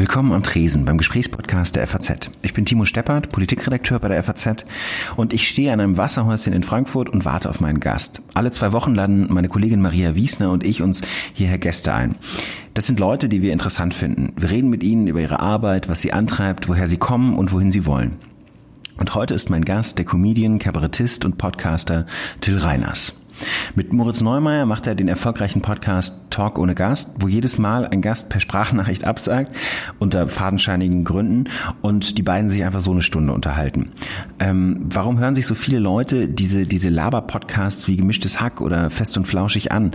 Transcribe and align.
Willkommen 0.00 0.32
am 0.32 0.42
Tresen 0.42 0.86
beim 0.86 0.96
Gesprächspodcast 0.96 1.76
der 1.76 1.86
FAZ. 1.86 2.30
Ich 2.40 2.54
bin 2.54 2.64
Timo 2.64 2.86
Steppert, 2.86 3.28
Politikredakteur 3.28 3.98
bei 3.98 4.08
der 4.08 4.22
FAZ 4.22 4.64
und 5.16 5.34
ich 5.34 5.46
stehe 5.46 5.74
an 5.74 5.78
einem 5.78 5.98
Wasserhäuschen 5.98 6.54
in 6.54 6.62
Frankfurt 6.62 7.10
und 7.10 7.26
warte 7.26 7.50
auf 7.50 7.60
meinen 7.60 7.80
Gast. 7.80 8.22
Alle 8.32 8.50
zwei 8.50 8.72
Wochen 8.72 8.94
laden 8.94 9.26
meine 9.28 9.50
Kollegin 9.50 9.82
Maria 9.82 10.14
Wiesner 10.14 10.52
und 10.52 10.64
ich 10.64 10.80
uns 10.80 11.02
hierher 11.34 11.58
Gäste 11.58 11.92
ein. 11.92 12.14
Das 12.72 12.86
sind 12.86 12.98
Leute, 12.98 13.28
die 13.28 13.42
wir 13.42 13.52
interessant 13.52 13.92
finden. 13.92 14.32
Wir 14.38 14.50
reden 14.50 14.70
mit 14.70 14.82
ihnen 14.82 15.06
über 15.06 15.20
ihre 15.20 15.40
Arbeit, 15.40 15.90
was 15.90 16.00
sie 16.00 16.14
antreibt, 16.14 16.70
woher 16.70 16.88
sie 16.88 16.96
kommen 16.96 17.36
und 17.36 17.52
wohin 17.52 17.70
sie 17.70 17.84
wollen. 17.84 18.12
Und 18.96 19.14
heute 19.14 19.34
ist 19.34 19.50
mein 19.50 19.66
Gast 19.66 19.98
der 19.98 20.06
Comedian, 20.06 20.58
Kabarettist 20.58 21.26
und 21.26 21.36
Podcaster 21.36 22.06
Till 22.40 22.56
Reiners. 22.56 23.19
Mit 23.74 23.92
Moritz 23.92 24.20
Neumeier 24.20 24.66
macht 24.66 24.86
er 24.86 24.94
den 24.94 25.08
erfolgreichen 25.08 25.62
Podcast 25.62 26.16
Talk 26.30 26.58
ohne 26.58 26.74
Gast, 26.74 27.14
wo 27.18 27.28
jedes 27.28 27.58
Mal 27.58 27.86
ein 27.86 28.02
Gast 28.02 28.28
per 28.28 28.40
Sprachnachricht 28.40 29.04
absagt, 29.04 29.56
unter 29.98 30.28
fadenscheinigen 30.28 31.04
Gründen, 31.04 31.44
und 31.82 32.18
die 32.18 32.22
beiden 32.22 32.50
sich 32.50 32.64
einfach 32.64 32.80
so 32.80 32.92
eine 32.92 33.02
Stunde 33.02 33.32
unterhalten. 33.32 33.92
Ähm, 34.38 34.80
warum 34.84 35.18
hören 35.18 35.34
sich 35.34 35.46
so 35.46 35.54
viele 35.54 35.78
Leute 35.78 36.28
diese, 36.28 36.66
diese 36.66 36.88
Laber-Podcasts 36.88 37.88
wie 37.88 37.96
Gemischtes 37.96 38.40
Hack 38.40 38.60
oder 38.60 38.90
Fest 38.90 39.16
und 39.16 39.26
Flauschig 39.26 39.72
an? 39.72 39.92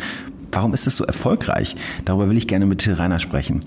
Warum 0.56 0.74
ist 0.74 0.88
es 0.88 0.96
so 0.96 1.04
erfolgreich? 1.04 1.76
Darüber 2.06 2.30
will 2.30 2.38
ich 2.38 2.48
gerne 2.48 2.66
mit 2.66 2.80
Till 2.80 2.94
Reiner 2.94 3.20
sprechen. 3.20 3.66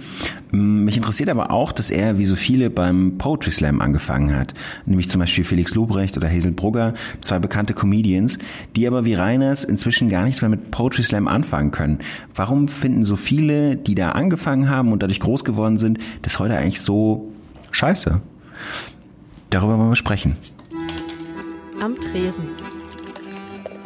Mm, 0.52 0.84
mich 0.84 0.96
interessiert 0.96 1.28
aber 1.28 1.50
auch, 1.50 1.72
dass 1.72 1.90
er 1.90 2.16
wie 2.16 2.24
so 2.24 2.34
viele 2.34 2.70
beim 2.70 3.18
Poetry 3.18 3.50
Slam 3.50 3.82
angefangen 3.82 4.34
hat. 4.34 4.54
Nämlich 4.86 5.10
zum 5.10 5.18
Beispiel 5.18 5.44
Felix 5.44 5.74
Lobrecht 5.74 6.16
oder 6.16 6.30
Hazel 6.30 6.52
Brugger, 6.52 6.94
zwei 7.20 7.40
bekannte 7.40 7.74
Comedians, 7.74 8.38
die 8.74 8.86
aber 8.86 9.04
wie 9.04 9.12
Reiners 9.12 9.64
inzwischen 9.64 10.08
gar 10.08 10.24
nichts 10.24 10.40
mehr 10.40 10.48
mit 10.48 10.70
Poetry 10.70 11.02
Slam 11.02 11.28
anfangen 11.28 11.72
können. 11.72 11.98
Warum 12.34 12.68
finden 12.68 13.02
so 13.02 13.16
viele, 13.16 13.76
die 13.76 13.94
da 13.94 14.12
angefangen 14.12 14.70
haben 14.70 14.90
und 14.90 15.02
dadurch 15.02 15.20
groß 15.20 15.44
geworden 15.44 15.76
sind, 15.76 15.98
das 16.22 16.38
heute 16.38 16.56
eigentlich 16.56 16.80
so 16.80 17.30
scheiße? 17.70 18.22
Darüber 19.50 19.78
wollen 19.78 19.90
wir 19.90 19.96
sprechen. 19.96 20.38
Am 21.82 21.94
Tresen. 21.96 22.48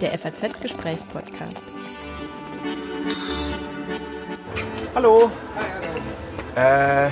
Der 0.00 0.16
FAZ-Gesprächspodcast. 0.16 1.72
Hallo. 4.95 5.31
Äh, 6.55 7.09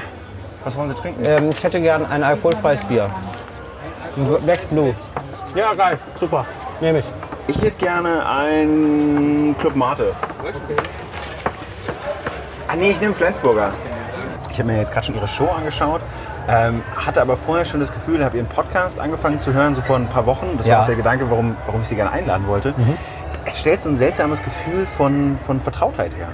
was 0.64 0.77
wollen 0.77 0.88
Sie 0.91 0.94
trinken? 0.94 1.24
Ähm, 1.24 1.50
ich 1.50 1.62
hätte 1.64 1.80
gern 1.80 2.05
ein 2.10 2.22
alkoholfreies 2.22 2.84
Bier. 2.84 3.10
Black 4.44 4.69
Blue. 4.69 4.94
Ja, 5.55 5.72
geil, 5.74 5.98
super. 6.19 6.44
Nehme 6.80 6.98
ich. 6.98 7.06
Ich 7.48 7.56
hätte 7.62 7.84
gerne 7.84 8.24
ein 8.28 9.55
Club 9.58 9.74
Mate. 9.74 10.12
Ah 12.69 12.77
nee, 12.77 12.91
ich 12.91 13.00
nehme 13.00 13.14
Flensburger. 13.14 13.70
Ich 14.50 14.58
habe 14.58 14.70
mir 14.70 14.78
jetzt 14.78 14.92
gerade 14.92 15.06
schon 15.06 15.14
Ihre 15.14 15.28
Show 15.28 15.47
angeschaut, 15.48 16.00
ähm, 16.48 16.82
hatte 16.97 17.20
aber 17.22 17.36
vorher 17.36 17.64
schon 17.64 17.80
das 17.80 17.92
Gefühl, 17.92 18.25
habe 18.25 18.36
Ihren 18.36 18.48
Podcast 18.48 18.98
angefangen 18.98 19.41
zu 19.41 19.52
hören, 19.52 19.75
so 19.75 19.80
vor 19.80 19.97
ein 19.97 20.08
paar 20.08 20.27
Wochen. 20.27 20.56
Das 20.58 20.66
Ja. 20.66 20.75
war 20.77 20.82
auch 20.82 20.86
der 20.86 20.97
Gedanke, 20.97 21.30
warum, 21.30 21.56
warum 21.66 21.80
ich 21.82 21.88
Sie 21.88 21.94
gerne 21.97 22.10
einladen 22.12 22.47
wollte. 22.47 22.75
Es 23.44 23.58
stellt 23.60 23.80
so 23.80 23.88
ein 23.88 23.96
seltsames 23.96 24.42
Gefühl 24.42 24.86
von, 24.86 25.36
von 25.38 25.60
Vertrautheit 25.60 26.14
her. 26.16 26.28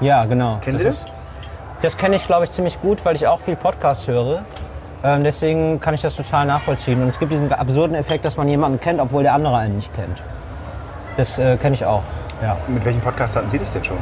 Ja, 0.00 0.24
genau. 0.24 0.58
Kennen 0.62 0.76
Sie 0.78 0.84
das? 0.84 0.94
ist- 1.02 1.12
Das 1.80 1.96
kenne 1.96 2.16
ich, 2.16 2.26
glaube 2.26 2.44
ich, 2.44 2.52
ziemlich 2.52 2.80
gut, 2.80 3.04
weil 3.04 3.16
ich 3.16 3.26
auch 3.26 3.40
viel 3.40 3.56
Podcast 3.56 4.06
höre. 4.06 4.42
Ähm, 5.04 5.24
deswegen 5.24 5.80
kann 5.80 5.94
ich 5.94 6.00
das 6.02 6.14
total 6.14 6.46
nachvollziehen. 6.46 7.02
Und 7.02 7.08
es 7.08 7.18
gibt 7.18 7.32
diesen 7.32 7.52
absurden 7.52 7.96
Effekt, 7.96 8.24
dass 8.24 8.36
man 8.36 8.48
jemanden 8.48 8.78
kennt, 8.80 9.00
obwohl 9.00 9.24
der 9.24 9.34
andere 9.34 9.56
einen 9.56 9.76
nicht 9.76 9.92
kennt. 9.94 10.22
Das 11.16 11.38
äh, 11.38 11.56
kenne 11.56 11.74
ich 11.74 11.84
auch. 11.84 12.02
Ja. 12.40 12.56
Mit 12.68 12.84
welchem 12.84 13.00
Podcast 13.00 13.34
hatten 13.36 13.48
Sie 13.48 13.58
das 13.58 13.72
denn 13.72 13.82
schon? 13.84 13.98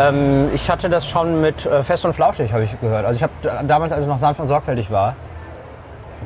Ähm, 0.00 0.48
ich 0.54 0.68
hatte 0.70 0.88
das 0.88 1.06
schon 1.06 1.40
mit 1.40 1.64
äh, 1.66 1.84
Fest 1.84 2.04
und 2.04 2.14
Flauschig, 2.14 2.52
habe 2.52 2.64
ich 2.64 2.80
gehört. 2.80 3.04
Also 3.06 3.16
ich 3.16 3.22
habe 3.22 3.64
damals, 3.66 3.92
als 3.92 4.02
es 4.02 4.08
noch 4.08 4.18
sanft 4.18 4.40
und 4.40 4.48
sorgfältig 4.48 4.90
war, 4.90 5.14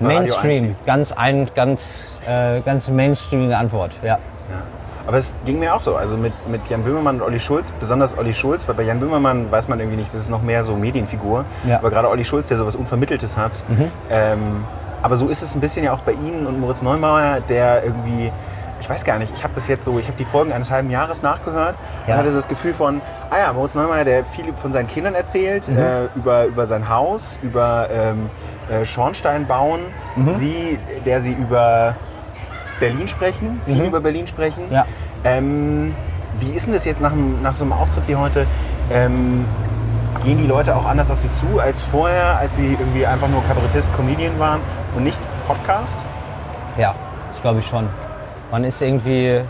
Bei 0.01 0.07
Radio 0.17 0.35
1 0.35 0.43
Mainstream, 0.45 0.77
ganz 0.87 1.13
ein, 1.13 1.49
ganz, 1.55 2.09
äh, 2.27 2.61
ganz 2.63 2.89
mainstreamige 2.89 3.57
Antwort. 3.57 3.93
Ja. 4.03 4.19
Ja. 4.51 4.63
Aber 5.07 5.19
es 5.19 5.35
ging 5.45 5.61
mir 5.61 5.73
auch 5.75 5.81
so. 5.81 5.95
Also 5.95 6.17
mit, 6.17 6.33
mit 6.49 6.67
Jan 6.69 6.83
Böhmermann 6.83 7.17
und 7.17 7.23
Olli 7.23 7.39
Schulz, 7.39 7.71
besonders 7.79 8.19
Olli 8.19 8.33
Schulz, 8.35 8.67
weil 8.67 8.75
bei 8.75 8.83
Jan 8.83 8.99
Böhmermann 8.99 9.51
weiß 9.53 9.69
man 9.69 9.79
irgendwie 9.79 9.99
nicht, 9.99 10.13
das 10.13 10.21
ist 10.21 10.31
noch 10.31 10.43
mehr 10.43 10.65
so 10.65 10.75
Medienfigur. 10.77 11.45
Ja. 11.65 11.79
Aber 11.79 11.91
gerade 11.91 12.09
Olli 12.11 12.25
Schulz, 12.25 12.49
der 12.49 12.57
sowas 12.57 12.75
Unvermitteltes 12.75 13.37
hat. 13.37 13.63
Ähm, 14.11 14.65
aber 15.03 15.17
so 15.17 15.29
ist 15.29 15.43
es 15.43 15.55
ein 15.55 15.61
bisschen 15.61 15.85
ja 15.85 15.93
auch 15.93 16.01
bei 16.01 16.13
Ihnen 16.13 16.47
und 16.47 16.59
Moritz 16.59 16.83
Neumauer, 16.83 17.39
der 17.49 17.85
irgendwie, 17.85 18.33
ich 18.81 18.91
weiß 18.91 19.05
gar 19.05 19.19
nicht, 19.19 19.31
ich 19.37 19.45
habe 19.45 19.55
das 19.55 19.69
jetzt 19.69 19.85
so, 19.85 19.97
ich 20.01 20.09
habe 20.09 20.17
die 20.17 20.25
Folgen 20.25 20.53
eines 20.53 20.73
halben 20.73 20.91
Jahres 20.91 21.23
nachgehört 21.23 21.77
Ja. 22.09 22.15
und 22.15 22.21
hatte 22.21 22.33
das 22.35 22.49
Gefühl 22.49 22.75
von, 22.75 23.01
ah 23.31 23.39
ja, 23.39 23.53
Moritz 23.53 23.77
Neumauer, 23.77 24.03
der 24.03 24.25
viel 24.25 24.53
von 24.57 24.73
seinen 24.73 24.89
Kindern 24.89 25.15
erzählt, 25.15 25.69
äh, 25.69 26.07
über, 26.17 26.47
über 26.47 26.67
sein 26.67 26.89
Haus, 26.89 27.39
über 27.43 27.87
ähm, 27.93 28.29
äh, 28.69 28.85
Schornstein 28.85 29.47
bauen. 29.47 29.81
Sie, 30.33 30.79
der 31.05 31.21
sie 31.21 31.33
über 31.35 31.95
Berlin 32.81 33.09
sprechen, 33.09 33.61
viel 33.67 33.85
über 33.85 34.01
Berlin 34.01 34.27
sprechen. 34.27 34.65
Ja. 34.71 34.87
Ähm, 35.25 35.95
wie 36.41 36.51
ist 36.51 36.67
denn 36.67 36.75
das 36.75 36.85
jetzt 36.85 37.01
nach, 37.01 37.13
nach 37.43 37.55
so 37.55 37.65
einem 37.65 37.73
Auftritt 37.73 38.07
wie 38.09 38.17
heute? 38.17 38.47
Ähm, 38.93 39.45
gehen 40.25 40.39
die 40.39 40.47
Leute 40.47 40.77
auch 40.77 40.85
anders 40.85 41.11
auf 41.11 41.21
sie 41.21 41.31
zu 41.31 41.61
als 41.61 41.83
vorher, 41.83 42.39
als 42.39 42.57
sie 42.57 42.73
irgendwie 42.73 43.07
einfach 43.07 43.29
nur 43.29 43.43
Kabarettist, 43.45 43.93
Comedian 43.95 44.39
waren 44.39 44.61
und 44.95 45.05
nicht 45.05 45.19
Podcast? 45.47 45.99
Ja, 46.77 46.95
das 47.33 47.41
glaube 47.43 47.61
ich 47.61 47.67
schon. 47.67 47.89
Man 48.51 48.65
ist 48.65 48.83
irgendwie, 48.83 49.41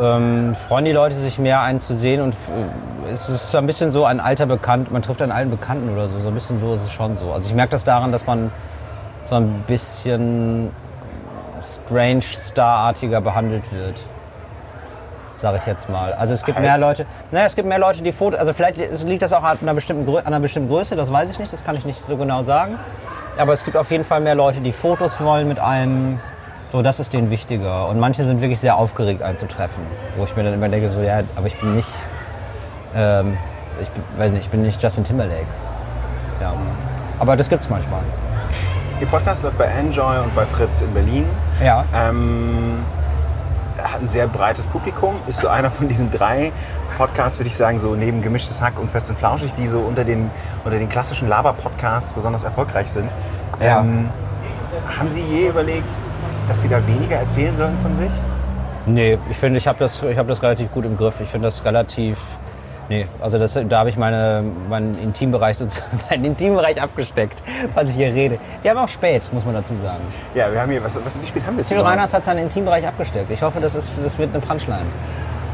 ähm, 0.00 0.56
freuen 0.68 0.84
die 0.84 0.92
Leute 0.92 1.16
sich 1.16 1.38
mehr 1.38 1.60
einen 1.60 1.80
zu 1.80 1.96
sehen 1.96 2.20
und 2.20 2.34
äh, 2.34 3.10
es 3.12 3.28
ist 3.28 3.50
so 3.50 3.58
ein 3.58 3.66
bisschen 3.66 3.90
so 3.90 4.04
ein 4.04 4.20
alter 4.20 4.46
Bekannt, 4.46 4.90
man 4.90 5.02
trifft 5.02 5.22
einen 5.22 5.32
alten 5.32 5.50
Bekannten 5.50 5.92
oder 5.92 6.08
so, 6.08 6.20
so 6.20 6.28
ein 6.28 6.34
bisschen 6.34 6.58
so 6.58 6.74
ist 6.74 6.82
es 6.82 6.92
schon 6.92 7.16
so. 7.16 7.32
Also 7.32 7.48
ich 7.48 7.54
merke 7.54 7.72
das 7.72 7.84
daran, 7.84 8.10
dass 8.10 8.26
man 8.26 8.50
so 9.24 9.34
ein 9.36 9.64
bisschen 9.66 10.70
strange 11.62 12.22
Starartiger 12.22 13.20
behandelt 13.20 13.64
wird. 13.72 14.00
Sage 15.40 15.58
ich 15.58 15.66
jetzt 15.66 15.88
mal. 15.88 16.12
Also 16.12 16.34
es 16.34 16.44
gibt 16.44 16.60
mehr 16.60 16.72
Heißt? 16.72 16.80
Leute, 16.80 17.06
naja, 17.32 17.46
es 17.46 17.56
gibt 17.56 17.66
mehr 17.66 17.78
Leute, 17.78 18.02
die 18.02 18.12
Fotos, 18.12 18.38
also 18.38 18.52
vielleicht 18.52 18.76
liegt 19.04 19.22
das 19.22 19.32
auch 19.32 19.42
an 19.42 19.58
einer, 19.60 19.74
bestimmten, 19.74 20.08
Grö- 20.08 20.18
an 20.20 20.26
einer 20.26 20.40
bestimmten 20.40 20.68
Größe, 20.68 20.94
das 20.94 21.12
weiß 21.12 21.30
ich 21.32 21.38
nicht, 21.40 21.52
das 21.52 21.64
kann 21.64 21.74
ich 21.74 21.84
nicht 21.84 22.04
so 22.06 22.16
genau 22.16 22.42
sagen. 22.44 22.78
Aber 23.38 23.52
es 23.52 23.64
gibt 23.64 23.76
auf 23.76 23.90
jeden 23.90 24.04
Fall 24.04 24.20
mehr 24.20 24.34
Leute, 24.34 24.60
die 24.60 24.72
Fotos 24.72 25.20
wollen 25.20 25.48
mit 25.48 25.58
einem. 25.58 26.20
So, 26.70 26.82
das 26.82 27.00
ist 27.00 27.12
denen 27.12 27.30
wichtiger. 27.30 27.88
Und 27.88 27.98
manche 27.98 28.24
sind 28.24 28.40
wirklich 28.40 28.60
sehr 28.60 28.76
aufgeregt 28.76 29.22
einzutreffen. 29.22 29.82
Wo 30.16 30.24
ich 30.24 30.36
mir 30.36 30.44
dann 30.44 30.54
immer 30.54 30.68
denke, 30.68 30.88
so, 30.88 31.00
ja, 31.00 31.20
aber 31.34 31.46
ich 31.46 31.58
bin 31.58 31.74
nicht, 31.74 31.88
ähm, 32.94 33.36
ich 33.80 33.88
bin, 33.90 34.04
weiß 34.16 34.32
nicht, 34.32 34.44
ich 34.44 34.50
bin 34.50 34.62
nicht 34.62 34.82
Justin 34.82 35.04
Timberlake. 35.04 35.46
Ja. 36.40 36.52
Aber 37.18 37.36
das 37.36 37.48
gibt's 37.48 37.68
manchmal. 37.68 38.00
Ihr 39.02 39.08
Podcast 39.08 39.42
läuft 39.42 39.58
bei 39.58 39.64
Enjoy 39.64 40.18
und 40.18 40.32
bei 40.32 40.46
Fritz 40.46 40.80
in 40.80 40.94
Berlin. 40.94 41.26
Ja. 41.60 41.84
Ähm, 41.92 42.84
hat 43.76 44.00
ein 44.00 44.06
sehr 44.06 44.28
breites 44.28 44.68
Publikum, 44.68 45.16
ist 45.26 45.40
so 45.40 45.48
einer 45.48 45.72
von 45.72 45.88
diesen 45.88 46.08
drei 46.12 46.52
Podcasts, 46.96 47.36
würde 47.40 47.48
ich 47.48 47.56
sagen, 47.56 47.80
so 47.80 47.96
neben 47.96 48.22
Gemischtes 48.22 48.62
Hack 48.62 48.78
und 48.78 48.92
Fest 48.92 49.10
und 49.10 49.18
Flauschig, 49.18 49.54
die 49.54 49.66
so 49.66 49.80
unter 49.80 50.04
den, 50.04 50.30
unter 50.64 50.78
den 50.78 50.88
klassischen 50.88 51.26
Laber-Podcasts 51.28 52.12
besonders 52.12 52.44
erfolgreich 52.44 52.92
sind. 52.92 53.10
Ja. 53.60 53.80
Ähm, 53.80 54.08
haben 54.96 55.08
Sie 55.08 55.22
je 55.22 55.48
überlegt, 55.48 55.88
dass 56.46 56.62
Sie 56.62 56.68
da 56.68 56.78
weniger 56.86 57.16
erzählen 57.16 57.56
sollen 57.56 57.76
von 57.82 57.96
sich? 57.96 58.12
Nee, 58.86 59.18
ich 59.28 59.36
finde, 59.36 59.58
ich 59.58 59.66
habe 59.66 59.80
das, 59.80 60.00
ich 60.00 60.16
hab 60.16 60.28
das 60.28 60.44
relativ 60.44 60.70
gut 60.70 60.84
im 60.84 60.96
Griff. 60.96 61.20
Ich 61.20 61.28
finde 61.28 61.48
das 61.48 61.64
relativ. 61.64 62.18
Nee, 62.88 63.06
also 63.20 63.38
das, 63.38 63.54
da 63.68 63.78
habe 63.78 63.88
ich 63.88 63.96
meine, 63.96 64.44
meinen 64.68 64.98
Intimbereich 65.02 65.58
meinen 66.10 66.24
Intimbereich 66.24 66.80
abgesteckt, 66.82 67.42
was 67.74 67.88
ich 67.90 67.94
hier 67.96 68.08
rede. 68.12 68.38
Wir 68.62 68.70
haben 68.72 68.78
auch 68.78 68.88
spät, 68.88 69.22
muss 69.32 69.44
man 69.44 69.54
dazu 69.54 69.72
sagen. 69.82 70.02
Ja, 70.34 70.52
wir 70.52 70.60
haben 70.60 70.70
hier, 70.70 70.82
was, 70.84 71.02
was, 71.04 71.20
wie 71.20 71.26
spät 71.26 71.46
haben 71.46 71.56
wir 71.56 71.60
es 71.62 71.68
Till? 71.68 71.80
Reiners 71.80 72.12
hat 72.12 72.24
seinen 72.24 72.40
Intimbereich 72.44 72.86
abgesteckt. 72.86 73.30
Ich 73.30 73.40
hoffe, 73.42 73.60
das, 73.60 73.74
ist, 73.74 73.88
das 74.02 74.18
wird 74.18 74.30
eine 74.34 74.44
Punchline. 74.44 74.80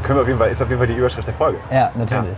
Können 0.03 0.17
wir 0.17 0.21
auf 0.23 0.27
jeden 0.27 0.39
Fall, 0.39 0.49
ist 0.49 0.61
auf 0.61 0.69
jeden 0.69 0.79
Fall 0.79 0.87
die 0.87 0.95
Überschrift 0.95 1.27
der 1.27 1.33
Folge. 1.35 1.59
Ja, 1.71 1.91
natürlich. 1.95 2.35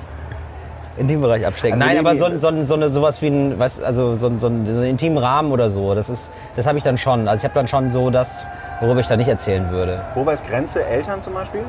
Intimbereich 0.98 1.46
abstecken. 1.48 1.82
Also 1.82 1.86
Nein, 1.86 2.06
aber 2.06 2.16
so, 2.16 2.38
so, 2.38 2.64
so 2.64 2.74
eine, 2.76 2.90
sowas 2.90 3.22
wie 3.22 3.28
ein, 3.28 3.58
weißt, 3.58 3.82
also 3.82 4.16
so, 4.18 4.28
so, 4.38 4.48
ein- 4.48 4.66
so 4.66 4.72
einen 4.74 4.84
intimen 4.84 5.18
Rahmen 5.18 5.52
oder 5.52 5.70
so, 5.70 5.96
das 5.96 6.10
ist, 6.10 6.32
das 6.56 6.68
habe 6.68 6.78
ich 6.78 6.84
dann 6.84 6.98
schon. 6.98 7.28
Also 7.30 7.40
ich 7.40 7.44
habe 7.46 7.54
dann 7.54 7.68
schon 7.68 7.92
so 7.92 8.10
das, 8.10 8.44
worüber 8.82 9.00
ich 9.00 9.08
da 9.08 9.16
nicht 9.16 9.30
erzählen 9.30 9.70
würde. 9.72 10.04
Wobei 10.16 10.34
ist 10.34 10.46
Grenze 10.48 10.86
Eltern 10.86 11.22
zum 11.22 11.34
Beispiel? 11.34 11.62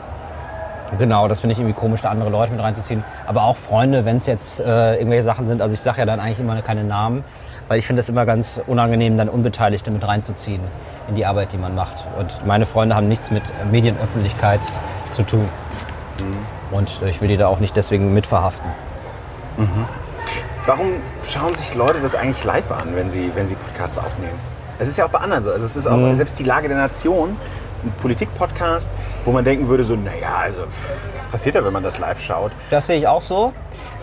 Genau, 0.99 1.27
das 1.29 1.41
finde 1.41 1.53
ich 1.55 1.59
irgendwie 1.59 1.79
komisch, 1.79 2.03
da 2.03 2.11
andere 2.11 2.29
Leute 2.31 2.53
mit 2.53 2.63
reinzuziehen. 2.63 3.03
Aber 3.27 3.45
auch 3.45 3.57
Freunde, 3.57 4.05
wenn 4.05 4.19
es 4.19 4.27
jetzt 4.27 4.61
äh, 4.61 4.97
irgendwelche 4.97 5.23
Sachen 5.25 5.47
sind. 5.47 5.63
Also 5.63 5.75
ich 5.75 5.81
sage 5.81 5.99
ja 6.01 6.07
dann 6.07 6.21
eigentlich 6.21 6.39
immer 6.41 6.61
keine 6.63 6.85
Namen, 6.85 7.25
weil 7.69 7.79
ich 7.79 7.87
finde 7.87 8.01
es 8.03 8.09
immer 8.09 8.27
ganz 8.27 8.61
unangenehm, 8.67 9.17
dann 9.17 9.29
Unbeteiligte 9.31 9.91
mit 9.91 10.07
reinzuziehen 10.07 10.61
in 11.09 11.15
die 11.15 11.25
Arbeit, 11.25 11.53
die 11.53 11.57
man 11.57 11.75
macht. 11.75 12.05
Und 12.19 12.45
meine 12.47 12.67
Freunde 12.67 12.95
haben 12.95 13.09
nichts 13.09 13.31
mit 13.31 13.43
Medienöffentlichkeit 13.71 14.61
zu 15.13 15.23
tun. 15.23 15.49
Und 16.71 17.01
ich 17.09 17.21
will 17.23 17.29
die 17.29 17.37
da 17.39 17.47
auch 17.49 17.59
nicht 17.59 17.75
deswegen 17.77 18.13
mitverhaften. 18.13 18.69
Warum 20.67 20.87
schauen 21.25 21.55
sich 21.55 21.75
Leute 21.75 22.01
das 22.01 22.15
eigentlich 22.15 22.45
live 22.45 22.71
an, 22.71 22.95
wenn 22.95 23.11
sie, 23.11 23.33
wenn 23.35 23.47
sie 23.47 23.55
Podcasts 23.57 23.99
aufnehmen? 23.99 24.39
Es 24.79 24.89
ist 24.89 24.97
ja 24.97 25.07
auch 25.07 25.11
bei 25.11 25.19
anderen 25.19 25.43
so. 25.45 25.53
Also 25.53 25.65
es 25.67 25.77
ist 25.77 25.87
auch 25.87 25.97
Mhm. 25.97 26.17
selbst 26.17 26.39
die 26.39 26.45
Lage 26.45 26.69
der 26.69 26.77
Nation 26.77 27.37
Politik-Podcast, 28.01 28.91
wo 29.25 29.33
man 29.33 29.45
denken 29.45 29.69
würde, 29.69 29.85
so, 29.85 29.97
naja, 29.97 30.37
also, 30.41 30.63
was 31.17 31.27
passiert 31.27 31.55
da, 31.55 31.65
wenn 31.65 31.73
man 31.73 31.83
das 31.83 31.99
live 31.99 32.21
schaut? 32.21 32.53
Das 32.71 32.87
sehe 32.87 32.99
ich 32.99 33.07
auch 33.07 33.23
so. 33.23 33.53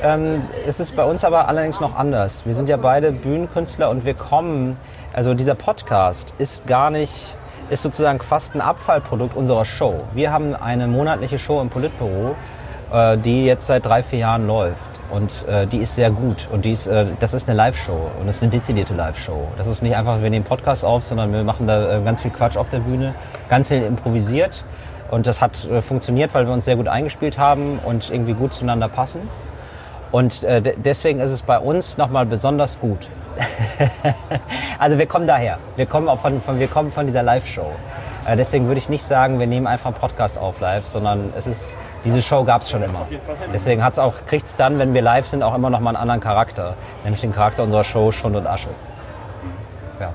Ähm, 0.02 0.44
es 0.68 0.80
ist 0.80 0.96
bei 0.96 1.04
uns 1.04 1.24
aber 1.24 1.48
allerdings 1.48 1.80
noch 1.80 1.96
anders. 1.96 2.42
Wir 2.46 2.56
sind 2.56 2.70
ja 2.70 2.78
beide 2.78 3.12
Bühnenkünstler 3.12 3.90
und 3.90 4.06
wir 4.06 4.14
kommen, 4.14 4.78
also 5.14 5.34
dieser 5.34 5.56
Podcast 5.56 6.34
ist 6.38 6.66
gar 6.68 6.90
nicht, 6.90 7.36
ist 7.70 7.84
sozusagen 7.84 8.20
fast 8.22 8.56
ein 8.56 8.62
Abfallprodukt 8.62 9.36
unserer 9.36 9.66
Show. 9.66 10.04
Wir 10.14 10.32
haben 10.32 10.56
eine 10.56 10.88
monatliche 10.88 11.40
Show 11.40 11.62
im 11.62 11.70
Politbüro, 11.70 12.36
äh, 12.92 13.18
die 13.18 13.46
jetzt 13.46 13.68
seit 13.68 13.86
drei, 13.86 14.04
vier 14.04 14.20
Jahren 14.20 14.48
läuft. 14.48 14.99
Und 15.12 15.48
äh, 15.48 15.66
die 15.66 15.78
ist 15.80 15.96
sehr 15.96 16.12
gut. 16.12 16.48
Und 16.52 16.66
die 16.66 16.72
ist, 16.74 16.86
äh, 16.88 17.06
das 17.20 17.34
ist 17.34 17.50
eine 17.50 17.58
Live-Show. 17.58 18.12
Und 18.20 18.28
das 18.28 18.38
ist 18.38 18.42
eine 18.44 18.52
dezidierte 18.52 18.94
Live-Show. 18.94 19.48
Das 19.58 19.68
ist 19.68 19.82
nicht 19.82 19.96
einfach, 19.96 20.22
wir 20.22 20.30
nehmen 20.30 20.46
Podcast 20.46 20.86
auf, 20.86 21.04
sondern 21.04 21.34
wir 21.34 21.44
machen 21.44 21.66
da 21.68 21.98
äh, 21.98 22.02
ganz 22.04 22.22
viel 22.22 22.32
Quatsch 22.32 22.58
auf 22.58 22.70
der 22.70 22.80
Bühne. 22.80 23.16
Ganz 23.50 23.70
viel 23.70 23.82
improvisiert. 23.84 24.64
Und 25.10 25.26
das 25.26 25.42
hat 25.42 25.66
äh, 25.66 25.82
funktioniert, 25.82 26.34
weil 26.36 26.46
wir 26.46 26.54
uns 26.54 26.66
sehr 26.66 26.76
gut 26.76 26.88
eingespielt 26.88 27.40
haben 27.40 27.80
und 27.84 28.12
irgendwie 28.12 28.34
gut 28.34 28.54
zueinander 28.54 28.88
passen. 28.88 29.22
Und 30.12 30.44
äh, 30.44 30.62
de- 30.62 30.76
deswegen 30.78 31.20
ist 31.20 31.32
es 31.32 31.42
bei 31.42 31.58
uns 31.60 31.98
nochmal 31.98 32.26
besonders 32.28 32.80
gut. 32.80 33.10
also 34.80 34.98
wir 34.98 35.06
kommen 35.08 35.28
daher. 35.28 35.58
Wir 35.76 35.86
kommen, 35.86 36.10
auch 36.10 36.20
von, 36.20 36.42
von, 36.42 36.60
wir 36.60 36.68
kommen 36.68 36.92
von 36.92 37.06
dieser 37.08 37.24
Live-Show. 37.24 37.72
Äh, 38.28 38.36
deswegen 38.36 38.68
würde 38.68 38.80
ich 38.80 38.90
nicht 38.90 39.04
sagen, 39.04 39.40
wir 39.40 39.48
nehmen 39.48 39.66
einfach 39.68 39.88
einen 39.88 39.96
Podcast 40.00 40.38
auf 40.38 40.60
live, 40.60 40.86
sondern 40.86 41.34
es 41.36 41.48
ist, 41.48 41.76
diese 42.04 42.22
Show 42.22 42.44
gab 42.44 42.62
es 42.62 42.69
schon 42.69 42.84
immer. 42.84 43.07
Deswegen 43.54 43.84
hat's 43.84 44.00
auch, 44.00 44.13
kriegt 44.25 44.46
es 44.46 44.56
dann, 44.56 44.80
wenn 44.80 44.94
wir 44.94 45.01
live 45.01 45.28
sind, 45.28 45.44
auch 45.44 45.56
immer 45.56 45.69
nochmal 45.69 45.96
einen 45.96 46.01
anderen 46.01 46.22
Charakter. 46.22 46.75
Nämlich 47.04 47.22
den 47.22 47.34
Charakter 47.34 47.63
unserer 47.63 47.84
Show 47.84 48.12
Schund 48.12 48.36
und 48.36 48.48
Asche. 48.48 48.69
Ja. 50.00 50.13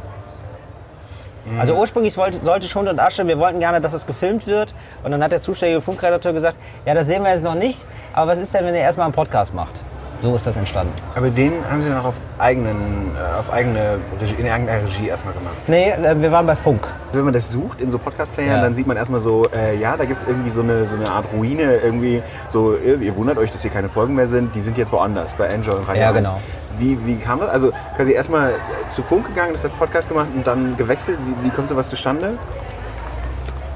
Also 1.58 1.74
ursprünglich 1.74 2.16
wollte, 2.16 2.38
sollte 2.38 2.66
Schund 2.66 2.88
und 2.88 2.98
Asche, 2.98 3.26
wir 3.26 3.38
wollten 3.38 3.60
gerne, 3.60 3.80
dass 3.80 3.92
es 3.92 4.06
gefilmt 4.06 4.46
wird. 4.46 4.72
Und 5.02 5.10
dann 5.10 5.22
hat 5.22 5.32
der 5.32 5.42
zuständige 5.42 5.80
Funkredakteur 5.82 6.32
gesagt, 6.32 6.56
ja, 6.86 6.94
das 6.94 7.06
sehen 7.06 7.22
wir 7.22 7.30
jetzt 7.30 7.44
noch 7.44 7.54
nicht. 7.54 7.84
Aber 8.14 8.30
was 8.30 8.38
ist 8.38 8.54
denn, 8.54 8.64
wenn 8.64 8.74
ihr 8.74 8.80
erstmal 8.80 9.04
einen 9.04 9.14
Podcast 9.14 9.52
macht? 9.52 9.82
So 10.24 10.34
ist 10.34 10.46
das 10.46 10.56
entstanden. 10.56 10.90
Aber 11.14 11.28
den 11.28 11.52
haben 11.70 11.82
Sie 11.82 11.92
auch 11.92 12.06
auf, 12.06 12.14
eigenen, 12.38 13.10
äh, 13.14 13.38
auf 13.38 13.52
eigene 13.52 13.98
Regie, 14.18 14.36
in 14.38 14.48
eigener 14.50 14.72
Regie 14.82 15.06
erstmal 15.08 15.34
gemacht. 15.34 15.54
Nee, 15.66 15.90
äh, 15.90 16.18
wir 16.18 16.32
waren 16.32 16.46
bei 16.46 16.56
Funk. 16.56 16.88
Wenn 17.12 17.24
man 17.26 17.34
das 17.34 17.50
sucht 17.50 17.82
in 17.82 17.90
so 17.90 17.98
Podcast-Playern, 17.98 18.56
Ja. 18.56 18.62
dann 18.62 18.72
sieht 18.72 18.86
man 18.86 18.96
erstmal 18.96 19.20
so, 19.20 19.46
äh, 19.54 19.76
ja, 19.76 19.98
da 19.98 20.06
gibt 20.06 20.22
es 20.22 20.26
irgendwie 20.26 20.48
so 20.48 20.62
eine, 20.62 20.86
so 20.86 20.96
eine 20.96 21.10
Art 21.10 21.26
Ruine, 21.34 21.74
irgendwie 21.76 22.22
so, 22.48 22.74
ihr 22.74 23.14
wundert 23.16 23.36
euch, 23.36 23.50
dass 23.50 23.60
hier 23.60 23.70
keine 23.70 23.90
Folgen 23.90 24.14
mehr 24.14 24.26
sind, 24.26 24.54
die 24.54 24.62
sind 24.62 24.78
jetzt 24.78 24.92
woanders, 24.92 25.34
bei 25.34 25.44
Enjoy 25.44 25.74
und 25.74 25.86
Radio 25.88 26.00
Ja, 26.04 26.08
1. 26.12 26.16
genau. 26.16 26.40
Wie, 26.78 26.98
wie 27.06 27.16
kam 27.16 27.40
das? 27.40 27.50
Also 27.50 27.72
quasi 27.94 28.12
erstmal 28.12 28.52
zu 28.88 29.02
Funk 29.02 29.26
gegangen, 29.26 29.52
das 29.52 29.62
heißt 29.62 29.78
Podcast 29.78 30.08
gemacht 30.08 30.28
und 30.34 30.46
dann 30.46 30.74
gewechselt. 30.78 31.18
Wie, 31.26 31.44
wie 31.46 31.50
kommt 31.50 31.68
sowas 31.68 31.90
zustande? 31.90 32.38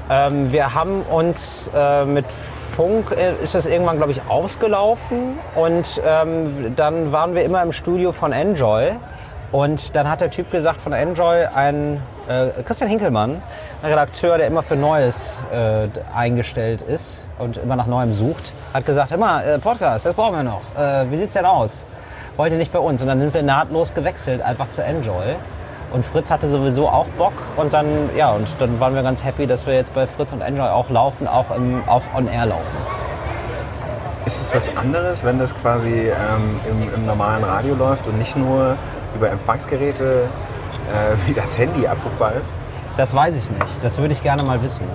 Ähm, 0.09 0.51
wir 0.51 0.73
haben 0.73 1.03
uns 1.03 1.69
äh, 1.75 2.05
mit 2.05 2.25
Funk, 2.79 3.11
äh, 3.11 3.33
ist 3.43 3.55
das 3.55 3.65
irgendwann, 3.65 3.97
glaube 3.97 4.13
ich, 4.13 4.21
ausgelaufen. 4.29 5.37
Und 5.53 6.01
ähm, 6.05 6.73
dann 6.77 7.11
waren 7.11 7.35
wir 7.35 7.43
immer 7.43 7.61
im 7.61 7.73
Studio 7.73 8.13
von 8.13 8.31
Enjoy. 8.31 8.91
Und 9.51 9.97
dann 9.97 10.09
hat 10.09 10.21
der 10.21 10.31
Typ 10.31 10.49
gesagt 10.49 10.79
von 10.79 10.93
Enjoy, 10.93 11.43
ein 11.53 12.01
äh, 12.29 12.63
Christian 12.63 12.89
Hinkelmann, 12.89 13.41
ein 13.83 13.89
Redakteur, 13.89 14.37
der 14.37 14.47
immer 14.47 14.61
für 14.61 14.77
Neues 14.77 15.33
äh, 15.51 15.89
eingestellt 16.15 16.81
ist 16.81 17.21
und 17.37 17.57
immer 17.57 17.75
nach 17.75 17.87
Neuem 17.87 18.13
sucht, 18.13 18.53
hat 18.73 18.85
gesagt, 18.85 19.11
immer 19.11 19.43
äh, 19.43 19.59
Podcast, 19.59 20.05
das 20.05 20.13
brauchen 20.13 20.37
wir 20.37 20.43
noch. 20.43 20.61
Äh, 20.77 21.11
wie 21.11 21.17
sieht's 21.17 21.33
denn 21.33 21.45
aus? 21.45 21.85
Heute 22.37 22.55
nicht 22.55 22.71
bei 22.71 22.79
uns. 22.79 23.01
Und 23.01 23.09
dann 23.09 23.19
sind 23.19 23.33
wir 23.33 23.43
nahtlos 23.43 23.93
gewechselt, 23.93 24.41
einfach 24.41 24.69
zu 24.69 24.81
Enjoy. 24.81 25.35
Und 25.91 26.05
Fritz 26.05 26.29
hatte 26.29 26.47
sowieso 26.47 26.87
auch 26.87 27.07
Bock 27.17 27.33
und 27.57 27.73
dann, 27.73 27.85
ja, 28.15 28.31
und 28.31 28.47
dann 28.59 28.79
waren 28.79 28.93
wir 28.93 29.01
ganz 29.01 29.23
happy, 29.23 29.47
dass 29.47 29.65
wir 29.65 29.73
jetzt 29.73 29.93
bei 29.95 30.05
Fritz 30.05 30.31
und 30.31 30.41
Enjoy 30.41 30.67
auch 30.67 30.89
laufen, 30.89 31.27
auch, 31.27 31.49
im, 31.55 31.81
auch 31.87 32.03
on 32.15 32.27
air 32.27 32.45
laufen. 32.45 32.77
Ist 34.25 34.39
es 34.39 34.53
was 34.53 34.77
anderes, 34.77 35.23
wenn 35.23 35.39
das 35.39 35.55
quasi 35.55 35.89
ähm, 35.89 36.59
im, 36.69 36.93
im 36.93 37.05
normalen 37.07 37.43
Radio 37.43 37.73
läuft 37.73 38.05
und 38.05 38.19
nicht 38.19 38.35
nur 38.35 38.75
über 39.15 39.31
Empfangsgeräte 39.31 40.25
äh, 40.25 41.27
wie 41.27 41.33
das 41.33 41.57
Handy 41.57 41.87
abrufbar 41.87 42.33
ist? 42.39 42.51
Das 42.95 43.15
weiß 43.15 43.35
ich 43.37 43.49
nicht. 43.49 43.65
Das 43.81 43.97
würde 43.97 44.13
ich 44.13 44.21
gerne 44.21 44.43
mal 44.43 44.61
wissen. 44.61 44.85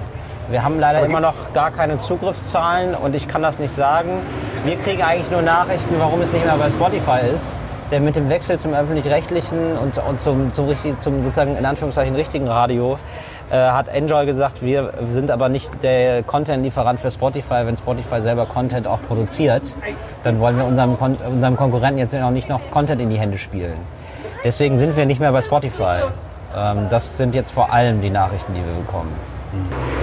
Wir 0.50 0.62
haben 0.62 0.79
leider 0.79 0.99
Aber 0.99 1.06
immer 1.08 1.20
noch 1.20 1.35
gar 1.55 1.70
keine 1.70 1.99
Zugriffszahlen 1.99 2.94
und 2.94 3.14
ich 3.14 3.26
kann 3.26 3.43
das 3.43 3.58
nicht 3.58 3.75
sagen. 3.75 4.11
Wir 4.64 4.76
kriegen 4.76 5.02
eigentlich 5.02 5.31
nur 5.31 5.43
Nachrichten, 5.43 5.94
warum 5.99 6.20
es 6.20 6.32
nicht 6.32 6.44
mehr 6.44 6.56
bei 6.56 6.70
Spotify 6.70 7.35
ist. 7.35 7.56
Denn 7.94 8.05
mit 8.05 8.17
dem 8.17 8.29
Wechsel 8.29 8.58
zum 8.58 8.75
öffentlich-rechtlichen 8.75 9.79
und, 9.79 9.99
und 9.99 10.20
zum, 10.20 10.50
zum, 10.50 10.75
zum 10.99 11.23
sozusagen 11.23 11.56
in 11.56 11.64
Anführungszeichen 11.64 12.17
richtigen 12.17 12.49
Radio 12.49 12.99
äh, 13.52 13.55
hat 13.55 13.87
Enjoy 13.87 14.26
gesagt, 14.26 14.62
wir 14.62 14.93
sind 15.11 15.31
aber 15.31 15.49
nicht 15.49 15.70
der 15.85 16.25
Content-Lieferant 16.25 16.99
für 16.99 17.12
Spotify. 17.12 17.64
Wenn 17.64 17.76
Spotify 17.76 18.20
selber 18.20 18.46
Content 18.46 18.88
auch 18.88 19.00
produziert, 19.02 19.73
dann 20.25 20.41
wollen 20.41 20.58
wir 20.58 20.64
unserem, 20.64 20.99
Kon 20.99 21.14
unserem 21.14 21.56
Konkurrenten 21.56 21.99
jetzt 21.99 22.17
auch 22.17 22.32
nicht 22.32 22.49
noch 22.49 22.69
Content 22.73 23.00
in 23.00 23.11
die 23.11 23.19
Hände 23.20 23.38
spielen. 23.38 23.76
Deswegen 24.43 24.76
sind 24.76 24.97
wir 24.97 25.06
nicht 25.06 25.20
mehr 25.20 25.31
bei 25.31 25.43
Spotify. 25.43 26.02
Ähm, 26.52 26.88
das 26.90 27.17
sind 27.17 27.32
jetzt 27.37 27.52
vor 27.52 27.73
allem 27.73 28.00
die 28.00 28.11
Nachrichten, 28.11 28.55
die 28.55 28.67
wir 28.67 28.75
bekommen. 28.75 29.12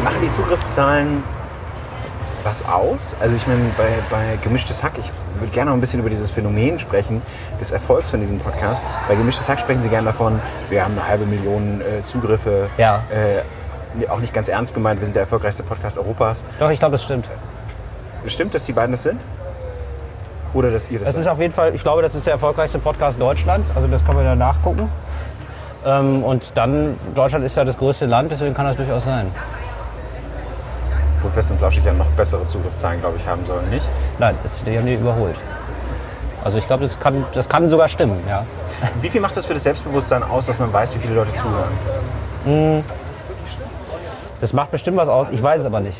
Machen 0.02 0.22
die 0.24 0.30
Zugriffszahlen 0.30 1.26
was 2.46 2.66
aus? 2.66 3.18
Also 3.20 3.36
ich 3.36 3.46
meine, 3.48 3.64
bei, 3.78 3.90
bei 4.10 4.38
Gemischtes 4.42 4.82
Hack, 4.82 4.94
ich 4.98 5.12
würde 5.42 5.52
gerne 5.52 5.72
noch 5.72 5.78
ein 5.78 5.82
bisschen 5.82 6.00
über 6.00 6.10
dieses 6.10 6.30
Phänomen 6.32 6.80
sprechen, 6.80 7.22
des 7.60 7.72
Erfolgs 7.72 8.10
von 8.10 8.20
diesem 8.22 8.38
Podcast. 8.40 8.82
Bei 9.08 9.16
Gemischtes 9.16 9.50
Hack 9.50 9.60
sprechen 9.60 9.82
Sie 9.82 9.90
gerne 9.90 10.06
davon, 10.06 10.40
wir 10.70 10.84
haben 10.86 10.94
eine 10.98 11.08
halbe 11.08 11.26
Million 11.26 11.82
äh, 11.82 12.04
Zugriffe. 12.04 12.70
Ja. 12.78 13.04
Äh, 13.12 14.08
auch 14.10 14.20
nicht 14.20 14.34
ganz 14.34 14.48
ernst 14.48 14.74
gemeint, 14.74 15.02
wir 15.02 15.06
sind 15.06 15.16
der 15.16 15.24
erfolgreichste 15.24 15.64
Podcast 15.64 15.98
Europas. 15.98 16.46
Doch, 16.60 16.70
ich 16.70 16.80
glaube, 16.80 16.94
das 16.94 17.04
stimmt. 17.04 17.26
Stimmt, 18.26 18.54
dass 18.56 18.66
die 18.66 18.72
beiden 18.74 18.92
das 18.94 19.04
sind? 19.04 19.20
Oder 20.54 20.70
dass 20.72 20.90
ihr 20.90 21.00
das 21.00 21.08
Das 21.08 21.16
seid? 21.16 21.22
ist 21.24 21.28
auf 21.28 21.40
jeden 21.40 21.54
Fall, 21.54 21.74
ich 21.76 21.82
glaube, 21.84 22.02
das 22.02 22.16
ist 22.16 22.26
der 22.26 22.34
erfolgreichste 22.34 22.80
Podcast 22.80 23.20
Deutschlands. 23.20 23.68
Also 23.76 23.88
das 23.88 24.06
kann 24.06 24.16
man 24.16 24.24
ja 24.26 24.36
nachgucken. 24.36 24.90
Ähm, 25.86 26.24
und 26.24 26.56
dann, 26.58 26.96
Deutschland 27.16 27.44
ist 27.44 27.56
ja 27.58 27.64
das 27.66 27.78
größte 27.78 28.06
Land, 28.06 28.32
deswegen 28.32 28.54
kann 28.54 28.66
das 28.66 28.76
durchaus 28.76 29.04
sein. 29.06 29.28
Wo 31.22 31.30
Fest 31.30 31.52
und 31.52 31.58
Flauschig 31.58 31.86
ja 31.86 31.94
noch 31.94 32.08
bessere 32.12 32.48
Zugriffszahlen, 32.48 33.00
glaube 33.00 33.18
ich, 33.18 33.28
haben 33.28 33.46
sollen, 33.46 33.70
nicht? 33.70 33.88
Nein, 34.20 34.36
das, 34.44 34.64
die 34.64 34.78
haben 34.78 34.86
die 34.86 34.96
überholt. 34.96 35.36
Also 36.44 36.58
ich 36.58 36.66
glaube, 36.66 36.84
das 36.84 37.00
kann, 37.00 37.26
das 37.34 37.48
kann 37.48 37.70
sogar 37.70 37.88
stimmen, 37.88 38.20
ja. 38.28 38.46
Wie 39.00 39.10
viel 39.10 39.22
macht 39.22 39.38
das 39.38 39.46
für 39.46 39.54
das 39.54 39.64
Selbstbewusstsein 39.64 40.24
aus, 40.24 40.48
dass 40.48 40.58
man 40.58 40.74
weiß, 40.74 40.96
wie 40.96 41.00
viele 41.00 41.14
Leute 41.14 41.34
zuhören? 41.34 42.84
Das 44.40 44.54
macht 44.54 44.72
bestimmt 44.72 44.98
was 44.98 45.08
aus, 45.08 45.30
ich 45.30 45.42
weiß 45.42 45.62
es 45.62 45.66
aber 45.68 45.80
nicht. 45.80 46.00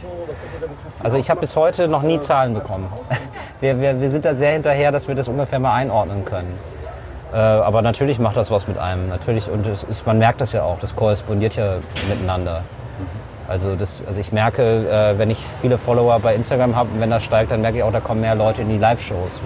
Also 1.04 1.18
ich 1.18 1.30
habe 1.30 1.40
bis 1.40 1.56
heute 1.56 1.88
noch 1.88 2.02
nie 2.02 2.20
Zahlen 2.20 2.54
bekommen. 2.54 2.92
Wir, 3.60 3.80
wir, 3.80 4.02
wir 4.02 4.10
sind 4.10 4.26
da 4.26 4.34
sehr 4.34 4.54
hinterher, 4.54 4.92
dass 4.92 5.08
wir 5.08 5.14
das 5.14 5.28
ungefähr 5.28 5.60
mal 5.60 5.76
einordnen 5.76 6.26
können. 6.26 6.58
Äh, 7.32 7.38
aber 7.38 7.84
natürlich 7.84 8.18
macht 8.18 8.36
das 8.36 8.50
was 8.50 8.68
mit 8.68 8.80
einem. 8.80 9.08
Natürlich, 9.08 9.52
und 9.52 9.68
ist, 9.68 10.04
man 10.08 10.18
merkt 10.18 10.42
das 10.42 10.52
ja 10.52 10.64
auch, 10.64 10.80
das 10.80 10.96
korrespondiert 10.96 11.58
ja 11.58 11.76
miteinander. 12.10 12.64
Also, 13.52 13.76
das, 13.76 14.02
also 14.08 14.22
ich 14.22 14.32
merke, 14.32 14.62
äh, 14.62 15.18
wenn 15.18 15.30
ich 15.30 15.46
viele 15.60 15.78
Follower 15.78 16.18
bei 16.22 16.34
Instagram 16.36 16.74
habe, 16.74 16.88
wenn 17.00 17.10
das 17.10 17.26
steigt, 17.26 17.52
dann 17.52 17.60
merke 17.60 17.80
ich 17.80 17.84
auch, 17.84 17.92
da 17.92 18.00
kommen 18.00 18.22
mehr 18.22 18.34
Leute 18.34 18.62
in 18.62 18.70
die 18.70 18.78
Live-Shows, 18.78 19.42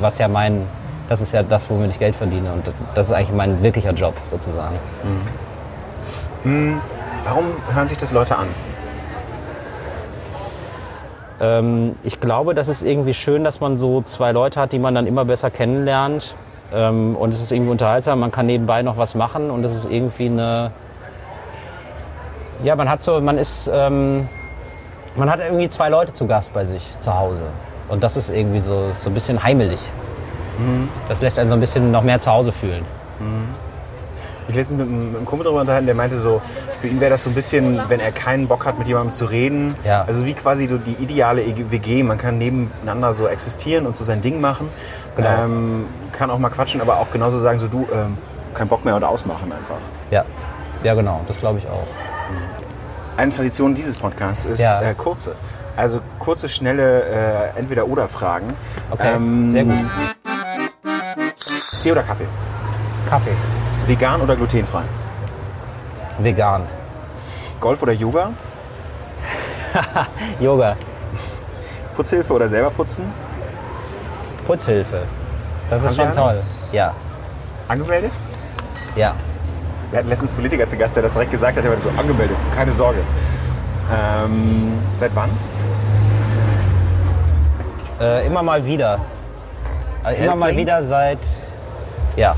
was 0.00 0.18
ja 0.18 0.26
mein, 0.26 0.66
das 1.08 1.20
ist 1.20 1.32
ja 1.32 1.44
das, 1.44 1.70
womit 1.70 1.92
ich 1.92 2.00
Geld 2.00 2.16
verdiene 2.16 2.52
und 2.52 2.72
das 2.96 3.06
ist 3.06 3.12
eigentlich 3.12 3.30
mein 3.30 3.62
wirklicher 3.62 3.92
Job 3.92 4.14
sozusagen. 4.28 4.74
Warum 7.24 7.44
hören 7.72 7.86
sich 7.86 7.96
das 7.96 8.10
Leute 8.10 8.36
an? 8.36 8.46
Ähm, 11.40 11.94
ich 12.02 12.18
glaube, 12.18 12.56
das 12.56 12.66
ist 12.66 12.82
irgendwie 12.82 13.14
schön, 13.14 13.44
dass 13.44 13.60
man 13.60 13.76
so 13.76 14.02
zwei 14.02 14.32
Leute 14.32 14.60
hat, 14.60 14.72
die 14.72 14.80
man 14.80 14.96
dann 14.96 15.06
immer 15.06 15.24
besser 15.24 15.52
kennenlernt. 15.52 16.34
Ähm, 16.72 17.14
und 17.14 17.32
es 17.32 17.40
ist 17.40 17.52
irgendwie 17.52 17.70
unterhaltsam, 17.70 18.18
man 18.18 18.32
kann 18.32 18.46
nebenbei 18.46 18.82
noch 18.82 18.96
was 18.96 19.14
machen 19.14 19.52
und 19.52 19.62
es 19.62 19.76
ist 19.76 19.88
irgendwie 19.88 20.26
eine. 20.26 20.72
Ja, 22.62 22.76
man 22.76 22.88
hat 22.88 23.02
so, 23.02 23.20
man 23.20 23.38
ist. 23.38 23.70
Ähm, 23.72 24.28
man 25.16 25.30
hat 25.30 25.38
irgendwie 25.40 25.68
zwei 25.68 25.88
Leute 25.88 26.12
zu 26.12 26.26
Gast 26.26 26.52
bei 26.52 26.64
sich 26.64 26.82
zu 26.98 27.14
Hause. 27.14 27.44
Und 27.88 28.02
das 28.02 28.16
ist 28.16 28.30
irgendwie 28.30 28.58
so, 28.58 28.90
so 29.02 29.10
ein 29.10 29.14
bisschen 29.14 29.42
heimelig. 29.42 29.78
Das 31.08 31.20
lässt 31.20 31.38
einen 31.38 31.50
so 31.50 31.54
ein 31.54 31.60
bisschen 31.60 31.90
noch 31.90 32.02
mehr 32.02 32.20
zu 32.20 32.30
Hause 32.30 32.52
fühlen. 32.52 32.84
Ich 34.48 34.54
letztens 34.54 34.80
mit 34.80 34.88
einem 34.88 35.06
mit 35.06 35.16
einem 35.16 35.26
Kumpel 35.26 35.44
darüber 35.44 35.60
unterhalten, 35.62 35.86
der 35.86 35.94
meinte 35.94 36.18
so, 36.18 36.40
für 36.80 36.88
ihn 36.88 37.00
wäre 37.00 37.10
das 37.10 37.22
so 37.22 37.30
ein 37.30 37.34
bisschen, 37.34 37.80
wenn 37.88 37.98
er 37.98 38.12
keinen 38.12 38.46
Bock 38.46 38.66
hat, 38.66 38.78
mit 38.78 38.86
jemandem 38.86 39.12
zu 39.12 39.24
reden. 39.24 39.74
Ja. 39.84 40.02
Also 40.02 40.26
wie 40.26 40.34
quasi 40.34 40.66
so 40.68 40.76
die 40.76 40.92
ideale 41.02 41.42
WG. 41.70 42.02
Man 42.02 42.18
kann 42.18 42.38
nebeneinander 42.38 43.14
so 43.14 43.26
existieren 43.26 43.86
und 43.86 43.96
so 43.96 44.04
sein 44.04 44.20
Ding 44.20 44.40
machen. 44.40 44.68
Genau. 45.16 45.44
Ähm, 45.44 45.86
kann 46.12 46.30
auch 46.30 46.38
mal 46.38 46.50
quatschen, 46.50 46.80
aber 46.80 46.98
auch 46.98 47.10
genauso 47.10 47.38
sagen, 47.38 47.58
so 47.58 47.68
du, 47.68 47.86
ähm, 47.92 48.18
kein 48.52 48.68
Bock 48.68 48.84
mehr 48.84 48.96
oder 48.96 49.08
ausmachen 49.08 49.50
einfach. 49.50 49.78
Ja, 50.10 50.24
ja 50.82 50.94
genau, 50.94 51.20
das 51.26 51.38
glaube 51.38 51.58
ich 51.58 51.68
auch. 51.68 51.86
Eine 53.16 53.30
Tradition 53.30 53.74
dieses 53.74 53.96
Podcasts 53.96 54.44
ist 54.44 54.60
Ja. 54.60 54.80
äh, 54.82 54.94
kurze. 54.94 55.34
Also 55.76 56.00
kurze, 56.18 56.48
schnelle 56.48 57.02
äh, 57.04 57.58
Entweder-Oder-Fragen. 57.58 58.52
Okay, 58.90 59.12
Ähm, 59.14 59.52
sehr 59.52 59.64
gut. 59.64 59.74
Tee 61.80 61.92
oder 61.92 62.02
Kaffee? 62.02 62.26
Kaffee, 63.10 63.36
Vegan 63.86 64.20
oder 64.20 64.36
glutenfrei? 64.36 64.82
vegan, 66.18 66.62
Golf 67.60 67.82
oder 67.82 67.92
Yoga? 67.92 68.30
Yoga. 70.40 70.76
Putzhilfe 71.96 72.32
oder 72.32 72.48
selber 72.48 72.70
putzen? 72.70 73.12
Putzhilfe. 74.46 75.02
Das 75.70 75.80
ist 75.82 75.88
Haben 75.88 75.94
schon 75.96 76.12
Sie 76.12 76.20
eine? 76.20 76.28
toll. 76.40 76.42
Ja. 76.72 76.94
Angemeldet? 77.68 78.12
Ja. 78.94 79.14
Wir 79.94 80.00
hatten 80.00 80.08
letztens 80.08 80.32
Politiker 80.32 80.66
zu 80.66 80.76
Gast, 80.76 80.96
der 80.96 81.04
das 81.04 81.12
direkt 81.12 81.30
gesagt 81.30 81.56
hat, 81.56 81.62
der 81.62 81.70
war 81.70 81.78
so 81.78 81.88
angemeldet, 81.90 82.36
keine 82.52 82.72
Sorge. 82.72 82.98
Ähm, 83.96 84.72
seit 84.96 85.14
wann? 85.14 85.30
Äh, 88.00 88.26
immer 88.26 88.42
mal 88.42 88.66
wieder. 88.66 88.98
Also 90.02 90.20
immer 90.20 90.34
mal 90.34 90.56
wieder 90.56 90.82
seit. 90.82 91.20
Ja. 92.16 92.34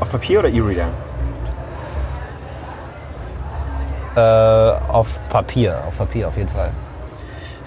Auf 0.00 0.10
Papier 0.10 0.40
oder 0.40 0.48
E-Reader? 0.48 0.88
Äh, 4.16 4.90
auf 4.90 5.20
Papier. 5.28 5.80
Auf 5.86 5.96
Papier 5.98 6.26
auf 6.26 6.36
jeden 6.36 6.48
Fall. 6.48 6.72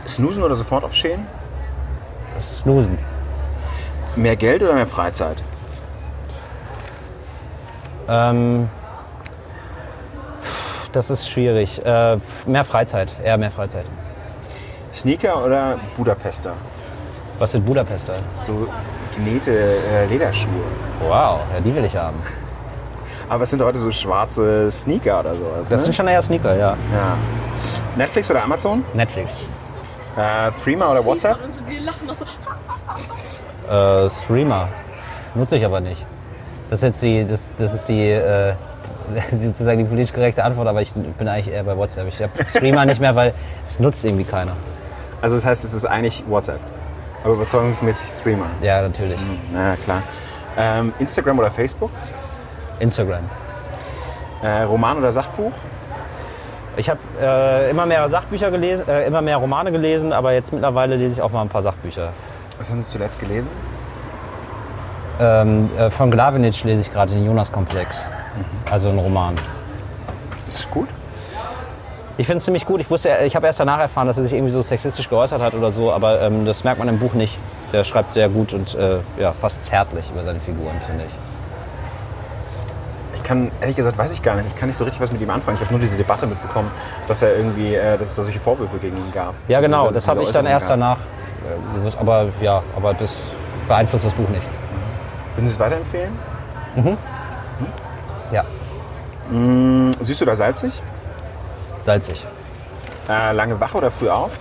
Snoosen 0.05 0.43
oder 0.43 0.55
sofort 0.55 0.83
aufstehen? 0.83 1.25
Snoosen. 2.57 2.97
Mehr 4.17 4.35
Geld 4.35 4.61
oder 4.61 4.73
mehr 4.73 4.85
Freizeit? 4.85 5.41
Ähm, 8.09 8.69
das 10.91 11.09
ist 11.09 11.29
schwierig. 11.29 11.85
Äh, 11.85 12.17
mehr 12.47 12.63
Freizeit. 12.63 13.15
Eher 13.23 13.37
mehr 13.37 13.51
Freizeit. 13.51 13.85
Sneaker 14.93 15.45
oder 15.45 15.79
Budapester? 15.95 16.53
Was 17.37 17.51
sind 17.51 17.65
Budapester? 17.65 18.15
So 18.39 18.67
genähte 19.15 19.51
äh, 19.51 20.05
Lederschuhe. 20.07 20.63
Wow, 21.07 21.41
ja, 21.53 21.59
die 21.63 21.73
will 21.73 21.85
ich 21.85 21.95
haben. 21.95 22.17
Aber 23.29 23.43
es 23.43 23.51
sind 23.51 23.61
heute 23.61 23.77
so 23.77 23.91
schwarze 23.91 24.71
Sneaker 24.71 25.19
oder 25.19 25.35
sowas. 25.35 25.69
Das 25.69 25.71
ne? 25.71 25.77
sind 25.77 25.95
schon 25.95 26.07
eher 26.07 26.21
Sneaker, 26.21 26.55
ja. 26.55 26.69
ja. 26.91 27.17
Netflix 27.95 28.31
oder 28.31 28.43
Amazon? 28.43 28.83
Netflix. 28.95 29.35
Äh, 30.17 30.51
Threema 30.63 30.91
oder 30.91 31.05
WhatsApp? 31.05 31.37
Äh, 33.69 34.09
Streamer. 34.09 34.69
Nutze 35.35 35.57
ich 35.57 35.63
aber 35.65 35.79
nicht. 35.79 36.05
Das 36.69 36.79
ist 36.79 36.83
jetzt 36.83 37.01
die, 37.01 37.25
das, 37.25 37.49
das 37.57 37.73
ist 37.73 37.89
die, 37.89 38.11
äh, 38.11 38.53
sozusagen 39.31 39.79
die 39.79 39.85
politisch 39.85 40.13
korrekte 40.13 40.43
Antwort, 40.43 40.67
aber 40.67 40.81
ich 40.81 40.93
bin 40.93 41.27
eigentlich 41.27 41.53
eher 41.53 41.63
bei 41.63 41.75
WhatsApp. 41.75 42.07
Ich 42.07 42.21
habe 42.21 42.31
Streamer 42.47 42.85
nicht 42.85 43.01
mehr, 43.01 43.15
weil 43.15 43.33
es 43.67 43.79
nutzt 43.79 44.05
irgendwie 44.05 44.23
keiner. 44.23 44.53
Also 45.21 45.35
das 45.35 45.45
heißt, 45.45 45.63
es 45.63 45.73
ist 45.73 45.85
eigentlich 45.85 46.23
WhatsApp. 46.27 46.59
Aber 47.23 47.33
überzeugungsmäßig 47.33 48.07
Threema. 48.21 48.45
Ja, 48.61 48.81
natürlich. 48.81 49.19
Na 49.51 49.69
ja, 49.69 49.75
klar. 49.75 50.03
Ähm, 50.57 50.93
Instagram 50.99 51.39
oder 51.39 51.51
Facebook? 51.51 51.91
Instagram. 52.79 53.29
Äh, 54.41 54.63
Roman 54.63 54.97
oder 54.97 55.11
Sachbuch? 55.11 55.53
Ich 56.77 56.89
habe 56.89 56.99
äh, 57.19 57.71
immer 57.71 57.85
mehr 57.85 58.07
Sachbücher 58.09 58.51
gelesen, 58.51 58.87
äh, 58.87 59.05
immer 59.05 59.21
mehr 59.21 59.37
Romane 59.37 59.71
gelesen, 59.71 60.13
aber 60.13 60.31
jetzt 60.31 60.53
mittlerweile 60.53 60.95
lese 60.95 61.13
ich 61.13 61.21
auch 61.21 61.31
mal 61.31 61.41
ein 61.41 61.49
paar 61.49 61.61
Sachbücher. 61.61 62.13
Was 62.57 62.69
haben 62.71 62.81
Sie 62.81 62.89
zuletzt 62.89 63.19
gelesen? 63.19 63.49
Ähm, 65.19 65.69
äh, 65.77 65.89
von 65.89 66.11
Glavinitsch 66.11 66.63
lese 66.63 66.81
ich 66.81 66.91
gerade 66.91 67.13
den 67.13 67.25
Jonas-Komplex. 67.25 68.07
Also 68.71 68.89
ein 68.89 68.97
Roman. 68.97 69.35
Ist 70.47 70.59
es 70.59 70.69
gut? 70.69 70.87
Ich 72.15 72.25
finde 72.25 72.37
es 72.37 72.45
ziemlich 72.45 72.65
gut. 72.65 72.79
Ich 72.79 72.89
wusste, 72.89 73.09
ich 73.25 73.35
habe 73.35 73.47
erst 73.47 73.59
danach 73.59 73.79
erfahren, 73.79 74.07
dass 74.07 74.17
er 74.17 74.23
sich 74.23 74.33
irgendwie 74.33 74.51
so 74.51 74.61
sexistisch 74.61 75.09
geäußert 75.09 75.41
hat 75.41 75.53
oder 75.53 75.71
so, 75.71 75.91
aber 75.91 76.21
ähm, 76.21 76.45
das 76.45 76.63
merkt 76.63 76.79
man 76.79 76.87
im 76.87 76.99
Buch 76.99 77.13
nicht. 77.13 77.37
Der 77.71 77.83
schreibt 77.83 78.11
sehr 78.11 78.29
gut 78.29 78.53
und 78.53 78.75
äh, 78.75 78.97
ja, 79.17 79.33
fast 79.33 79.63
zärtlich 79.63 80.09
über 80.09 80.23
seine 80.23 80.39
Figuren, 80.39 80.79
finde 80.85 81.05
ich. 81.05 81.11
Ich 83.15 83.23
kann, 83.23 83.51
ehrlich 83.61 83.75
gesagt, 83.75 83.97
weiß 83.97 84.13
ich 84.13 84.21
gar 84.21 84.35
nicht. 84.35 84.47
Ich 84.47 84.55
kann 84.55 84.67
nicht 84.67 84.77
so 84.77 84.83
richtig 84.83 85.01
was 85.01 85.11
mit 85.11 85.21
ihm 85.21 85.29
anfangen. 85.29 85.55
Ich 85.55 85.61
habe 85.61 85.71
nur 85.71 85.79
diese 85.79 85.97
Debatte 85.97 86.27
mitbekommen, 86.27 86.71
dass 87.07 87.21
er 87.21 87.35
irgendwie, 87.35 87.75
äh, 87.75 87.97
dass 87.97 88.09
es 88.09 88.15
da 88.15 88.23
solche 88.23 88.39
Vorwürfe 88.39 88.77
gegen 88.79 88.97
ihn 88.97 89.11
gab. 89.13 89.33
Ja, 89.47 89.61
genau, 89.61 89.89
das 89.89 90.07
habe 90.07 90.23
ich 90.23 90.31
dann 90.31 90.45
erst 90.45 90.67
gab. 90.67 90.77
danach 90.77 90.97
äh, 90.97 91.77
gewusst. 91.77 91.97
Aber 91.99 92.27
ja, 92.41 92.63
aber 92.75 92.93
das 92.93 93.13
beeinflusst 93.67 94.05
das 94.05 94.13
Buch 94.13 94.27
nicht. 94.29 94.47
Würden 95.39 95.47
Sie 95.47 95.53
es 95.53 95.59
weiterempfehlen? 95.61 96.11
Ja, 98.29 98.43
Hm, 99.29 99.93
süß 100.01 100.21
oder 100.23 100.35
salzig? 100.35 100.73
salzig, 101.81 102.25
Äh, 103.07 103.31
lange 103.31 103.57
wach 103.57 103.73
oder 103.73 103.89
früh 103.89 104.09
auf? 104.09 104.31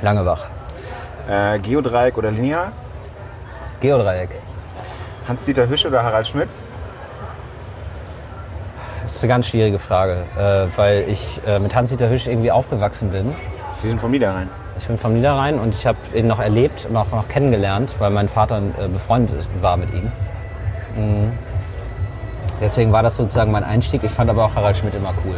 lange 0.00 0.24
wach. 0.24 0.46
Äh, 1.28 1.58
Geodreieck 1.58 2.16
oder 2.16 2.30
linear? 2.30 2.72
Geodreieck. 3.80 4.30
Hans-Dieter 5.28 5.68
Hüsch 5.68 5.84
oder 5.84 6.02
Harald 6.02 6.26
Schmidt? 6.26 6.48
Das 9.02 9.16
ist 9.16 9.22
eine 9.22 9.28
ganz 9.34 9.48
schwierige 9.48 9.78
Frage, 9.78 10.22
äh, 10.38 10.78
weil 10.78 11.04
ich 11.10 11.42
äh, 11.46 11.58
mit 11.58 11.74
Hans-Dieter 11.74 12.08
Hüsch 12.08 12.26
irgendwie 12.26 12.50
aufgewachsen 12.50 13.10
bin. 13.10 13.34
Sie 13.82 13.88
sind 13.88 14.00
vom 14.00 14.10
Niederrhein. 14.12 14.48
Ich 14.80 14.86
bin 14.86 14.96
vom 14.96 15.12
Niederrhein 15.12 15.58
und 15.58 15.74
ich 15.74 15.86
habe 15.86 15.98
ihn 16.14 16.26
noch 16.26 16.38
erlebt 16.38 16.86
und 16.88 16.96
auch 16.96 17.10
noch 17.12 17.28
kennengelernt, 17.28 17.94
weil 17.98 18.10
mein 18.10 18.30
Vater 18.30 18.62
äh, 18.78 18.88
befreundet 18.88 19.46
war 19.60 19.76
mit 19.76 19.92
ihm. 19.92 20.10
Mhm. 20.96 21.32
Deswegen 22.62 22.90
war 22.90 23.02
das 23.02 23.16
sozusagen 23.16 23.52
mein 23.52 23.62
Einstieg. 23.62 24.02
Ich 24.04 24.10
fand 24.10 24.30
aber 24.30 24.46
auch 24.46 24.54
Harald 24.54 24.78
Schmidt 24.78 24.94
immer 24.94 25.12
cool. 25.24 25.34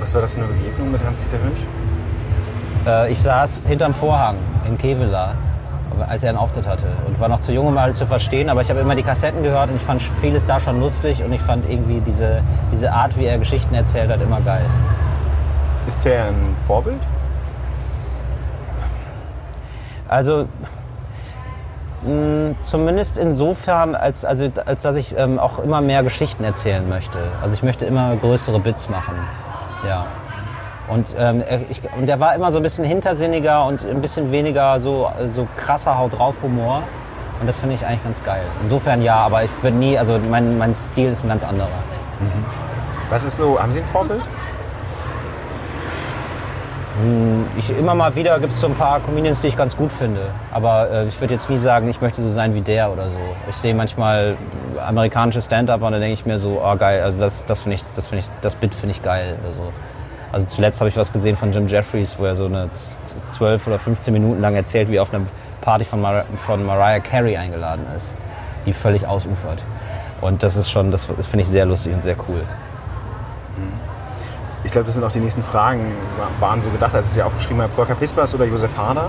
Was 0.00 0.14
war 0.14 0.20
das 0.20 0.34
für 0.34 0.40
eine 0.40 0.48
Begegnung 0.48 0.92
mit 0.92 1.02
Hans-Dieter 1.02 1.38
Hüsch? 1.38 1.66
Äh, 2.86 3.12
ich 3.12 3.20
saß 3.20 3.62
hinterm 3.66 3.94
Vorhang 3.94 4.36
in 4.68 4.76
Kevela, 4.76 5.32
als 6.06 6.22
er 6.22 6.28
einen 6.28 6.38
Auftritt 6.38 6.66
hatte 6.66 6.88
und 7.06 7.18
war 7.18 7.28
noch 7.28 7.40
zu 7.40 7.52
jung, 7.52 7.68
um 7.68 7.78
alles 7.78 7.96
zu 7.96 8.06
verstehen. 8.06 8.50
Aber 8.50 8.60
ich 8.60 8.68
habe 8.68 8.80
immer 8.80 8.94
die 8.94 9.02
Kassetten 9.02 9.42
gehört 9.42 9.70
und 9.70 9.76
ich 9.76 9.82
fand 9.82 10.02
vieles 10.20 10.44
da 10.44 10.60
schon 10.60 10.78
lustig 10.78 11.22
und 11.24 11.32
ich 11.32 11.40
fand 11.40 11.68
irgendwie 11.70 12.00
diese, 12.00 12.42
diese 12.70 12.92
Art, 12.92 13.18
wie 13.18 13.24
er 13.24 13.38
Geschichten 13.38 13.74
erzählt 13.74 14.10
hat, 14.10 14.20
immer 14.20 14.42
geil. 14.42 14.66
Ist 15.86 16.04
er 16.04 16.26
ein 16.26 16.54
Vorbild? 16.66 17.00
Also 20.08 20.46
mh, 22.02 22.56
zumindest 22.60 23.18
insofern, 23.18 23.94
als, 23.94 24.24
also, 24.24 24.48
als 24.64 24.82
dass 24.82 24.96
ich 24.96 25.14
ähm, 25.16 25.38
auch 25.38 25.58
immer 25.58 25.80
mehr 25.80 26.02
Geschichten 26.02 26.44
erzählen 26.44 26.88
möchte. 26.88 27.18
Also 27.42 27.54
ich 27.54 27.62
möchte 27.62 27.86
immer 27.86 28.16
größere 28.16 28.60
Bits 28.60 28.88
machen. 28.88 29.14
Ja. 29.86 30.06
Und, 30.88 31.14
ähm, 31.18 31.42
ich, 31.70 31.80
und 31.96 32.06
der 32.06 32.20
war 32.20 32.34
immer 32.34 32.52
so 32.52 32.58
ein 32.58 32.62
bisschen 32.62 32.84
hintersinniger 32.84 33.64
und 33.64 33.86
ein 33.86 34.02
bisschen 34.02 34.30
weniger 34.32 34.78
so, 34.80 35.10
so 35.32 35.48
krasser 35.56 35.96
Haut 35.96 36.18
drauf 36.18 36.36
Humor. 36.42 36.82
Und 37.40 37.46
das 37.46 37.58
finde 37.58 37.74
ich 37.74 37.84
eigentlich 37.84 38.04
ganz 38.04 38.22
geil. 38.22 38.42
Insofern 38.62 39.02
ja, 39.02 39.16
aber 39.16 39.44
ich 39.44 39.50
würde 39.62 39.76
nie, 39.76 39.98
also 39.98 40.18
mein, 40.30 40.58
mein 40.58 40.74
Stil 40.74 41.10
ist 41.10 41.24
ein 41.24 41.28
ganz 41.28 41.42
anderer. 41.42 41.68
Was 43.08 43.24
ist 43.24 43.36
so, 43.36 43.60
haben 43.60 43.72
Sie 43.72 43.80
ein 43.80 43.86
Vorbild? 43.86 44.22
Ich, 47.56 47.76
immer 47.76 47.94
mal 47.94 48.14
wieder 48.14 48.38
gibt 48.38 48.52
es 48.52 48.60
so 48.60 48.68
ein 48.68 48.74
paar 48.74 49.00
Comedians, 49.00 49.40
die 49.40 49.48
ich 49.48 49.56
ganz 49.56 49.76
gut 49.76 49.90
finde. 49.90 50.20
Aber 50.52 50.88
äh, 50.90 51.06
ich 51.08 51.20
würde 51.20 51.34
jetzt 51.34 51.50
nie 51.50 51.58
sagen, 51.58 51.88
ich 51.88 52.00
möchte 52.00 52.22
so 52.22 52.30
sein 52.30 52.54
wie 52.54 52.60
der 52.60 52.92
oder 52.92 53.06
so. 53.08 53.18
Ich 53.50 53.56
sehe 53.56 53.74
manchmal 53.74 54.36
amerikanische 54.86 55.42
Stand-up 55.42 55.82
und 55.82 55.90
dann 55.90 56.00
denke 56.00 56.14
ich 56.14 56.24
mir 56.24 56.38
so, 56.38 56.62
oh 56.64 56.76
geil, 56.76 57.02
also 57.02 57.18
das, 57.18 57.44
das 57.46 57.60
finde 57.62 57.76
ich, 57.76 57.84
das 57.94 58.06
finde 58.06 58.20
ich, 58.24 58.30
das 58.42 58.54
Bit 58.54 58.74
finde 58.76 58.94
ich 58.94 59.02
geil 59.02 59.34
oder 59.42 59.52
so. 59.52 59.72
Also 60.30 60.46
zuletzt 60.46 60.80
habe 60.80 60.88
ich 60.88 60.96
was 60.96 61.12
gesehen 61.12 61.34
von 61.36 61.52
Jim 61.52 61.66
Jeffries, 61.66 62.16
wo 62.18 62.26
er 62.26 62.36
so 62.36 62.46
eine 62.46 62.72
z- 62.72 62.96
12 63.30 63.66
oder 63.66 63.78
15 63.80 64.12
Minuten 64.12 64.40
lang 64.40 64.54
erzählt, 64.54 64.88
wie 64.88 64.96
er 64.96 65.02
auf 65.02 65.12
einer 65.12 65.24
Party 65.62 65.84
von, 65.84 66.00
Mar 66.00 66.24
von 66.46 66.64
Mariah 66.64 67.00
Carey 67.00 67.36
eingeladen 67.36 67.86
ist, 67.96 68.14
die 68.66 68.72
völlig 68.72 69.04
ausufert. 69.06 69.64
Und 70.20 70.42
das 70.44 70.54
ist 70.54 70.70
schon, 70.70 70.90
das 70.92 71.04
finde 71.04 71.40
ich 71.42 71.48
sehr 71.48 71.66
lustig 71.66 71.92
und 71.92 72.02
sehr 72.02 72.16
cool. 72.28 72.42
Ich 73.56 73.83
glaube, 74.74 74.84
das 74.86 74.94
sind 74.94 75.04
auch 75.04 75.10
die 75.12 75.20
nächsten 75.20 75.42
Fragen, 75.42 75.80
wa- 76.18 76.46
waren 76.46 76.60
so 76.60 76.68
gedacht, 76.70 76.94
als 76.94 77.06
ich 77.06 77.12
sie 77.14 77.22
aufgeschrieben 77.22 77.62
habe. 77.62 77.72
Volker 77.72 77.94
Pispers 77.94 78.34
oder 78.34 78.44
Josef 78.44 78.76
Hader? 78.76 79.08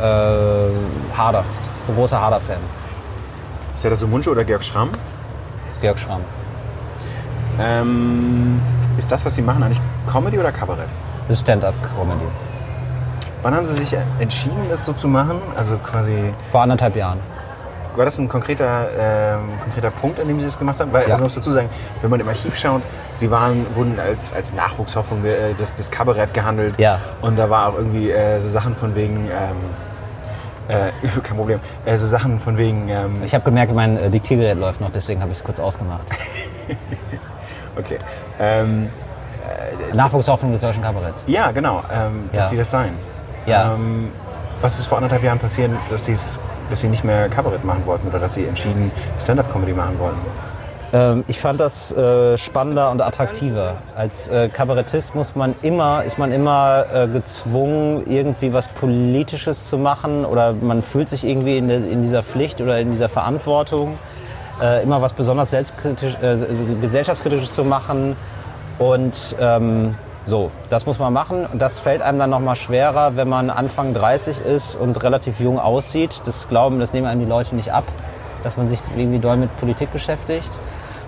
Äh, 0.00 1.16
Harder, 1.16 1.44
ein 1.88 1.94
großer 1.94 2.20
Harder-Fan. 2.20 2.58
Ist 3.74 3.84
ja 3.84 3.90
das 3.90 4.00
so 4.00 4.06
Munche 4.06 4.30
oder 4.30 4.44
Georg 4.44 4.62
Schramm? 4.64 4.90
Georg 5.80 5.98
Schramm. 5.98 6.20
Ähm, 7.58 8.60
ist 8.98 9.10
das, 9.10 9.24
was 9.24 9.34
Sie 9.34 9.42
machen, 9.42 9.62
eigentlich 9.62 9.80
Comedy 10.10 10.38
oder 10.38 10.52
Kabarett? 10.52 10.88
Das 11.28 11.38
ist 11.38 11.42
Stand-up-Comedy. 11.42 12.26
Wann 13.42 13.54
haben 13.54 13.66
Sie 13.66 13.74
sich 13.74 13.96
entschieden, 14.18 14.66
das 14.70 14.84
so 14.84 14.92
zu 14.92 15.08
machen? 15.08 15.40
Also 15.56 15.78
quasi, 15.78 16.34
Vor 16.50 16.62
anderthalb 16.62 16.96
Jahren. 16.96 17.18
War 17.96 18.04
das 18.04 18.18
ein 18.18 18.28
konkreter, 18.28 18.88
ähm, 18.98 19.58
konkreter 19.62 19.90
Punkt, 19.90 20.20
an 20.20 20.28
dem 20.28 20.38
Sie 20.38 20.46
das 20.46 20.58
gemacht 20.58 20.78
haben? 20.80 20.92
Weil, 20.92 21.02
Ja. 21.02 21.08
also 21.10 21.22
man 21.22 21.24
muss 21.26 21.34
dazu 21.34 21.50
sagen, 21.50 21.68
wenn 22.00 22.10
man 22.10 22.20
im 22.20 22.28
Archiv 22.28 22.56
schaut, 22.56 22.82
Sie 23.14 23.30
waren, 23.30 23.74
wurden 23.74 23.98
als, 23.98 24.32
als 24.34 24.52
Nachwuchshoffnung 24.52 25.24
äh, 25.24 25.54
des, 25.54 25.74
des 25.74 25.90
Kabarett 25.90 26.34
gehandelt. 26.34 26.78
Ja. 26.78 26.98
Und 27.22 27.36
da 27.38 27.48
war 27.50 27.68
auch 27.68 27.74
irgendwie 27.74 28.10
äh, 28.10 28.40
so 28.40 28.48
Sachen 28.48 28.76
von 28.76 28.94
wegen, 28.94 29.26
ähm, 29.26 29.56
äh, 30.68 30.90
kein 31.22 31.36
Problem, 31.36 31.60
äh, 31.84 31.96
so 31.96 32.06
Sachen 32.06 32.38
von 32.40 32.56
wegen, 32.58 32.88
ähm, 32.88 33.22
Ich 33.24 33.34
habe 33.34 33.44
gemerkt, 33.44 33.72
mein 33.74 33.96
äh, 33.96 34.10
Diktiergerät 34.10 34.58
läuft 34.58 34.80
noch, 34.80 34.90
deswegen 34.90 35.20
habe 35.22 35.32
ich 35.32 35.38
es 35.38 35.44
kurz 35.44 35.58
ausgemacht. 35.60 36.06
okay. 37.78 37.98
Ähm, 38.38 38.88
Nachwuchshoffnung 39.92 40.52
des 40.52 40.60
deutschen 40.60 40.82
Kabaretts. 40.82 41.24
ja, 41.26 41.50
genau, 41.52 41.82
ähm, 41.92 42.28
dass 42.32 42.44
Ja. 42.46 42.50
Sie 42.50 42.56
das 42.56 42.70
sein. 42.70 42.94
Ja. 43.46 43.74
Ähm, 43.74 44.10
was 44.60 44.78
ist 44.78 44.86
vor 44.86 44.98
anderthalb 44.98 45.22
Jahren 45.22 45.38
passiert, 45.38 45.70
dass, 45.90 46.04
Sie's, 46.06 46.40
dass 46.70 46.80
Sie 46.80 46.88
nicht 46.88 47.04
mehr 47.04 47.28
Kabarett 47.28 47.64
machen 47.64 47.82
wollten 47.86 48.08
oder 48.08 48.18
dass 48.18 48.34
Sie 48.34 48.44
entschieden 48.44 48.90
Stand-Up-Comedy 49.18 49.72
machen 49.72 49.98
wollten? 49.98 50.18
Ähm, 50.92 51.24
ich 51.26 51.40
fand 51.40 51.60
das 51.60 51.92
äh, 51.92 52.38
spannender 52.38 52.90
und 52.90 53.02
attraktiver. 53.02 53.76
Als 53.96 54.28
äh, 54.28 54.48
Kabarettist 54.48 55.14
muss 55.14 55.34
man 55.34 55.54
immer, 55.62 56.04
ist 56.04 56.18
man 56.18 56.32
immer 56.32 56.86
äh, 56.92 57.08
gezwungen, 57.08 58.04
irgendwie 58.06 58.52
was 58.52 58.68
Politisches 58.68 59.68
zu 59.68 59.78
machen 59.78 60.24
oder 60.24 60.52
man 60.52 60.82
fühlt 60.82 61.08
sich 61.08 61.24
irgendwie 61.24 61.58
in, 61.58 61.68
der, 61.68 61.78
in 61.78 62.02
dieser 62.02 62.22
Pflicht 62.22 62.60
oder 62.60 62.78
in 62.78 62.92
dieser 62.92 63.08
Verantwortung, 63.08 63.98
äh, 64.62 64.82
immer 64.82 65.02
was 65.02 65.12
besonders 65.12 65.50
selbstkritisch, 65.50 66.16
äh, 66.22 66.36
gesellschaftskritisches 66.80 67.52
zu 67.52 67.64
machen. 67.64 68.16
Und 68.78 69.34
ähm, 69.40 69.94
so, 70.26 70.50
das 70.70 70.86
muss 70.86 70.98
man 70.98 71.12
machen. 71.12 71.46
Und 71.46 71.62
das 71.62 71.78
fällt 71.78 72.02
einem 72.02 72.18
dann 72.18 72.30
nochmal 72.30 72.56
schwerer, 72.56 73.14
wenn 73.14 73.28
man 73.28 73.48
Anfang 73.48 73.94
30 73.94 74.40
ist 74.40 74.74
und 74.74 75.00
relativ 75.04 75.38
jung 75.38 75.60
aussieht. 75.60 76.20
Das 76.24 76.48
Glauben, 76.48 76.80
das 76.80 76.92
nehmen 76.92 77.06
einem 77.06 77.20
die 77.20 77.28
Leute 77.28 77.54
nicht 77.54 77.72
ab, 77.72 77.84
dass 78.42 78.56
man 78.56 78.68
sich 78.68 78.80
irgendwie 78.96 79.20
doll 79.20 79.36
mit 79.36 79.56
Politik 79.58 79.92
beschäftigt. 79.92 80.50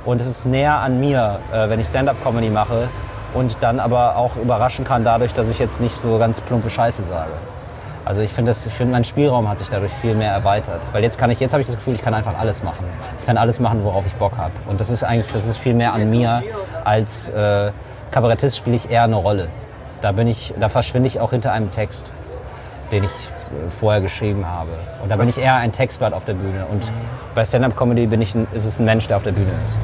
Und 0.04 0.20
es 0.20 0.28
ist 0.28 0.46
näher 0.46 0.78
an 0.78 1.00
mir, 1.00 1.40
äh, 1.52 1.68
wenn 1.68 1.80
ich 1.80 1.88
Stand-up-Comedy 1.88 2.48
mache 2.48 2.88
und 3.34 3.56
dann 3.60 3.80
aber 3.80 4.16
auch 4.16 4.36
überraschen 4.36 4.84
kann 4.84 5.02
dadurch, 5.04 5.34
dass 5.34 5.50
ich 5.50 5.58
jetzt 5.58 5.80
nicht 5.80 5.96
so 5.96 6.16
ganz 6.18 6.40
plumpe 6.40 6.70
Scheiße 6.70 7.02
sage. 7.02 7.32
Also 8.04 8.20
ich 8.20 8.32
finde, 8.32 8.54
find, 8.54 8.92
mein 8.92 9.04
Spielraum 9.04 9.48
hat 9.48 9.58
sich 9.58 9.68
dadurch 9.68 9.92
viel 9.94 10.14
mehr 10.14 10.30
erweitert. 10.30 10.80
Weil 10.92 11.02
jetzt 11.02 11.18
kann 11.18 11.30
ich, 11.30 11.40
jetzt 11.40 11.52
habe 11.52 11.60
ich 11.60 11.66
das 11.66 11.74
Gefühl, 11.76 11.94
ich 11.94 12.02
kann 12.02 12.14
einfach 12.14 12.38
alles 12.38 12.62
machen. 12.62 12.84
Ich 13.20 13.26
kann 13.26 13.36
alles 13.36 13.58
machen, 13.58 13.84
worauf 13.84 14.06
ich 14.06 14.14
Bock 14.14 14.38
habe. 14.38 14.52
Und 14.68 14.80
das 14.80 14.90
ist 14.90 15.02
eigentlich, 15.02 15.30
das 15.32 15.46
ist 15.46 15.58
viel 15.58 15.74
mehr 15.74 15.92
an 15.92 16.08
mir 16.08 16.42
als 16.84 17.28
äh, 17.28 17.72
Kabarettist 18.10 18.56
spiele 18.56 18.76
ich 18.76 18.90
eher 18.90 19.04
eine 19.04 19.16
Rolle. 19.16 19.48
Da 20.00 20.12
bin 20.12 20.28
ich, 20.28 20.54
da 20.58 20.68
verschwinde 20.68 21.08
ich 21.08 21.20
auch 21.20 21.30
hinter 21.30 21.52
einem 21.52 21.70
Text, 21.72 22.10
den 22.90 23.04
ich 23.04 23.10
äh, 23.10 23.70
vorher 23.80 24.00
geschrieben 24.00 24.46
habe. 24.46 24.70
Und 25.02 25.10
da 25.10 25.16
bin 25.16 25.28
ich 25.28 25.38
eher 25.38 25.56
ein 25.56 25.72
Textblatt 25.72 26.12
auf 26.12 26.24
der 26.24 26.34
Bühne. 26.34 26.66
Und 26.70 26.84
mhm. 26.86 26.94
bei 27.34 27.44
Stand-up-Comedy 27.44 28.06
bin 28.06 28.22
ich, 28.22 28.34
ein, 28.34 28.46
ist 28.52 28.64
es 28.64 28.78
ein 28.78 28.84
Mensch, 28.84 29.08
der 29.08 29.16
auf 29.16 29.24
der 29.24 29.32
Bühne 29.32 29.50
ist. 29.64 29.76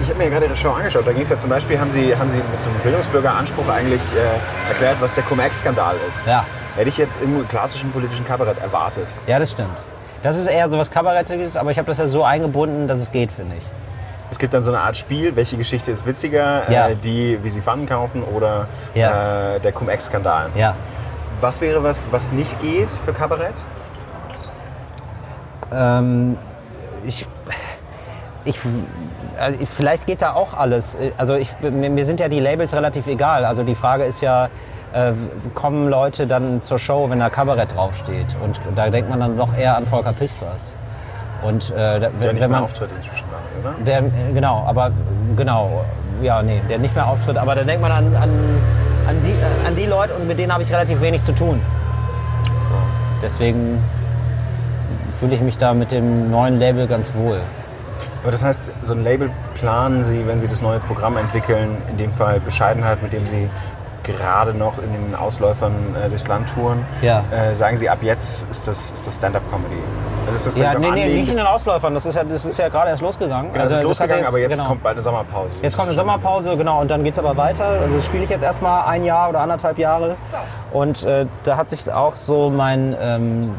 Ich 0.00 0.08
habe 0.08 0.18
mir 0.18 0.30
gerade 0.30 0.46
Ihre 0.46 0.56
Show 0.56 0.70
angeschaut. 0.70 1.06
Da 1.06 1.12
ging 1.12 1.22
es 1.22 1.28
ja 1.28 1.38
zum 1.38 1.50
Beispiel, 1.50 1.78
haben 1.78 1.90
Sie, 1.90 2.16
haben 2.16 2.30
Sie 2.30 2.38
mit 2.38 2.62
so 2.62 2.70
einem 2.70 2.78
Bildungsbürgeranspruch 2.80 3.68
eigentlich 3.68 4.02
äh, 4.12 4.70
erklärt, 4.70 4.96
was 5.00 5.14
der 5.14 5.24
Cum-Ex-Skandal 5.24 5.96
ist. 6.08 6.26
Ja. 6.26 6.44
Hätte 6.76 6.88
ich 6.88 6.96
jetzt 6.96 7.22
im 7.22 7.46
klassischen 7.48 7.90
politischen 7.92 8.26
Kabarett 8.26 8.60
erwartet. 8.60 9.06
Ja, 9.26 9.38
das 9.38 9.52
stimmt. 9.52 9.76
Das 10.22 10.36
ist 10.36 10.46
eher 10.48 10.68
so 10.68 10.78
was 10.78 10.90
Kabarettiges, 10.90 11.56
aber 11.56 11.70
ich 11.70 11.78
habe 11.78 11.86
das 11.86 11.98
ja 11.98 12.08
so 12.08 12.24
eingebunden, 12.24 12.88
dass 12.88 12.98
es 12.98 13.12
geht, 13.12 13.30
finde 13.30 13.56
ich. 13.56 13.62
Es 14.30 14.38
gibt 14.38 14.52
dann 14.54 14.62
so 14.62 14.70
eine 14.70 14.80
Art 14.80 14.96
Spiel, 14.96 15.36
welche 15.36 15.56
Geschichte 15.56 15.90
ist 15.90 16.06
witziger, 16.06 16.70
ja. 16.70 16.88
äh, 16.88 16.96
die 16.96 17.38
wie 17.42 17.50
sie 17.50 17.62
Pfannen 17.62 17.86
kaufen 17.86 18.22
oder 18.22 18.66
ja. 18.94 19.56
äh, 19.56 19.60
der 19.60 19.72
Cum-Ex-Skandal. 19.72 20.50
Ja. 20.54 20.74
Was 21.40 21.60
wäre 21.60 21.82
was, 21.82 22.02
was 22.10 22.32
nicht 22.32 22.60
geht 22.60 22.88
für 22.88 23.12
Kabarett? 23.12 23.54
Ähm, 25.72 26.36
ich, 27.04 27.26
ich, 28.44 28.58
also 29.38 29.58
vielleicht 29.66 30.06
geht 30.06 30.20
da 30.20 30.32
auch 30.32 30.54
alles. 30.54 30.96
Also 31.16 31.34
ich, 31.34 31.54
mir, 31.60 31.90
mir 31.90 32.04
sind 32.04 32.20
ja 32.20 32.28
die 32.28 32.40
Labels 32.40 32.74
relativ 32.74 33.06
egal. 33.06 33.44
Also 33.44 33.62
die 33.62 33.74
Frage 33.74 34.04
ist 34.04 34.20
ja, 34.20 34.48
äh, 34.92 35.12
kommen 35.54 35.88
Leute 35.88 36.26
dann 36.26 36.62
zur 36.62 36.78
Show, 36.78 37.08
wenn 37.10 37.20
da 37.20 37.30
Kabarett 37.30 37.74
draufsteht? 37.74 38.36
Und 38.42 38.58
da 38.74 38.90
denkt 38.90 39.10
man 39.10 39.20
dann 39.20 39.36
doch 39.36 39.56
eher 39.56 39.76
an 39.76 39.86
Volker 39.86 40.12
Pispers. 40.12 40.74
Und, 41.42 41.70
äh, 41.70 42.00
der 42.00 42.00
wenn, 42.00 42.10
nicht 42.10 42.22
wenn 42.22 42.38
man, 42.40 42.50
mehr 42.50 42.62
auftritt 42.62 42.90
inzwischen, 42.94 43.24
oder? 43.60 43.74
Der, 43.84 44.02
genau, 44.34 44.64
aber 44.66 44.90
genau, 45.36 45.84
ja, 46.20 46.42
nee, 46.42 46.60
der 46.68 46.78
nicht 46.78 46.94
mehr 46.94 47.06
auftritt. 47.06 47.36
Aber 47.36 47.54
da 47.54 47.62
denkt 47.62 47.80
man 47.80 47.92
an, 47.92 48.06
an, 48.16 48.30
an, 49.08 49.16
die, 49.24 49.66
an 49.66 49.76
die 49.76 49.86
Leute 49.86 50.14
und 50.14 50.26
mit 50.26 50.38
denen 50.38 50.52
habe 50.52 50.62
ich 50.62 50.72
relativ 50.72 51.00
wenig 51.00 51.22
zu 51.22 51.32
tun. 51.32 51.60
Deswegen 53.22 53.82
fühle 55.18 55.34
ich 55.34 55.40
mich 55.40 55.58
da 55.58 55.74
mit 55.74 55.90
dem 55.90 56.30
neuen 56.30 56.58
Label 56.58 56.86
ganz 56.86 57.10
wohl. 57.14 57.40
Aber 58.22 58.32
das 58.32 58.42
heißt, 58.42 58.62
so 58.82 58.94
ein 58.94 59.04
Label 59.04 59.30
planen 59.54 60.04
Sie, 60.04 60.26
wenn 60.26 60.40
Sie 60.40 60.48
das 60.48 60.60
neue 60.60 60.80
Programm 60.80 61.16
entwickeln, 61.16 61.76
in 61.90 61.98
dem 61.98 62.10
Fall 62.10 62.40
Bescheidenheit, 62.40 63.02
mit 63.02 63.12
dem 63.12 63.26
Sie 63.26 63.48
gerade 64.08 64.54
noch 64.54 64.78
in 64.78 64.92
den 64.92 65.14
Ausläufern 65.14 65.74
äh, 65.94 66.08
durchs 66.08 66.26
Land 66.28 66.48
touren. 66.54 66.84
Ja. 67.02 67.22
Äh, 67.30 67.54
sagen 67.54 67.76
Sie, 67.76 67.88
ab 67.88 67.98
jetzt 68.02 68.50
ist 68.50 68.66
das, 68.66 68.92
ist 68.92 69.06
das 69.06 69.14
Stand-up-Comedy? 69.14 69.76
Also 70.26 70.36
ist 70.36 70.46
das 70.46 70.56
ja, 70.56 70.78
nee, 70.78 70.90
nee, 70.90 71.18
nicht 71.18 71.30
in 71.30 71.36
den 71.36 71.46
Ausläufern. 71.46 71.94
Das 71.94 72.04
ist 72.04 72.14
ja, 72.14 72.24
das 72.24 72.44
ist 72.44 72.58
ja 72.58 72.68
gerade 72.68 72.90
erst 72.90 73.02
losgegangen. 73.02 73.52
Genau, 73.52 73.62
also, 73.62 73.74
das 73.74 73.80
ist 73.80 73.84
losgegangen, 73.84 74.20
jetzt, 74.20 74.28
aber 74.28 74.38
jetzt 74.38 74.52
genau. 74.52 74.64
kommt 74.64 74.82
bald 74.82 74.96
eine 74.96 75.02
Sommerpause. 75.02 75.54
Jetzt 75.62 75.76
kommt 75.76 75.88
eine 75.88 75.96
Sommerpause, 75.96 76.56
genau, 76.56 76.80
und 76.80 76.90
dann 76.90 77.04
geht 77.04 77.14
es 77.14 77.18
aber 77.18 77.36
weiter. 77.36 77.64
Also 77.64 77.94
das 77.94 78.04
spiele 78.04 78.24
ich 78.24 78.30
jetzt 78.30 78.42
erstmal 78.42 78.86
ein 78.86 79.04
Jahr 79.04 79.30
oder 79.30 79.40
anderthalb 79.40 79.78
Jahre. 79.78 80.16
Und 80.72 81.04
äh, 81.04 81.26
da 81.44 81.56
hat 81.56 81.70
sich 81.70 81.90
auch 81.90 82.14
so 82.14 82.50
mein 82.50 82.94
ähm, 83.00 83.54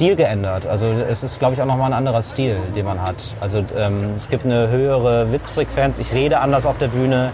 Stil 0.00 0.16
geändert. 0.16 0.66
Also 0.66 0.86
es 0.86 1.22
ist, 1.22 1.38
glaube 1.38 1.54
ich, 1.54 1.60
auch 1.60 1.66
nochmal 1.66 1.90
ein 1.90 1.98
anderer 1.98 2.22
Stil, 2.22 2.58
den 2.74 2.86
man 2.86 3.02
hat. 3.02 3.16
Also 3.40 3.62
ähm, 3.76 4.12
es 4.16 4.30
gibt 4.30 4.46
eine 4.46 4.68
höhere 4.70 5.30
Witzfrequenz. 5.30 5.98
Ich 5.98 6.14
rede 6.14 6.40
anders 6.40 6.64
auf 6.64 6.78
der 6.78 6.88
Bühne. 6.88 7.32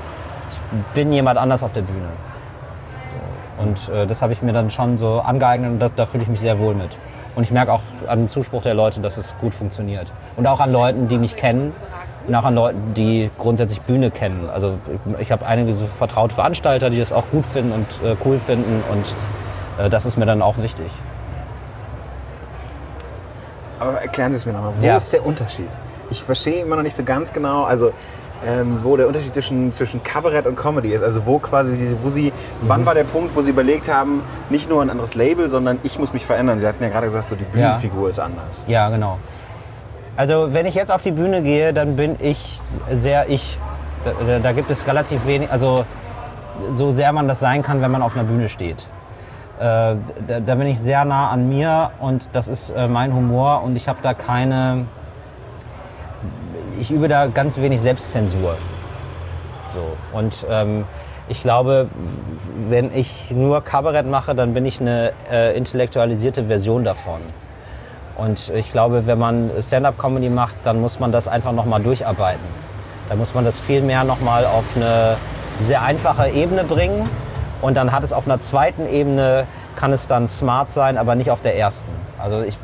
Ich 0.51 0.59
bin 0.94 1.12
jemand 1.12 1.38
anders 1.38 1.62
auf 1.62 1.73
der 1.73 1.83
Bühne. 1.83 2.09
Und 3.66 3.88
äh, 3.88 4.07
das 4.07 4.22
habe 4.22 4.33
ich 4.33 4.42
mir 4.42 4.52
dann 4.52 4.70
schon 4.70 4.96
so 4.98 5.20
angeeignet 5.20 5.70
und 5.72 5.79
da, 5.81 5.88
da 5.88 6.07
fühle 6.07 6.22
ich 6.22 6.29
mich 6.29 6.40
sehr 6.40 6.59
wohl 6.59 6.74
mit. 6.74 6.96
Und 7.35 7.42
ich 7.42 7.50
merke 7.50 7.72
auch 7.72 7.83
an 8.07 8.20
dem 8.20 8.29
Zuspruch 8.29 8.62
der 8.62 8.74
Leute, 8.74 9.00
dass 9.00 9.16
es 9.16 9.37
gut 9.38 9.52
funktioniert. 9.52 10.11
Und 10.37 10.46
auch 10.46 10.61
an 10.61 10.72
Leuten, 10.72 11.09
die 11.09 11.18
mich 11.18 11.37
kennen 11.37 11.72
und 12.26 12.35
auch 12.35 12.44
an 12.44 12.55
Leuten, 12.55 12.94
die 12.94 13.31
grundsätzlich 13.38 13.81
Bühne 13.83 14.11
kennen. 14.11 14.48
Also 14.48 14.79
ich, 15.18 15.33
habe 15.33 15.44
einige 15.46 15.74
so 15.74 15.87
vertraute 15.87 16.35
Veranstalter, 16.35 16.90
die 16.90 16.98
das 16.98 17.12
auch 17.12 17.24
gut 17.31 17.44
finden 17.44 17.72
und 17.72 17.87
äh, 18.05 18.16
cool 18.24 18.38
finden 18.38 18.83
und 18.90 19.85
äh, 19.85 19.90
das 19.90 20.07
ist 20.07 20.16
mir 20.16 20.26
dann 20.26 20.42
auch 20.42 20.57
wichtig. 20.59 20.90
Aber 23.79 24.00
erklären 24.00 24.33
Sie 24.33 24.37
es 24.37 24.46
mir 24.46 24.52
nochmal, 24.52 24.72
wo 24.79 24.87
ja. 24.87 24.96
ist 24.96 25.12
der 25.12 25.26
Unterschied? 25.26 25.68
Ich 26.09 26.22
verstehe 26.22 26.62
immer 26.62 26.76
noch 26.76 26.83
nicht 26.83 26.96
so 26.96 27.05
ganz 27.05 27.33
genau, 27.33 27.64
also 27.64 27.92
ähm, 28.44 28.81
wo 28.83 28.96
der 28.96 29.07
Unterschied 29.07 29.33
zwischen, 29.33 29.72
zwischen 29.72 30.03
Kabarett 30.03 30.46
und 30.46 30.57
Comedy 30.57 30.92
ist. 30.92 31.03
Also 31.03 31.27
wo 31.27 31.38
quasi, 31.38 31.96
wo 32.03 32.11
Sie, 32.11 32.27
mhm. 32.27 32.33
wann 32.68 32.87
war 32.87 32.94
der 32.94 33.05
Punkt, 33.05 33.35
wo 33.35 33.40
Sie 33.40 33.51
überlegt 33.51 33.92
haben, 33.92 34.22
nicht 34.51 34.68
nur 34.68 34.83
ein 34.83 34.90
anderes 34.90 35.14
Label, 35.14 35.49
sondern 35.49 35.79
ich 35.83 35.99
muss 35.99 36.12
mich 36.12 36.25
verändern. 36.25 36.59
Sie 36.59 36.66
hatten 36.66 36.83
ja 36.83 36.88
gerade 36.88 37.07
gesagt, 37.07 37.29
so 37.29 37.37
die 37.37 37.44
Bühnenfigur 37.44 38.05
ja. 38.05 38.11
ist 38.11 38.18
anders. 38.18 38.64
Ja, 38.68 38.88
genau. 38.90 39.18
Also 40.16 40.53
wenn 40.53 40.66
ich 40.66 40.75
jetzt 40.75 40.90
auf 40.90 41.03
die 41.03 41.11
Bühne 41.11 41.42
gehe, 41.42 41.72
dann 41.72 41.96
bin 41.96 42.16
ich 42.20 42.59
sehr 42.90 43.29
ich. 43.29 43.59
Da, 44.05 44.38
da, 44.38 44.53
gibt 44.53 44.70
es 44.70 44.87
relativ 44.87 45.27
wenig, 45.27 45.51
also 45.51 45.85
so 46.70 46.92
sehr 46.92 47.12
man 47.12 47.27
das 47.27 47.40
sein 47.40 47.62
kann, 47.62 47.83
wenn 47.83 47.90
man 47.90 48.03
auf 48.03 48.14
einer 48.14 48.25
Bühne 48.25 48.49
steht. 48.49 48.87
Äh, 49.59 49.96
da, 50.27 50.40
da, 50.44 50.55
bin 50.55 50.68
ich 50.68 50.79
sehr 50.79 51.05
nah 51.05 51.31
an 51.31 51.49
mir 51.49 51.90
und 51.99 52.29
das 52.33 52.46
ist 52.46 52.70
äh, 52.70 52.88
mein 52.88 53.14
Humor 53.14 53.62
und 53.62 53.75
ich 53.75 53.88
habe 53.88 53.99
da 54.03 54.14
keine 54.14 54.85
ich 56.81 56.91
übe 56.91 57.09
da 57.09 57.27
ganz 57.27 57.57
wenig 57.57 57.81
Selbstzensur. 57.81 58.57
So. 59.75 60.17
Und 60.17 60.47
ähm, 60.51 60.85
ich 61.29 61.43
glaube, 61.43 61.89
wenn 62.69 62.97
ich 62.97 63.31
nur 63.31 63.62
Kabarett 63.62 64.07
mache, 64.07 64.35
dann 64.35 64.55
bin 64.55 64.65
ich 64.65 64.81
eine 64.81 65.12
äh, 65.31 65.57
intellektualisierte 65.57 66.45
Version 66.45 66.85
davon. 66.85 67.21
Und 68.17 68.51
ich 68.51 68.71
glaube, 68.73 69.07
wenn 69.07 69.19
man 69.19 69.51
Stand-up-Comedy 69.61 70.31
macht, 70.31 70.57
dann 70.62 70.81
muss 70.81 71.01
man 71.01 71.12
das 71.12 71.29
einfach 71.29 71.53
nochmal 71.53 71.83
durcharbeiten. 71.83 72.45
Da 73.09 73.17
muss 73.17 73.35
man 73.35 73.45
das 73.45 73.59
viel 73.59 73.83
mehr 73.83 74.05
nochmal 74.05 74.47
auf 74.47 74.65
eine 74.75 75.17
sehr 75.62 75.83
einfache 75.83 76.29
Ebene 76.31 76.65
bringen. 76.65 77.09
Und 77.61 77.77
dann 77.77 77.93
hat 77.93 78.05
es 78.05 78.12
auf 78.12 78.27
einer 78.27 78.41
zweiten 78.41 78.89
Ebene, 78.89 79.47
kann 79.77 79.93
es 79.93 80.07
dann 80.07 80.29
smart 80.29 80.73
sein, 80.73 80.97
aber 80.97 81.15
nicht 81.15 81.31
auf 81.31 81.43
der 81.43 81.57
ersten. 81.57 81.91
Also 82.19 82.43
ich, 82.43 82.59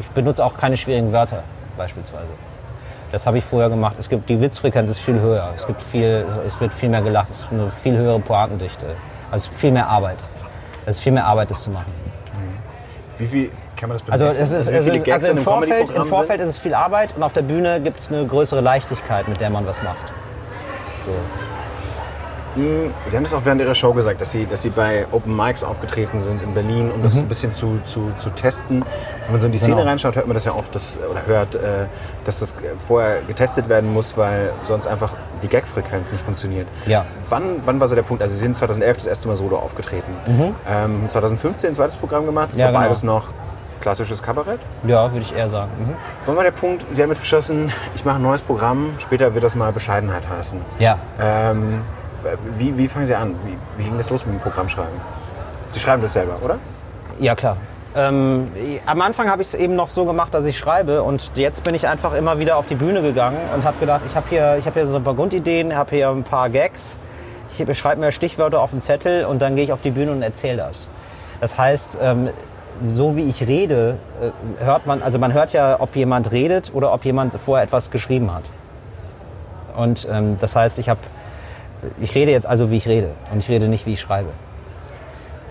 ich 0.00 0.08
benutze 0.10 0.44
auch 0.44 0.56
keine 0.56 0.76
schwierigen 0.76 1.12
Wörter 1.12 1.42
beispielsweise. 1.76 2.30
Das 3.12 3.26
habe 3.26 3.38
ich 3.38 3.44
vorher 3.44 3.68
gemacht. 3.68 3.96
Es 3.98 4.08
gibt, 4.08 4.28
die 4.28 4.40
Witzfrequenz 4.40 4.90
ist 4.90 4.98
viel 4.98 5.20
höher. 5.20 5.48
Es, 5.54 5.66
gibt 5.66 5.80
viel, 5.80 6.26
es 6.46 6.60
wird 6.60 6.72
viel 6.72 6.88
mehr 6.88 7.02
gelacht. 7.02 7.30
Es 7.30 7.40
ist 7.40 7.46
eine 7.52 7.70
viel 7.70 7.96
höhere 7.96 8.18
Poatendichte. 8.18 8.96
Also 9.30 9.50
viel 9.52 9.72
mehr 9.72 9.88
Arbeit. 9.88 10.18
Es 10.84 10.96
ist 10.96 11.02
viel 11.02 11.12
mehr 11.12 11.24
Arbeit, 11.24 11.50
das 11.50 11.62
zu 11.62 11.70
machen. 11.70 11.92
Wie 13.18 13.26
viel 13.26 13.50
kann 13.76 13.88
man 13.88 13.98
das 13.98 14.02
bemessen? 14.02 14.26
Also, 14.26 14.42
es 14.42 14.48
ist, 14.48 14.54
also, 14.54 14.70
es 14.72 14.86
ist, 14.86 15.08
also 15.08 15.28
im, 15.28 15.38
Vorfeld, 15.38 15.90
im 15.90 16.06
Vorfeld 16.06 16.40
ist 16.40 16.48
es 16.50 16.58
viel 16.58 16.74
Arbeit 16.74 17.16
und 17.16 17.22
auf 17.22 17.32
der 17.32 17.42
Bühne 17.42 17.80
gibt 17.80 18.00
es 18.00 18.10
eine 18.10 18.26
größere 18.26 18.60
Leichtigkeit, 18.60 19.28
mit 19.28 19.40
der 19.40 19.50
man 19.50 19.66
was 19.66 19.82
macht. 19.82 20.12
So. 21.06 21.12
Hm, 22.56 22.92
Sie 23.06 23.16
haben 23.16 23.24
es 23.24 23.34
auch 23.34 23.44
während 23.44 23.60
Ihrer 23.60 23.74
Show 23.74 23.92
gesagt, 23.92 24.20
dass 24.20 24.32
Sie, 24.32 24.46
dass 24.46 24.62
Sie 24.62 24.70
bei 24.70 25.06
Open 25.12 25.36
Mics 25.36 25.62
aufgetreten 25.62 26.20
sind 26.20 26.42
in 26.42 26.54
Berlin, 26.54 26.90
um 26.90 27.02
das 27.02 27.14
mhm. 27.14 27.20
ein 27.20 27.28
bisschen 27.28 27.52
zu, 27.52 27.78
zu, 27.84 28.12
zu 28.16 28.30
testen. 28.30 28.84
Wenn 29.24 29.32
man 29.32 29.40
so 29.40 29.46
in 29.46 29.52
die 29.52 29.58
Szene 29.58 29.76
genau. 29.76 29.86
reinschaut, 29.86 30.16
hört 30.16 30.26
man 30.26 30.34
das 30.34 30.46
ja 30.46 30.54
oft, 30.54 30.74
dass, 30.74 30.98
oder 30.98 31.26
hört, 31.26 31.54
äh, 31.54 31.86
dass 32.24 32.40
das 32.40 32.56
vorher 32.78 33.20
getestet 33.22 33.68
werden 33.68 33.92
muss, 33.92 34.16
weil 34.16 34.52
sonst 34.64 34.86
einfach 34.86 35.12
die 35.42 35.48
Gagfrequenz 35.48 36.12
nicht 36.12 36.24
funktioniert. 36.24 36.66
Ja. 36.86 37.04
Wann, 37.28 37.60
wann 37.64 37.78
war 37.78 37.88
so 37.88 37.94
der 37.94 38.02
Punkt? 38.02 38.22
Also 38.22 38.34
Sie 38.34 38.40
sind 38.40 38.56
2011 38.56 38.96
das 38.96 39.06
erste 39.06 39.28
Mal 39.28 39.36
solo 39.36 39.56
aufgetreten. 39.56 40.12
Mhm. 40.26 40.54
Ähm, 40.66 41.08
2015 41.08 41.70
ein 41.70 41.74
zweites 41.74 41.96
Programm 41.96 42.24
gemacht. 42.24 42.50
Das 42.52 42.58
ja, 42.58 42.66
war 42.66 42.72
genau. 42.72 42.84
beides 42.84 43.02
noch 43.02 43.28
klassisches 43.80 44.20
Kabarett? 44.20 44.58
Ja, 44.84 45.12
würde 45.12 45.24
ich 45.24 45.36
eher 45.36 45.48
sagen. 45.48 45.70
Mhm. 45.78 45.94
Wann 46.24 46.36
war 46.36 46.42
der 46.42 46.50
Punkt, 46.50 46.84
Sie 46.90 47.02
haben 47.02 47.10
jetzt 47.10 47.20
beschlossen, 47.20 47.70
ich 47.94 48.04
mache 48.04 48.16
ein 48.16 48.22
neues 48.22 48.42
Programm, 48.42 48.94
später 48.98 49.34
wird 49.34 49.44
das 49.44 49.54
mal 49.54 49.70
Bescheidenheit 49.70 50.28
heißen. 50.28 50.60
Ja. 50.80 50.98
Ähm, 51.20 51.82
wie, 52.58 52.76
wie 52.76 52.88
fangen 52.88 53.06
Sie 53.06 53.14
an? 53.14 53.34
Wie, 53.44 53.56
wie 53.78 53.84
ging 53.84 53.96
das 53.96 54.10
los 54.10 54.24
mit 54.26 54.34
dem 54.34 54.40
Programmschreiben? 54.40 55.00
Sie 55.72 55.80
schreiben 55.80 56.02
das 56.02 56.12
selber, 56.12 56.36
oder? 56.42 56.58
Ja, 57.18 57.34
klar. 57.34 57.56
Ähm, 57.94 58.50
am 58.84 59.00
Anfang 59.00 59.30
habe 59.30 59.40
ich 59.40 59.48
es 59.48 59.54
eben 59.54 59.74
noch 59.74 59.88
so 59.88 60.04
gemacht, 60.04 60.34
dass 60.34 60.44
ich 60.44 60.58
schreibe 60.58 61.02
und 61.02 61.30
jetzt 61.34 61.64
bin 61.64 61.74
ich 61.74 61.88
einfach 61.88 62.12
immer 62.12 62.38
wieder 62.38 62.58
auf 62.58 62.66
die 62.66 62.74
Bühne 62.74 63.00
gegangen 63.00 63.38
und 63.54 63.64
habe 63.64 63.78
gedacht, 63.78 64.02
ich 64.06 64.14
habe 64.14 64.26
hier, 64.28 64.60
hab 64.64 64.74
hier 64.74 64.86
so 64.86 64.96
ein 64.96 65.04
paar 65.04 65.14
Grundideen, 65.14 65.74
habe 65.74 65.96
hier 65.96 66.10
ein 66.10 66.22
paar 66.22 66.50
Gags, 66.50 66.98
ich 67.58 67.78
schreibe 67.78 68.02
mir 68.02 68.12
Stichwörter 68.12 68.60
auf 68.60 68.70
den 68.70 68.82
Zettel 68.82 69.24
und 69.24 69.40
dann 69.40 69.56
gehe 69.56 69.64
ich 69.64 69.72
auf 69.72 69.80
die 69.80 69.90
Bühne 69.90 70.12
und 70.12 70.20
erzähle 70.20 70.58
das. 70.58 70.88
Das 71.40 71.56
heißt, 71.56 71.96
ähm, 72.02 72.28
so 72.84 73.16
wie 73.16 73.22
ich 73.22 73.46
rede, 73.46 73.96
äh, 74.20 74.64
hört 74.64 74.86
man, 74.86 75.02
also 75.02 75.18
man 75.18 75.32
hört 75.32 75.54
ja, 75.54 75.80
ob 75.80 75.96
jemand 75.96 76.32
redet 76.32 76.72
oder 76.74 76.92
ob 76.92 77.04
jemand 77.06 77.32
vorher 77.40 77.64
etwas 77.64 77.90
geschrieben 77.90 78.32
hat. 78.34 78.44
Und 79.76 80.06
ähm, 80.10 80.36
das 80.40 80.54
heißt, 80.54 80.78
ich 80.78 80.88
habe, 80.88 81.00
ich 82.00 82.14
rede 82.14 82.30
jetzt 82.30 82.46
also, 82.46 82.70
wie 82.70 82.76
ich 82.76 82.88
rede 82.88 83.10
und 83.32 83.38
ich 83.38 83.48
rede 83.48 83.68
nicht, 83.68 83.86
wie 83.86 83.92
ich 83.92 84.00
schreibe. 84.00 84.30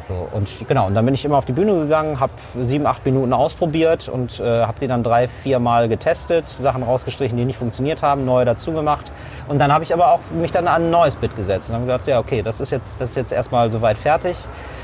So, 0.07 0.27
und 0.33 0.47
genau, 0.67 0.85
und 0.85 0.93
dann 0.93 1.03
bin 1.03 1.15
ich 1.15 1.25
immer 1.25 1.37
auf 1.37 1.45
die 1.45 1.51
Bühne 1.51 1.73
gegangen, 1.73 2.19
habe 2.19 2.33
sieben, 2.61 2.85
acht 2.85 3.03
Minuten 3.05 3.33
ausprobiert 3.33 4.07
und 4.07 4.39
äh, 4.39 4.61
habe 4.61 4.79
die 4.79 4.87
dann 4.87 5.01
drei, 5.01 5.27
vier 5.27 5.57
Mal 5.57 5.89
getestet, 5.89 6.47
Sachen 6.47 6.83
rausgestrichen, 6.83 7.35
die 7.35 7.45
nicht 7.45 7.57
funktioniert 7.57 8.03
haben, 8.03 8.23
neue 8.23 8.45
dazu 8.45 8.71
gemacht. 8.71 9.11
Und 9.47 9.57
dann 9.57 9.73
habe 9.73 9.83
ich 9.83 9.93
aber 9.93 10.11
auch 10.11 10.19
mich 10.31 10.51
dann 10.51 10.67
an 10.67 10.83
ein 10.83 10.89
neues 10.91 11.15
Bit 11.15 11.35
gesetzt 11.35 11.69
und 11.69 11.75
habe 11.75 11.85
gedacht, 11.87 12.07
ja, 12.07 12.19
okay, 12.19 12.43
das 12.43 12.61
ist 12.61 12.71
jetzt, 12.71 13.01
das 13.01 13.09
ist 13.09 13.15
jetzt 13.15 13.31
erstmal 13.31 13.71
soweit 13.71 13.97
fertig. 13.97 14.37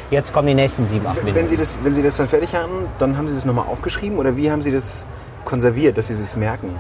Jetzt 0.10 0.34
kommen 0.34 0.48
die 0.48 0.56
nächsten 0.56 0.88
sieben, 0.88 1.06
acht 1.06 1.18
Minuten. 1.18 1.36
Wenn 1.36 1.48
Sie, 1.48 1.56
das, 1.56 1.80
wenn 1.84 1.94
Sie 1.94 2.02
das 2.02 2.18
dann 2.18 2.28
fertig 2.28 2.56
haben, 2.56 2.88
dann 2.98 3.16
haben 3.16 3.28
Sie 3.28 3.36
das 3.36 3.46
nochmal 3.46 3.68
aufgeschrieben 3.68 4.18
oder 4.18 4.36
wie 4.36 4.50
haben 4.50 4.64
Sie 4.64 4.72
das 4.72 5.06
konserviert, 5.46 6.00
dass 6.00 6.08
Sie 6.08 6.14
es 6.14 6.36
merken? 6.36 6.80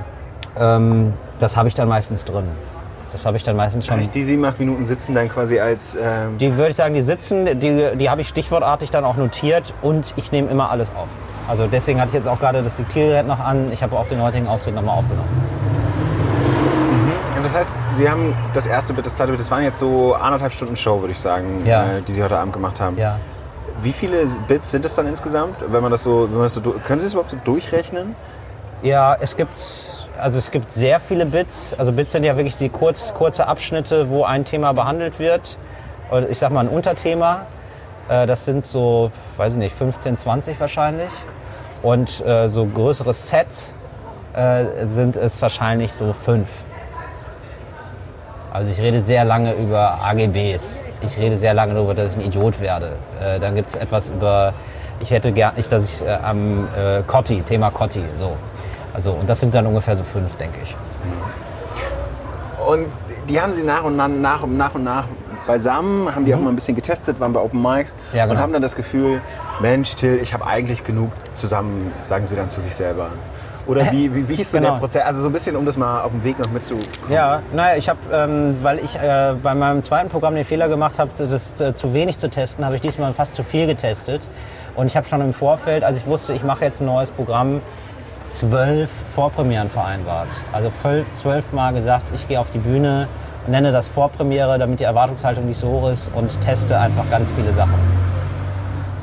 Ähm, 0.59 1.13
das 1.37 1.55
habe 1.55 1.67
ich 1.67 1.75
dann 1.75 1.87
meistens 1.87 2.25
drin. 2.25 2.45
Das 3.11 3.25
habe 3.25 3.37
ich 3.37 3.43
dann 3.43 3.55
meistens 3.55 3.85
schon. 3.85 3.99
Die 4.11 4.23
sieben, 4.23 4.45
acht 4.45 4.59
Minuten 4.59 4.85
sitzen 4.85 5.13
dann 5.13 5.27
quasi 5.27 5.59
als. 5.59 5.95
Ähm 5.95 6.37
die 6.37 6.55
würde 6.55 6.69
ich 6.69 6.75
sagen, 6.75 6.93
die 6.93 7.01
sitzen, 7.01 7.59
die, 7.59 7.97
die 7.97 8.09
habe 8.09 8.21
ich 8.21 8.29
stichwortartig 8.29 8.89
dann 8.89 9.03
auch 9.03 9.17
notiert 9.17 9.73
und 9.81 10.13
ich 10.15 10.31
nehme 10.31 10.49
immer 10.49 10.71
alles 10.71 10.89
auf. 10.89 11.07
Also 11.47 11.67
deswegen 11.67 11.99
hatte 11.99 12.09
ich 12.09 12.13
jetzt 12.13 12.27
auch 12.27 12.39
gerade 12.39 12.63
das 12.63 12.75
Diktiergerät 12.77 13.27
noch 13.27 13.39
an. 13.39 13.71
Ich 13.73 13.83
habe 13.83 13.97
auch 13.97 14.07
den 14.07 14.21
heutigen 14.21 14.47
Auftritt 14.47 14.75
nochmal 14.75 14.99
aufgenommen. 14.99 15.27
Mhm. 16.91 17.43
Das 17.43 17.55
heißt, 17.55 17.71
Sie 17.95 18.09
haben 18.09 18.33
das 18.53 18.67
erste 18.67 18.93
Bit, 18.93 19.05
das 19.05 19.17
zweite 19.17 19.31
Bit, 19.31 19.41
das 19.41 19.51
waren 19.51 19.63
jetzt 19.63 19.79
so 19.79 20.13
anderthalb 20.13 20.53
Stunden 20.53 20.77
Show, 20.77 21.01
würde 21.01 21.11
ich 21.11 21.19
sagen, 21.19 21.65
ja. 21.65 21.97
äh, 21.97 22.01
die 22.01 22.13
Sie 22.13 22.23
heute 22.23 22.37
Abend 22.37 22.53
gemacht 22.53 22.79
haben. 22.79 22.97
Ja. 22.97 23.19
Wie 23.81 23.91
viele 23.91 24.25
Bits 24.47 24.71
sind 24.71 24.85
es 24.85 24.95
dann 24.95 25.07
insgesamt? 25.07 25.55
Wenn 25.67 25.81
man 25.81 25.91
das 25.91 26.03
so, 26.03 26.23
wenn 26.23 26.33
man 26.33 26.43
das 26.43 26.53
so, 26.53 26.61
können 26.61 26.99
Sie 26.99 27.07
es 27.07 27.13
überhaupt 27.13 27.31
so 27.31 27.37
durchrechnen? 27.43 28.15
Ja, 28.83 29.17
es 29.19 29.35
gibt 29.35 29.51
also 30.21 30.37
es 30.37 30.51
gibt 30.51 30.69
sehr 30.69 30.99
viele 30.99 31.25
Bits. 31.25 31.75
Also 31.77 31.91
Bits 31.91 32.11
sind 32.11 32.23
ja 32.23 32.37
wirklich 32.37 32.55
die 32.55 32.69
kurz, 32.69 33.13
kurze 33.13 33.47
Abschnitte, 33.47 34.09
wo 34.09 34.23
ein 34.23 34.45
Thema 34.45 34.71
behandelt 34.71 35.19
wird. 35.19 35.57
Oder 36.11 36.29
ich 36.29 36.37
sag 36.37 36.51
mal 36.51 36.61
ein 36.61 36.69
Unterthema. 36.69 37.47
Äh, 38.07 38.27
das 38.27 38.45
sind 38.45 38.63
so, 38.63 39.11
weiß 39.37 39.53
ich 39.53 39.59
nicht, 39.59 39.75
15, 39.75 40.17
20 40.17 40.59
wahrscheinlich. 40.59 41.11
Und 41.81 42.23
äh, 42.25 42.47
so 42.49 42.67
größere 42.67 43.13
Sets 43.13 43.73
äh, 44.33 44.85
sind 44.85 45.17
es 45.17 45.41
wahrscheinlich 45.41 45.91
so 45.91 46.13
fünf. 46.13 46.49
Also 48.53 48.71
ich 48.71 48.79
rede 48.79 48.99
sehr 48.99 49.25
lange 49.25 49.53
über 49.53 49.99
AGBs. 50.03 50.83
Ich 51.01 51.17
rede 51.17 51.35
sehr 51.35 51.55
lange 51.55 51.73
darüber, 51.73 51.95
dass 51.95 52.11
ich 52.11 52.17
ein 52.17 52.25
Idiot 52.25 52.59
werde. 52.59 52.91
dann 53.39 53.55
gibt 53.55 53.69
es 53.69 53.75
etwas 53.75 54.09
über, 54.09 54.53
ich 54.99 55.09
hätte 55.09 55.31
gern, 55.31 55.53
dass 55.69 55.85
ich 55.85 56.09
am 56.09 56.67
Cotti, 57.07 57.41
Thema 57.43 57.71
Cotti, 57.71 58.03
so. 58.19 58.35
Also, 58.93 59.11
und 59.11 59.29
das 59.29 59.39
sind 59.39 59.55
dann 59.55 59.65
ungefähr 59.65 59.95
so 59.95 60.03
fünf, 60.03 60.35
denke 60.37 60.59
ich. 60.63 60.75
Und 62.67 62.87
die 63.29 63.41
haben 63.41 63.53
sie 63.53 63.63
nach 63.63 63.83
und 63.83 63.95
nach, 63.95 64.07
nach, 64.07 64.45
nach 64.45 64.75
und 64.75 64.83
nach 64.83 65.07
beisammen, 65.47 66.13
haben 66.13 66.25
die 66.25 66.31
mhm. 66.31 66.37
auch 66.37 66.43
mal 66.43 66.49
ein 66.49 66.55
bisschen 66.55 66.75
getestet, 66.75 67.19
waren 67.19 67.33
bei 67.33 67.39
Open 67.39 67.61
Mics 67.61 67.95
ja, 68.13 68.23
genau. 68.23 68.35
und 68.35 68.41
haben 68.41 68.53
dann 68.53 68.61
das 68.61 68.75
Gefühl, 68.75 69.21
Mensch, 69.59 69.95
Till, 69.95 70.19
ich 70.21 70.33
habe 70.33 70.45
eigentlich 70.45 70.83
genug 70.83 71.11
zusammen, 71.33 71.91
sagen 72.03 72.25
sie 72.25 72.35
dann 72.35 72.49
zu 72.49 72.61
sich 72.61 72.75
selber. 72.75 73.09
Oder 73.67 73.91
wie, 73.91 74.13
wie, 74.13 74.27
wie 74.27 74.35
ist 74.41 74.51
so 74.51 74.57
genau. 74.57 74.73
der 74.73 74.79
Prozess? 74.79 75.03
Also 75.05 75.21
so 75.21 75.29
ein 75.29 75.33
bisschen, 75.33 75.55
um 75.55 75.65
das 75.65 75.77
mal 75.77 76.01
auf 76.01 76.11
dem 76.11 76.23
Weg 76.23 76.39
noch 76.39 76.49
mitzukommen. 76.51 76.87
Ja, 77.09 77.41
naja, 77.53 77.77
ich 77.77 77.89
habe, 77.89 77.99
ähm, 78.11 78.55
weil 78.61 78.79
ich 78.79 78.95
äh, 78.95 79.35
bei 79.41 79.53
meinem 79.53 79.83
zweiten 79.83 80.09
Programm 80.09 80.35
den 80.35 80.45
Fehler 80.45 80.67
gemacht 80.67 80.99
habe, 80.99 81.11
das 81.17 81.59
äh, 81.59 81.73
zu 81.73 81.93
wenig 81.93 82.17
zu 82.17 82.29
testen, 82.29 82.65
habe 82.65 82.75
ich 82.75 82.81
diesmal 82.81 83.13
fast 83.13 83.33
zu 83.33 83.43
viel 83.43 83.67
getestet. 83.67 84.27
Und 84.75 84.87
ich 84.87 84.95
habe 84.95 85.07
schon 85.07 85.21
im 85.21 85.33
Vorfeld, 85.33 85.83
als 85.83 85.97
ich 85.97 86.07
wusste, 86.07 86.33
ich 86.33 86.43
mache 86.43 86.65
jetzt 86.65 86.81
ein 86.81 86.85
neues 86.85 87.11
Programm, 87.11 87.61
zwölf 88.25 88.89
Vorpremieren 89.15 89.69
vereinbart. 89.69 90.29
Also 90.51 90.71
zwölf 91.13 91.53
Mal 91.53 91.73
gesagt, 91.73 92.11
ich 92.15 92.27
gehe 92.27 92.39
auf 92.39 92.51
die 92.51 92.59
Bühne, 92.59 93.07
nenne 93.47 93.71
das 93.71 93.87
Vorpremiere, 93.87 94.57
damit 94.59 94.79
die 94.79 94.83
Erwartungshaltung 94.83 95.45
nicht 95.45 95.59
so 95.59 95.67
hoch 95.69 95.89
ist 95.89 96.09
und 96.13 96.39
teste 96.41 96.79
einfach 96.79 97.09
ganz 97.09 97.29
viele 97.35 97.53
Sachen. 97.53 97.73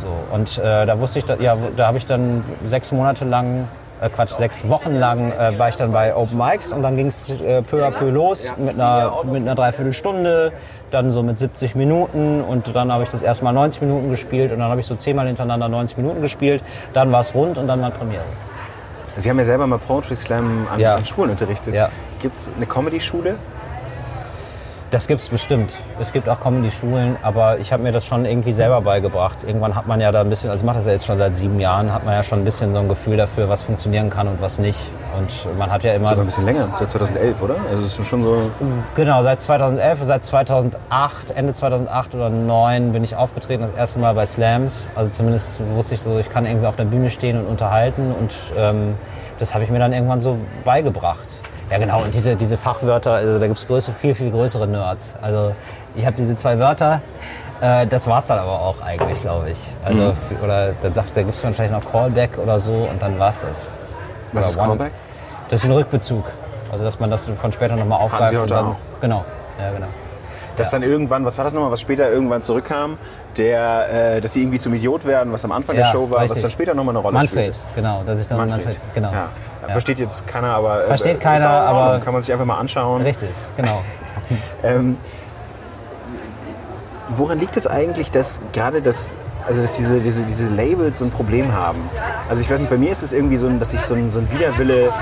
So, 0.02 0.34
und 0.34 0.58
äh, 0.58 0.86
da 0.86 0.98
wusste 0.98 1.18
ich, 1.18 1.24
da, 1.24 1.36
ja, 1.36 1.56
da 1.76 1.86
habe 1.86 1.98
ich 1.98 2.06
dann 2.06 2.44
sechs 2.66 2.92
Monate 2.92 3.24
lang 3.24 3.68
äh, 4.00 4.08
Quatsch, 4.08 4.30
sechs 4.30 4.68
Wochen 4.68 4.94
lang 4.94 5.32
äh, 5.32 5.58
war 5.58 5.68
ich 5.68 5.76
dann 5.76 5.92
bei 5.92 6.14
Open 6.14 6.38
Mics 6.38 6.72
und 6.72 6.82
dann 6.82 6.94
ging 6.94 7.08
es 7.08 7.28
äh, 7.28 7.62
peu 7.62 7.84
à 7.84 7.90
peu 7.90 8.10
los 8.10 8.46
mit 8.56 8.74
einer, 8.74 9.12
mit 9.24 9.42
einer 9.42 9.54
Dreiviertelstunde, 9.54 10.52
dann 10.90 11.10
so 11.10 11.22
mit 11.22 11.38
70 11.38 11.74
Minuten 11.74 12.42
und 12.42 12.74
dann 12.74 12.92
habe 12.92 13.02
ich 13.02 13.08
das 13.08 13.22
erstmal 13.22 13.52
90 13.52 13.82
Minuten 13.82 14.10
gespielt 14.10 14.52
und 14.52 14.60
dann 14.60 14.70
habe 14.70 14.80
ich 14.80 14.86
so 14.86 14.94
zehnmal 14.94 15.26
hintereinander 15.26 15.68
90 15.68 15.96
Minuten 15.96 16.22
gespielt, 16.22 16.62
dann 16.92 17.10
war 17.10 17.20
es 17.20 17.34
rund 17.34 17.58
und 17.58 17.66
dann 17.66 17.82
war 17.82 17.90
Premiere. 17.90 18.24
Sie 19.16 19.28
haben 19.30 19.38
ja 19.38 19.44
selber 19.44 19.66
mal 19.66 19.78
Poetry 19.78 20.16
Slam 20.16 20.66
an, 20.70 20.80
ja. 20.80 20.94
an 20.94 21.04
Schulen 21.04 21.30
unterrichtet. 21.30 21.74
Ja. 21.74 21.90
Gibt 22.20 22.34
es 22.34 22.52
eine 22.56 22.66
Comedy-Schule? 22.66 23.36
Das 24.90 25.06
gibt 25.06 25.20
es 25.20 25.28
bestimmt. 25.28 25.76
Es 26.00 26.14
gibt 26.14 26.30
auch 26.30 26.40
Comedy-Schulen, 26.40 27.16
aber 27.22 27.58
ich 27.58 27.74
habe 27.74 27.82
mir 27.82 27.92
das 27.92 28.06
schon 28.06 28.24
irgendwie 28.24 28.52
selber 28.52 28.80
beigebracht. 28.80 29.44
Irgendwann 29.44 29.74
hat 29.74 29.86
man 29.86 30.00
ja 30.00 30.10
da 30.10 30.22
ein 30.22 30.30
bisschen, 30.30 30.48
also 30.48 30.60
ich 30.60 30.64
mache 30.64 30.76
das 30.76 30.86
ja 30.86 30.92
jetzt 30.92 31.04
schon 31.04 31.18
seit 31.18 31.36
sieben 31.36 31.60
Jahren, 31.60 31.92
hat 31.92 32.06
man 32.06 32.14
ja 32.14 32.22
schon 32.22 32.38
ein 32.38 32.44
bisschen 32.46 32.72
so 32.72 32.78
ein 32.78 32.88
Gefühl 32.88 33.18
dafür, 33.18 33.50
was 33.50 33.60
funktionieren 33.60 34.08
kann 34.08 34.28
und 34.28 34.40
was 34.40 34.58
nicht. 34.58 34.80
Und 35.18 35.58
man 35.58 35.70
hat 35.70 35.84
ja 35.84 35.92
immer... 35.92 36.08
Sogar 36.08 36.24
ein 36.24 36.28
bisschen 36.28 36.46
länger, 36.46 36.68
seit 36.78 36.88
2011, 36.88 37.42
oder? 37.42 37.56
Also 37.70 37.84
es 37.84 37.98
ist 37.98 38.06
schon 38.06 38.22
so... 38.22 38.50
Genau, 38.94 39.22
seit 39.22 39.42
2011, 39.42 39.98
seit 40.04 40.24
2008, 40.24 41.32
Ende 41.32 41.52
2008 41.52 42.14
oder 42.14 42.28
2009 42.28 42.92
bin 42.92 43.04
ich 43.04 43.14
aufgetreten, 43.14 43.64
das 43.64 43.74
erste 43.74 43.98
Mal 43.98 44.14
bei 44.14 44.24
Slams. 44.24 44.88
Also 44.94 45.10
zumindest 45.10 45.60
wusste 45.74 45.96
ich 45.96 46.00
so, 46.00 46.18
ich 46.18 46.30
kann 46.30 46.46
irgendwie 46.46 46.66
auf 46.66 46.76
der 46.76 46.84
Bühne 46.84 47.10
stehen 47.10 47.38
und 47.38 47.46
unterhalten 47.46 48.14
und 48.18 48.34
ähm, 48.56 48.94
das 49.38 49.52
habe 49.52 49.64
ich 49.64 49.70
mir 49.70 49.80
dann 49.80 49.92
irgendwann 49.92 50.22
so 50.22 50.38
beigebracht. 50.64 51.28
Ja 51.70 51.78
genau, 51.78 52.02
und 52.02 52.14
diese, 52.14 52.34
diese 52.34 52.56
Fachwörter, 52.56 53.12
also 53.12 53.38
da 53.38 53.46
gibt 53.46 53.58
es 53.58 53.90
viel, 54.00 54.14
viel 54.14 54.30
größere 54.30 54.66
Nerds. 54.66 55.14
Also 55.20 55.54
ich 55.94 56.06
habe 56.06 56.16
diese 56.16 56.34
zwei 56.34 56.58
Wörter, 56.58 57.02
äh, 57.60 57.86
das 57.86 58.06
war 58.06 58.20
es 58.20 58.26
dann 58.26 58.38
aber 58.38 58.60
auch 58.60 58.80
eigentlich, 58.80 59.20
glaube 59.20 59.50
ich. 59.50 59.58
Also, 59.84 60.02
mhm. 60.02 60.14
Oder 60.42 60.72
da, 60.80 60.88
da 60.88 61.22
gibt 61.22 61.34
es 61.34 61.42
dann 61.42 61.52
vielleicht 61.52 61.72
noch 61.72 61.84
Callback 61.90 62.38
oder 62.38 62.58
so 62.58 62.72
und 62.72 63.02
dann 63.02 63.18
war 63.18 63.28
es 63.28 63.40
das. 63.40 63.68
Was 64.32 64.44
oder 64.44 64.50
ist 64.50 64.58
One, 64.58 64.68
Callback? 64.68 64.92
Das 65.50 65.60
ist 65.60 65.66
ein 65.66 65.72
Rückbezug. 65.72 66.24
Also 66.72 66.84
dass 66.84 67.00
man 67.00 67.10
das 67.10 67.24
von 67.24 67.52
später 67.52 67.76
nochmal 67.76 68.00
aufgreift. 68.00 68.30
Sie 68.30 68.38
heute 68.38 68.54
dann, 68.54 68.66
auch. 68.66 68.76
Genau, 69.00 69.24
ja 69.58 69.70
genau 69.70 69.88
dass 70.58 70.72
ja. 70.72 70.78
dann 70.78 70.88
irgendwann, 70.88 71.24
was 71.24 71.38
war 71.38 71.44
das 71.44 71.54
nochmal, 71.54 71.70
was 71.70 71.80
später 71.80 72.10
irgendwann 72.10 72.42
zurückkam, 72.42 72.98
der, 73.36 74.16
äh, 74.16 74.20
dass 74.20 74.32
sie 74.32 74.42
irgendwie 74.42 74.58
zum 74.58 74.74
Idiot 74.74 75.04
werden, 75.04 75.32
was 75.32 75.44
am 75.44 75.52
Anfang 75.52 75.76
ja, 75.76 75.84
der 75.84 75.92
Show 75.92 76.10
war, 76.10 76.20
richtig. 76.20 76.36
was 76.36 76.42
dann 76.42 76.50
später 76.50 76.74
nochmal 76.74 76.94
eine 76.94 77.02
Rolle 77.02 77.14
Manfred, 77.14 77.54
spielte. 77.54 77.58
genau, 77.76 78.02
dass 78.04 78.20
ich 78.20 78.26
dann 78.26 78.38
Manfred, 78.38 78.64
Manfred 78.64 78.94
genau. 78.94 79.12
Ja. 79.12 79.28
Versteht 79.72 79.98
jetzt 79.98 80.26
keiner, 80.26 80.54
aber 80.54 80.84
äh, 80.84 80.86
versteht 80.88 81.20
keiner, 81.20 81.48
aber 81.48 82.00
kann 82.00 82.12
man 82.12 82.22
sich 82.22 82.32
einfach 82.32 82.44
mal 82.46 82.58
anschauen. 82.58 83.02
Richtig, 83.02 83.30
genau. 83.56 83.82
ähm, 84.62 84.96
woran 87.08 87.38
liegt 87.38 87.56
es 87.56 87.66
eigentlich, 87.66 88.10
dass 88.10 88.40
gerade 88.52 88.82
das 88.82 89.16
also 89.48 89.62
dass 89.62 89.72
diese, 89.72 89.98
diese, 90.00 90.24
diese 90.26 90.52
Labels 90.52 90.98
so 90.98 91.06
ein 91.06 91.10
Problem 91.10 91.54
haben. 91.54 91.78
Also 92.28 92.42
ich 92.42 92.50
weiß 92.50 92.60
nicht, 92.60 92.68
bei 92.68 92.76
mir 92.76 92.92
ist 92.92 93.02
es 93.02 93.14
irgendwie 93.14 93.38
so, 93.38 93.48
dass 93.48 93.70
sich 93.70 93.80
so 93.80 93.94
ein, 93.94 94.10
so 94.10 94.18
ein 94.18 94.30
Widerwille 94.30 94.92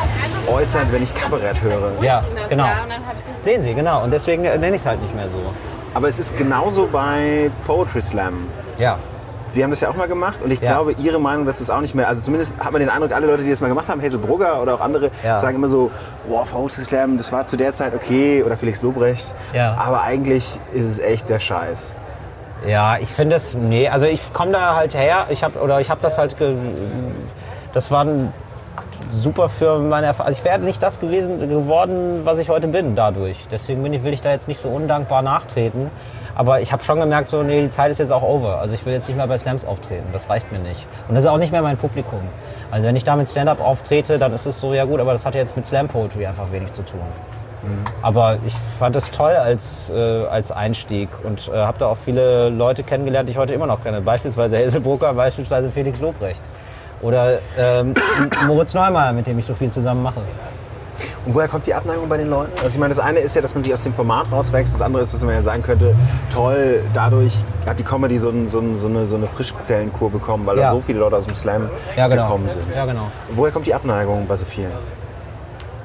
äußert, 0.47 0.93
wenn 0.93 1.03
ich 1.03 1.13
Kabarett 1.15 1.63
höre. 1.63 2.01
Ja, 2.01 2.23
genau. 2.49 2.69
Sehen 3.41 3.65
Sie, 3.65 3.75
genau. 3.75 4.05
Und 4.05 4.13
deswegen 4.13 4.43
nenne 4.43 4.69
ich 4.69 4.83
es 4.83 4.87
halt 4.87 5.03
nicht 5.03 5.15
mehr 5.17 5.29
so. 5.29 5.39
Aber 5.95 6.09
es 6.09 6.21
ist 6.21 6.37
genauso 6.37 6.87
bei 6.87 7.51
Poetry 7.67 8.01
Slam. 8.01 8.47
Ja. 8.79 8.99
Sie 9.49 9.63
haben 9.63 9.71
das 9.71 9.81
ja 9.81 9.89
auch 9.89 9.97
mal 9.97 10.09
gemacht 10.09 10.39
und 10.43 10.53
ich 10.53 10.61
ja. 10.61 10.73
glaube, 10.73 10.93
Ihre 10.99 11.21
Meinung 11.21 11.47
dazu 11.47 11.63
ist 11.63 11.71
auch 11.71 11.81
nicht 11.81 11.95
mehr. 11.95 12.09
Also 12.09 12.21
zumindest 12.21 12.59
hat 12.59 12.73
man 12.73 12.81
den 12.81 12.91
Eindruck, 12.91 13.13
alle 13.13 13.27
Leute, 13.27 13.45
die 13.45 13.51
das 13.51 13.61
mal 13.61 13.69
gemacht 13.69 13.89
haben, 13.89 14.03
Hazel 14.03 14.19
Brugger 14.19 14.61
oder 14.61 14.75
auch 14.75 14.81
andere, 14.81 15.11
ja. 15.25 15.39
sagen 15.39 15.57
immer 15.57 15.69
so, 15.69 15.91
wow, 16.29 16.47
Poetry 16.51 16.83
Slam, 16.83 17.17
das 17.17 17.33
war 17.33 17.47
zu 17.47 17.57
der 17.57 17.73
Zeit 17.73 17.95
okay 17.95 18.43
oder 18.43 18.57
Felix 18.57 18.83
Lobrecht. 18.83 19.35
Ja. 19.53 19.75
Aber 19.75 20.03
eigentlich 20.03 20.59
ist 20.73 20.85
es 20.85 20.99
echt 20.99 21.29
der 21.29 21.39
Scheiß. 21.39 21.95
Ja, 22.67 22.97
ich 22.99 23.09
finde 23.09 23.37
es, 23.37 23.55
nee, 23.55 23.89
also 23.89 24.07
ich 24.07 24.33
komme 24.33 24.53
da 24.53 24.75
halt 24.75 24.95
her, 24.95 25.27
ich 25.29 25.45
habe 25.45 25.61
oder 25.61 25.81
ich 25.81 25.91
habe 25.91 26.01
das 26.03 26.19
halt, 26.19 26.39
ge, 26.39 26.57
das 27.73 27.91
war 27.91 28.07
super 29.11 29.49
für 29.49 29.79
meine 29.79 30.07
Erfahrung. 30.07 30.29
Also 30.29 30.41
ich 30.41 30.45
wäre 30.45 30.59
nicht 30.59 30.83
das 30.83 31.01
gewesen 31.01 31.49
geworden, 31.49 32.21
was 32.25 32.39
ich 32.39 32.49
heute 32.49 32.69
bin 32.69 32.97
dadurch. 32.97 33.47
Deswegen 33.51 33.83
bin 33.83 33.93
ich, 33.93 34.03
will 34.03 34.13
ich 34.13 34.23
da 34.23 34.31
jetzt 34.31 34.49
nicht 34.49 34.61
so 34.61 34.69
undankbar 34.69 35.23
nachtreten. 35.23 35.91
Aber 36.37 36.61
ich 36.61 36.71
habe 36.71 36.85
schon 36.85 37.01
gemerkt, 37.01 37.29
so, 37.29 37.43
nee, 37.43 37.63
die 37.63 37.71
Zeit 37.71 37.91
ist 37.91 37.99
jetzt 37.99 38.13
auch 38.13 38.23
over. 38.23 38.59
Also 38.59 38.75
ich 38.75 38.85
will 38.85 38.93
jetzt 38.93 39.09
nicht 39.09 39.17
mehr 39.17 39.27
bei 39.27 39.39
Slams 39.39 39.65
auftreten. 39.65 40.07
Das 40.13 40.29
reicht 40.29 40.53
mir 40.53 40.59
nicht. 40.59 40.87
Und 41.09 41.15
das 41.15 41.25
ist 41.25 41.31
auch 41.31 41.39
nicht 41.39 41.51
mehr 41.51 41.63
mein 41.63 41.79
Publikum. 41.79 42.21
Also 42.71 42.87
wenn 42.87 42.95
ich 42.95 43.05
da 43.05 43.17
mit 43.17 43.29
Stand-up 43.29 43.61
auftrete, 43.61 44.19
dann 44.19 44.33
ist 44.35 44.45
es 44.45 44.61
so, 44.61 44.75
ja 44.75 44.85
gut, 44.85 45.01
aber 45.01 45.13
das 45.13 45.25
hat 45.25 45.35
ja 45.35 45.41
jetzt 45.41 45.57
mit 45.57 45.67
Slam 45.67 45.89
Poetry 45.89 46.27
einfach 46.27 46.53
wenig 46.53 46.73
zu 46.73 46.83
tun. 46.83 47.01
Aber 48.03 48.39
ich 48.47 48.53
fand 48.55 48.95
es 48.97 49.11
toll 49.11 49.33
als, 49.33 49.91
äh, 49.91 50.25
als 50.27 50.53
Einstieg 50.53 51.09
und 51.25 51.49
äh, 51.49 51.57
habe 51.57 51.79
da 51.79 51.87
auch 51.87 51.97
viele 51.97 52.49
Leute 52.51 52.83
kennengelernt, 52.83 53.29
die 53.29 53.33
ich 53.33 53.39
heute 53.39 53.55
immer 53.55 53.67
noch 53.67 53.83
kenne. 53.83 54.01
Beispielsweise 54.03 54.59
Hazel 54.59 54.83
Brucker, 54.83 55.15
beispielsweise 55.15 55.71
Felix 55.71 55.99
Lobrecht. 56.01 56.43
Oder 57.03 57.39
ähm, 57.59 57.95
Moritz 58.47 58.73
Neumeier, 58.73 59.13
mit 59.13 59.27
dem 59.27 59.39
ich 59.39 59.47
so 59.47 59.55
viel 59.55 59.71
zusammen 59.71 60.03
mache. 60.03 60.21
Und 61.27 61.35
woher 61.35 61.49
kommt 61.49 61.67
die 61.67 61.75
Abneigung 61.75 62.09
bei 62.09 62.17
den 62.19 62.31
Leuten? 62.31 62.53
Also 62.63 62.69
ich 62.69 62.79
meine, 62.79 62.95
das 62.95 63.05
eine 63.05 63.19
ist 63.19 63.35
ja, 63.35 63.43
dass 63.43 63.53
man 63.55 63.63
sich 63.65 63.73
aus 63.73 63.83
dem 63.83 63.93
Format 63.93 64.27
rauswächst. 64.31 64.73
Das 64.73 64.81
andere 64.81 65.03
ist, 65.03 65.13
dass 65.13 65.23
man 65.25 65.35
ja 65.35 65.43
sagen 65.43 65.63
könnte, 65.63 65.95
toll, 66.33 66.85
dadurch 66.95 67.45
hat 67.67 67.81
die 67.81 67.83
Comedy 67.85 68.19
so, 68.21 68.29
ein, 68.31 68.47
so, 68.49 68.61
ein, 68.61 68.79
so 68.79 68.87
eine, 68.87 69.07
so 69.07 69.17
eine 69.17 69.27
Frischzellenkur 69.27 70.11
bekommen, 70.11 70.47
weil 70.47 70.57
Ja. 70.57 70.65
da 70.67 70.71
so 70.71 70.81
viele 70.81 71.01
Leute 71.01 71.17
aus 71.17 71.25
dem 71.25 71.35
Slam 71.35 71.69
Ja, 71.97 72.07
genau. 72.07 72.23
gekommen 72.23 72.49
sind. 72.49 72.75
Ja, 72.75 72.87
genau. 72.87 73.09
Woher 73.35 73.51
kommt 73.53 73.67
die 73.67 73.75
Abneigung 73.75 74.27
bei 74.29 74.37
so 74.37 74.45
vielen? 74.47 74.71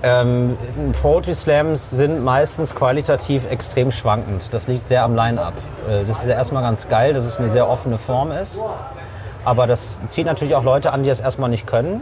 Ähm, 0.04 0.58
Poetry 1.01 1.34
Slams 1.34 1.89
sind 1.91 2.23
meistens 2.23 2.73
qualitativ 2.75 3.49
extrem 3.49 3.91
schwankend. 3.91 4.49
Das 4.51 4.67
liegt 4.67 4.88
sehr 4.88 5.04
am 5.04 5.15
Line-Up. 5.15 5.54
Äh, 5.89 6.06
Das 6.08 6.19
ist 6.21 6.27
ja 6.27 6.34
erstmal 6.36 6.63
ganz 6.63 6.88
geil, 6.88 7.13
dass 7.13 7.25
es 7.25 7.39
eine 7.39 7.49
sehr 7.49 7.67
offene 7.67 7.97
Form 7.97 8.32
ist. 8.32 8.60
Aber 9.43 9.65
das 9.65 9.99
zieht 10.10 10.27
natürlich 10.27 10.56
auch 10.56 10.63
Leute 10.63 10.91
an, 10.93 11.01
die 11.04 11.10
das 11.10 11.19
erstmal 11.19 11.49
nicht 11.49 11.65
können, 11.65 12.01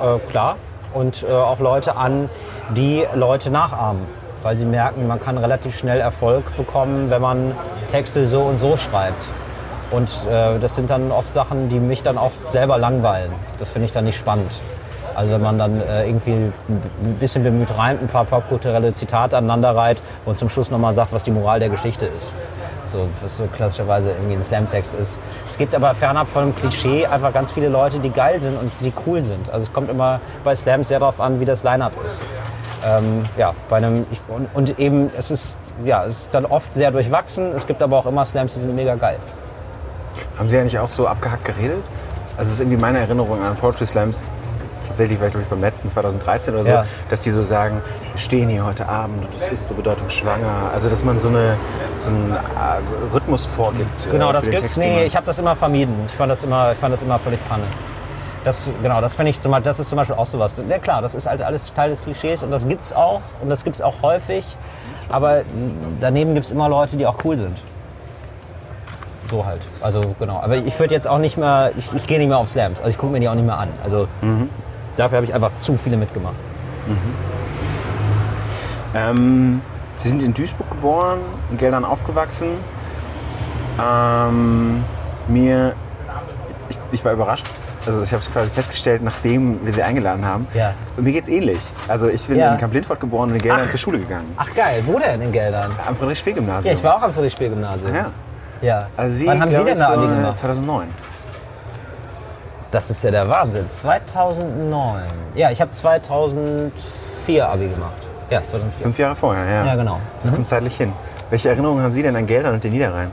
äh, 0.00 0.18
klar. 0.30 0.56
Und 0.94 1.22
äh, 1.22 1.32
auch 1.32 1.58
Leute 1.60 1.96
an, 1.96 2.30
die 2.76 3.04
Leute 3.14 3.50
nachahmen. 3.50 4.02
Weil 4.42 4.56
sie 4.56 4.64
merken, 4.64 5.06
man 5.06 5.20
kann 5.20 5.36
relativ 5.36 5.76
schnell 5.76 6.00
Erfolg 6.00 6.56
bekommen, 6.56 7.10
wenn 7.10 7.20
man 7.20 7.52
Texte 7.90 8.24
so 8.26 8.42
und 8.42 8.58
so 8.58 8.76
schreibt. 8.76 9.24
Und 9.90 10.10
äh, 10.30 10.58
das 10.58 10.74
sind 10.74 10.90
dann 10.90 11.10
oft 11.10 11.32
Sachen, 11.34 11.68
die 11.68 11.80
mich 11.80 12.02
dann 12.02 12.18
auch 12.18 12.32
selber 12.52 12.78
langweilen. 12.78 13.32
Das 13.58 13.70
finde 13.70 13.86
ich 13.86 13.92
dann 13.92 14.04
nicht 14.04 14.18
spannend. 14.18 14.52
Also 15.14 15.32
wenn 15.32 15.42
man 15.42 15.58
dann 15.58 15.80
äh, 15.80 16.06
irgendwie 16.06 16.30
ein 16.32 17.16
bisschen 17.18 17.42
bemüht 17.42 17.76
reimt, 17.76 18.02
ein 18.02 18.06
paar 18.06 18.24
popkulturelle 18.24 18.94
Zitate 18.94 19.36
aneinander 19.36 19.74
reiht 19.74 20.00
und 20.24 20.38
zum 20.38 20.48
Schluss 20.48 20.70
nochmal 20.70 20.94
sagt, 20.94 21.12
was 21.12 21.24
die 21.24 21.32
Moral 21.32 21.58
der 21.58 21.70
Geschichte 21.70 22.06
ist. 22.06 22.32
So, 22.92 23.08
was 23.20 23.36
so 23.36 23.46
klassischerweise 23.46 24.10
irgendwie 24.10 24.34
ein 24.34 24.44
Slamtext 24.44 24.94
ist. 24.94 25.18
Es 25.48 25.58
gibt 25.58 25.74
aber 25.74 25.94
fernab 25.94 26.28
von 26.28 26.44
dem 26.44 26.56
Klischee 26.56 27.06
einfach 27.06 27.32
ganz 27.32 27.50
viele 27.50 27.68
Leute, 27.68 27.98
die 27.98 28.10
geil 28.10 28.40
sind 28.40 28.56
und 28.58 28.70
die 28.80 28.92
cool 29.06 29.20
sind. 29.20 29.50
Also 29.50 29.64
es 29.64 29.72
kommt 29.72 29.90
immer 29.90 30.20
bei 30.44 30.54
Slams 30.54 30.86
sehr 30.86 31.00
darauf 31.00 31.20
an, 31.20 31.40
wie 31.40 31.44
das 31.44 31.64
Line-Up 31.64 31.92
ist. 32.06 32.22
Ähm, 32.86 33.22
ja, 33.36 33.54
bei 33.68 33.76
einem, 33.78 34.06
ich, 34.10 34.20
und, 34.28 34.48
und 34.54 34.78
eben, 34.78 35.10
es 35.16 35.30
ist, 35.30 35.58
ja, 35.84 36.04
es 36.04 36.22
ist 36.22 36.34
dann 36.34 36.46
oft 36.46 36.72
sehr 36.74 36.90
durchwachsen. 36.90 37.52
Es 37.54 37.66
gibt 37.66 37.82
aber 37.82 37.96
auch 37.98 38.06
immer 38.06 38.24
Slams, 38.24 38.54
die 38.54 38.60
sind 38.60 38.74
mega 38.74 38.94
geil. 38.94 39.18
Haben 40.38 40.48
Sie 40.48 40.58
eigentlich 40.58 40.78
auch 40.78 40.88
so 40.88 41.06
abgehackt 41.06 41.44
geredet? 41.44 41.78
Also 42.36 42.48
es 42.48 42.54
ist 42.54 42.60
irgendwie 42.60 42.76
meine 42.78 43.00
Erinnerung 43.00 43.42
an 43.42 43.56
Poetry 43.56 43.84
Slams, 43.84 44.22
tatsächlich 44.86 45.18
vielleicht 45.18 45.34
ich 45.34 45.44
beim 45.46 45.60
letzten 45.60 45.88
2013 45.88 46.54
oder 46.54 46.62
so, 46.64 46.70
Ja. 46.70 46.84
dass 47.10 47.22
die 47.22 47.30
so 47.30 47.42
sagen, 47.42 47.82
wir 48.12 48.20
stehen 48.20 48.48
hier 48.48 48.64
heute 48.64 48.88
Abend 48.88 49.24
und 49.24 49.34
es 49.34 49.48
ist 49.48 49.66
so 49.68 49.74
bedeutungsschwanger. 49.74 50.70
Also 50.72 50.88
dass 50.88 51.04
man 51.04 51.18
so, 51.18 51.28
eine, 51.28 51.56
so 51.98 52.10
einen 52.10 52.30
äh, 52.32 53.12
Rhythmus 53.12 53.44
vorgibt. 53.44 54.06
äh, 54.06 54.10
Genau, 54.12 54.28
für 54.28 54.32
das 54.34 54.44
gibt's. 54.44 54.60
Text, 54.62 54.78
Nee, 54.78 55.04
ich 55.04 55.16
habe 55.16 55.26
das 55.26 55.38
immer 55.40 55.56
vermieden. 55.56 55.94
Ich 56.06 56.14
fand 56.14 56.30
das 56.30 56.44
immer, 56.44 56.70
ich 56.72 56.78
fand 56.78 56.94
das 56.94 57.02
immer 57.02 57.18
völlig 57.18 57.40
Panne. 57.48 57.64
Das, 58.44 58.68
genau, 58.82 59.00
das 59.00 59.14
finde 59.14 59.30
ich 59.30 59.40
zum, 59.40 59.50
Beispiel- 59.50 59.64
das 59.64 59.78
ist 59.80 59.88
zum 59.88 59.96
Beispiel 59.96 60.16
auch 60.16 60.24
sowas. 60.24 60.54
Ja 60.68 60.78
klar, 60.78 61.02
das 61.02 61.14
ist 61.14 61.26
halt 61.26 61.42
alles 61.42 61.72
Teil 61.74 61.90
des 61.90 62.02
Klischees 62.02 62.42
und 62.42 62.50
das 62.50 62.66
gibt's 62.66 62.92
auch 62.92 63.20
und 63.42 63.50
das 63.50 63.64
gibt's 63.64 63.80
auch 63.82 63.94
häufig. 64.02 64.44
Aber 65.10 65.40
daneben 66.00 66.34
gibt's 66.34 66.50
immer 66.50 66.68
Leute, 66.68 66.96
die 66.96 67.06
auch 67.06 67.24
cool 67.24 67.36
sind. 67.36 67.60
So 69.30 69.44
halt. 69.44 69.60
Also 69.82 70.14
genau. 70.18 70.40
Aber 70.40 70.56
ich 70.56 70.78
würde 70.78 70.94
jetzt 70.94 71.06
auch 71.08 71.18
nicht 71.18 71.36
mehr, 71.36 71.72
ich, 71.76 71.92
ich 71.92 72.06
gehe 72.06 72.18
nicht 72.18 72.28
mehr 72.28 72.38
auf 72.38 72.48
Slams. 72.48 72.78
Also 72.78 72.90
ich 72.90 72.96
gucke 72.98 73.12
mir 73.12 73.20
die 73.20 73.28
auch 73.28 73.34
nicht 73.34 73.44
mehr 73.46 73.58
an. 73.58 73.68
Also 73.82 74.08
dafür 74.96 75.16
habe 75.16 75.26
ich 75.26 75.34
einfach 75.34 75.54
zu 75.56 75.76
viele 75.76 75.96
mitgemacht. 75.96 76.34
Ähm, 78.94 79.60
Sie 79.96 80.08
sind 80.08 80.22
in 80.22 80.32
Duisburg 80.32 80.70
geboren, 80.70 81.18
in 81.50 81.56
Geldern 81.58 81.84
aufgewachsen. 81.84 82.48
Ähm, 83.82 84.84
mir, 85.26 85.74
ich, 86.68 86.78
ich 86.92 87.04
war 87.04 87.12
überrascht. 87.12 87.46
Also 87.86 88.02
ich 88.02 88.12
habe 88.12 88.22
es 88.22 88.30
quasi 88.30 88.50
festgestellt, 88.50 89.02
nachdem 89.02 89.64
wir 89.64 89.72
Sie 89.72 89.82
eingeladen 89.82 90.24
haben. 90.24 90.46
Ja. 90.54 90.72
Und 90.96 91.04
mir 91.04 91.12
geht's 91.12 91.28
ähnlich. 91.28 91.58
Also 91.86 92.08
ich 92.08 92.26
bin 92.26 92.38
Ja. 92.38 92.52
in 92.52 92.58
Kamp-Lindfort 92.58 93.00
geboren 93.00 93.30
und 93.30 93.36
in 93.36 93.42
Geldern 93.42 93.68
zur 93.68 93.78
Schule 93.78 93.98
gegangen. 93.98 94.32
Ach 94.36 94.52
geil, 94.54 94.82
wo 94.86 94.98
denn 94.98 95.20
in 95.22 95.32
Geldern? 95.32 95.70
Am 95.86 95.96
Friedrich-Spiel-Gymnasium. 95.96 96.72
Ja, 96.72 96.78
ich 96.78 96.84
war 96.84 96.96
auch 96.96 97.02
am 97.02 97.12
Friedrichspiel-Gymnasium. 97.12 97.94
Ja. 97.94 98.06
ja. 98.60 98.86
Also 98.96 99.14
Sie, 99.16 99.26
Wann 99.26 99.40
haben 99.40 99.52
Sie 99.52 99.64
denn 99.64 99.78
da 99.78 99.86
so 99.86 99.92
Abi 99.92 100.06
gemacht? 100.14 100.36
2009. 100.36 100.88
Das 102.70 102.90
ist 102.90 103.02
ja 103.02 103.10
der 103.10 103.28
Wahnsinn. 103.28 103.70
2009. 103.70 105.02
Ja, 105.34 105.50
ich 105.50 105.60
habe 105.60 105.70
2004 105.70 107.48
Abi 107.48 107.68
gemacht. 107.68 107.92
Ja, 108.30 108.40
2004. 108.46 108.82
Fünf 108.82 108.98
Jahre 108.98 109.16
vorher, 109.16 109.44
ja. 109.46 109.66
Ja, 109.66 109.74
genau. 109.76 109.98
Das 110.22 110.32
kommt 110.32 110.46
zeitlich 110.46 110.76
hin. 110.76 110.92
Welche 111.30 111.48
Erinnerungen 111.48 111.82
haben 111.82 111.92
Sie 111.94 112.02
denn 112.02 112.14
an 112.16 112.26
Geldern 112.26 112.54
und 112.54 112.64
den 112.64 112.72
Niederrhein? 112.72 113.10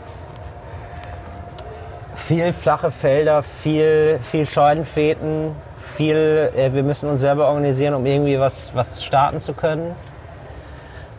Viel 2.27 2.53
flache 2.53 2.89
Felder, 2.89 3.43
viel, 3.43 4.17
viel 4.19 4.47
Scheunenfäden, 4.47 5.55
viel, 5.95 6.51
äh, 6.57 6.73
wir 6.73 6.81
müssen 6.81 7.07
uns 7.07 7.21
selber 7.21 7.47
organisieren, 7.47 7.93
um 7.93 8.03
irgendwie 8.03 8.39
was, 8.39 8.71
was 8.73 9.03
starten 9.03 9.41
zu 9.41 9.53
können. 9.53 9.95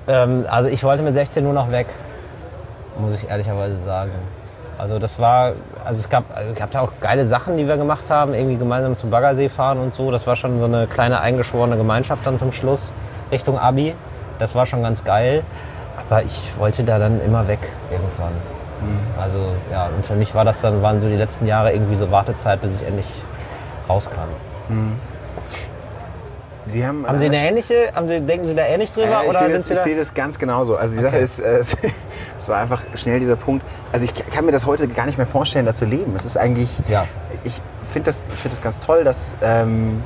Ähm, 0.09 0.47
also 0.51 0.69
ich 0.69 0.83
wollte 0.83 1.05
mit 1.05 1.15
16 1.15 1.45
nur 1.45 1.53
noch 1.53 1.71
weg, 1.71 1.87
muss 2.99 3.15
ich 3.15 3.31
ehrlicherweise 3.31 3.77
sagen. 3.77 4.11
Also 4.79 4.99
das 4.99 5.21
war, 5.21 5.53
also 5.85 6.01
es 6.01 6.09
gab, 6.09 6.25
es 6.37 6.59
gab 6.59 6.73
da 6.73 6.81
auch 6.81 6.93
geile 7.01 7.25
Sachen, 7.25 7.57
die 7.57 7.69
wir 7.69 7.77
gemacht 7.77 8.11
haben, 8.11 8.35
irgendwie 8.35 8.57
gemeinsam 8.57 8.97
zum 8.97 9.11
Baggersee 9.11 9.49
fahren 9.49 9.79
und 9.79 9.95
so. 9.95 10.11
Das 10.11 10.27
war 10.27 10.35
schon 10.35 10.59
so 10.59 10.65
eine 10.65 10.89
kleine 10.89 11.21
eingeschworene 11.21 11.77
Gemeinschaft 11.77 12.27
dann 12.27 12.37
zum 12.37 12.51
Schluss 12.51 12.93
Richtung 13.31 13.61
Abi. 13.61 13.95
Das 14.41 14.57
war 14.57 14.67
schon 14.67 14.83
ganz 14.83 15.05
geil. 15.05 15.45
Aber 15.97 16.25
ich 16.25 16.51
wollte 16.59 16.83
da 16.83 16.99
dann 16.99 17.21
immer 17.25 17.47
weg 17.47 17.61
irgendwann. 17.93 18.56
Also 19.21 19.39
ja, 19.71 19.87
und 19.87 20.05
für 20.05 20.15
mich 20.15 20.35
war 20.35 20.45
das 20.45 20.61
dann, 20.61 20.83
waren 20.83 21.01
so 21.01 21.09
die 21.09 21.17
letzten 21.17 21.47
Jahre 21.47 21.73
irgendwie 21.73 21.97
so 21.97 22.11
Wartezeit, 22.11 22.61
bis 22.61 22.81
ich 22.81 22.87
endlich 22.87 23.07
rauskam. 23.89 24.21
Sie 26.65 26.85
haben, 26.85 27.07
Haben 27.07 27.21
Sie 27.21 27.27
äh, 27.27 27.29
eine 27.29 27.49
ähnliche, 27.49 27.75
haben 27.95 28.09
Sie, 28.09 28.21
denken 28.21 28.45
Sie 28.45 28.55
da 28.55 28.65
ähnlich 28.67 28.91
drüber? 28.91 29.09
Ja, 29.09 29.23
ich 29.23 29.29
oder 29.29 29.39
sehe 29.39 29.75
das, 29.75 29.85
sehe 29.85 29.97
das 29.97 30.15
ganz 30.15 30.37
genauso. 30.39 30.77
Also 30.77 30.95
die 30.97 31.01
Sache 31.01 31.15
Okay. 31.15 31.23
ist, 31.25 31.39
äh, 31.39 31.63
es 32.37 32.49
war 32.49 32.59
einfach 32.59 32.83
schnell 32.97 33.21
dieser 33.21 33.37
Punkt. 33.37 33.65
Also 33.93 34.05
ich 34.05 34.13
kann 34.33 34.45
mir 34.45 34.53
das 34.53 34.67
heute 34.67 34.89
gar 34.89 35.07
nicht 35.07 35.17
mehr 35.17 35.29
vorstellen, 35.29 35.65
da 35.65 35.73
zu 35.75 35.85
leben. 35.85 36.13
Es 36.17 36.25
ist 36.25 36.37
eigentlich, 36.37 36.69
Ja. 36.89 37.07
ich 37.45 37.63
finde 37.93 38.07
das, 38.07 38.25
find 38.43 38.53
das 38.53 38.61
ganz 38.63 38.81
toll, 38.81 39.05
dass, 39.05 39.37
ähm, 39.43 40.03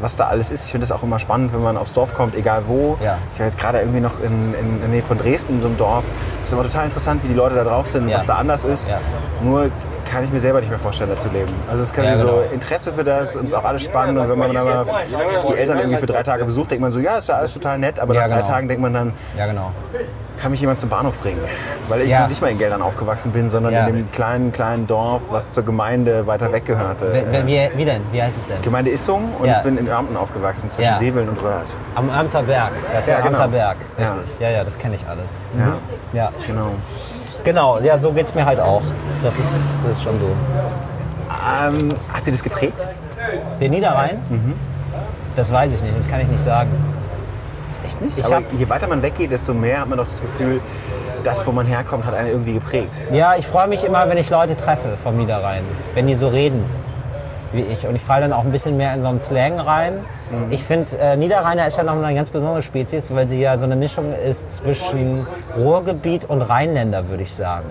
was 0.00 0.16
da 0.16 0.26
alles 0.28 0.50
ist. 0.50 0.66
Ich 0.66 0.70
finde 0.72 0.86
das 0.86 0.96
auch 0.96 1.02
immer 1.02 1.18
spannend, 1.18 1.52
wenn 1.52 1.62
man 1.62 1.76
aufs 1.76 1.92
Dorf 1.92 2.14
kommt, 2.14 2.34
egal 2.36 2.62
wo. 2.66 2.98
Ja. 3.02 3.18
Ich 3.34 3.38
war 3.40 3.46
jetzt 3.46 3.58
gerade 3.58 3.78
irgendwie 3.78 4.00
noch 4.00 4.20
in, 4.20 4.54
in 4.54 4.80
der 4.80 4.88
Nähe 4.88 5.02
von 5.02 5.18
Dresden 5.18 5.54
in 5.54 5.60
so 5.60 5.68
einem 5.68 5.76
Dorf. 5.78 6.04
Es 6.42 6.48
ist 6.50 6.52
immer 6.52 6.64
total 6.64 6.84
interessant, 6.86 7.22
wie 7.24 7.28
die 7.28 7.34
Leute 7.34 7.54
da 7.54 7.64
drauf 7.64 7.86
sind, 7.86 8.08
Ja. 8.08 8.18
was 8.18 8.26
da 8.26 8.34
anders 8.36 8.64
ist. 8.64 8.88
Ja. 8.88 8.98
Nur 9.42 9.70
kann 10.10 10.24
ich 10.24 10.32
mir 10.32 10.40
selber 10.40 10.60
nicht 10.60 10.70
mehr 10.70 10.78
vorstellen, 10.78 11.10
da 11.10 11.16
zu 11.18 11.28
leben. 11.28 11.52
Also 11.70 11.82
es 11.82 11.90
ist 11.90 11.94
quasi 11.94 12.08
Ja, 12.08 12.14
genau. 12.16 12.28
so 12.28 12.42
Interesse 12.54 12.92
für 12.92 13.04
das 13.04 13.36
und 13.36 13.44
es 13.44 13.50
ist 13.52 13.54
auch 13.56 13.64
alles 13.64 13.82
spannend. 13.82 14.18
Und 14.18 14.28
wenn 14.28 14.38
man 14.38 14.52
dann 14.54 14.64
mal 14.64 14.86
die 15.48 15.54
Eltern 15.58 15.78
irgendwie 15.78 15.98
für 15.98 16.06
drei 16.06 16.22
Tage 16.22 16.44
besucht, 16.46 16.70
denkt 16.70 16.80
man 16.82 16.92
so, 16.92 16.98
ja, 16.98 17.18
ist 17.18 17.28
ja 17.28 17.36
alles 17.36 17.52
total 17.52 17.78
nett. 17.78 17.98
Aber 17.98 18.14
nach 18.14 18.26
drei 18.26 18.36
genau. 18.36 18.46
Tagen 18.48 18.68
denkt 18.68 18.82
man 18.82 18.94
dann, 18.94 19.12
Ja, 19.36 19.46
genau. 19.46 19.70
Kann 20.40 20.50
mich 20.50 20.60
jemand 20.60 20.78
zum 20.78 20.88
Bahnhof 20.88 21.16
bringen? 21.18 21.40
Weil 21.88 22.02
ich 22.02 22.10
Ja. 22.10 22.26
nicht 22.28 22.40
mal 22.40 22.48
in 22.50 22.58
Geldern 22.58 22.82
aufgewachsen 22.82 23.32
bin, 23.32 23.48
sondern 23.48 23.72
Ja. 23.72 23.86
in 23.86 23.94
dem 23.96 24.12
kleinen, 24.12 24.52
kleinen 24.52 24.86
Dorf, 24.86 25.22
was 25.30 25.52
zur 25.52 25.64
Gemeinde 25.64 26.26
weiter 26.26 26.52
weg 26.52 26.64
gehörte. 26.64 27.12
Wie, 27.32 27.46
wie, 27.46 27.70
wie 27.76 27.84
denn? 27.84 28.02
Wie 28.12 28.22
heißt 28.22 28.38
es 28.38 28.46
denn? 28.46 28.60
Gemeinde 28.62 28.90
Issung 28.90 29.34
und 29.38 29.46
Ja. 29.46 29.56
ich 29.56 29.62
bin 29.62 29.76
in 29.78 29.88
Örmten 29.88 30.16
aufgewachsen, 30.16 30.70
zwischen 30.70 30.92
Ja. 30.92 30.96
Seveln 30.96 31.28
und 31.28 31.42
Röhrt. 31.42 31.74
Am 31.94 32.08
Amter 32.10 32.42
Berg. 32.42 32.72
Das 32.92 33.00
ist 33.00 33.08
Ja, 33.08 33.14
der 33.16 33.24
genau. 33.24 33.38
Amter 33.38 33.48
Berg, 33.56 33.76
richtig. 33.98 34.40
Ja. 34.40 34.50
ja, 34.50 34.64
das 34.64 34.78
kenne 34.78 34.94
ich 34.94 35.06
alles. 35.08 35.30
Ja, 35.58 35.76
Ja, 36.12 36.30
genau. 36.46 36.68
genau. 37.44 37.78
Ja, 37.80 37.98
so 37.98 38.12
geht's 38.12 38.34
mir 38.34 38.44
halt 38.46 38.60
auch. 38.60 38.82
Das 39.22 39.34
ist, 39.38 39.50
das 39.84 39.92
ist 39.98 40.02
schon 40.04 40.18
so. 40.20 40.28
Ähm, 41.66 41.90
hat 42.12 42.24
sie 42.24 42.30
das 42.30 42.42
geprägt? 42.42 42.86
Den 43.60 43.72
Niederrhein? 43.72 44.22
Mhm. 44.28 44.54
Das 45.36 45.52
weiß 45.52 45.72
ich 45.74 45.82
nicht, 45.82 45.96
das 45.96 46.08
kann 46.08 46.20
ich 46.20 46.28
nicht 46.28 46.42
sagen. 46.42 46.70
Nicht? 48.00 48.18
Ich 48.18 48.24
Aber 48.24 48.42
je 48.56 48.68
weiter 48.68 48.86
man 48.88 49.02
weggeht, 49.02 49.30
desto 49.30 49.54
mehr 49.54 49.80
hat 49.80 49.88
man 49.88 49.98
doch 49.98 50.06
das 50.06 50.20
Gefühl, 50.20 50.60
das, 51.24 51.46
wo 51.46 51.52
man 51.52 51.66
herkommt, 51.66 52.04
hat 52.06 52.14
einen 52.14 52.28
irgendwie 52.28 52.54
geprägt. 52.54 53.00
Ja, 53.12 53.34
ich 53.36 53.46
freue 53.46 53.66
mich 53.66 53.84
immer, 53.84 54.08
wenn 54.08 54.18
ich 54.18 54.30
Leute 54.30 54.56
treffe 54.56 54.96
vom 55.02 55.16
Niederrhein, 55.16 55.62
wenn 55.94 56.06
die 56.06 56.14
so 56.14 56.28
reden 56.28 56.64
wie 57.52 57.62
ich. 57.62 57.86
Und 57.86 57.96
ich 57.96 58.02
falle 58.02 58.22
dann 58.22 58.32
auch 58.32 58.44
ein 58.44 58.52
bisschen 58.52 58.76
mehr 58.76 58.94
in 58.94 59.02
so 59.02 59.08
einen 59.08 59.20
Slang 59.20 59.58
rein. 59.58 60.04
Ich 60.50 60.62
finde, 60.62 60.98
äh, 60.98 61.16
Niederrheiner 61.16 61.66
ist 61.66 61.78
ja 61.78 61.82
noch 61.82 61.94
eine 61.94 62.14
ganz 62.14 62.30
besondere 62.30 62.62
Spezies, 62.62 63.14
weil 63.14 63.28
sie 63.28 63.40
ja 63.40 63.56
so 63.56 63.64
eine 63.64 63.76
Mischung 63.76 64.12
ist 64.12 64.50
zwischen 64.50 65.26
Ruhrgebiet 65.56 66.26
und 66.26 66.42
Rheinländer, 66.42 67.08
würde 67.08 67.22
ich 67.22 67.34
sagen. 67.34 67.68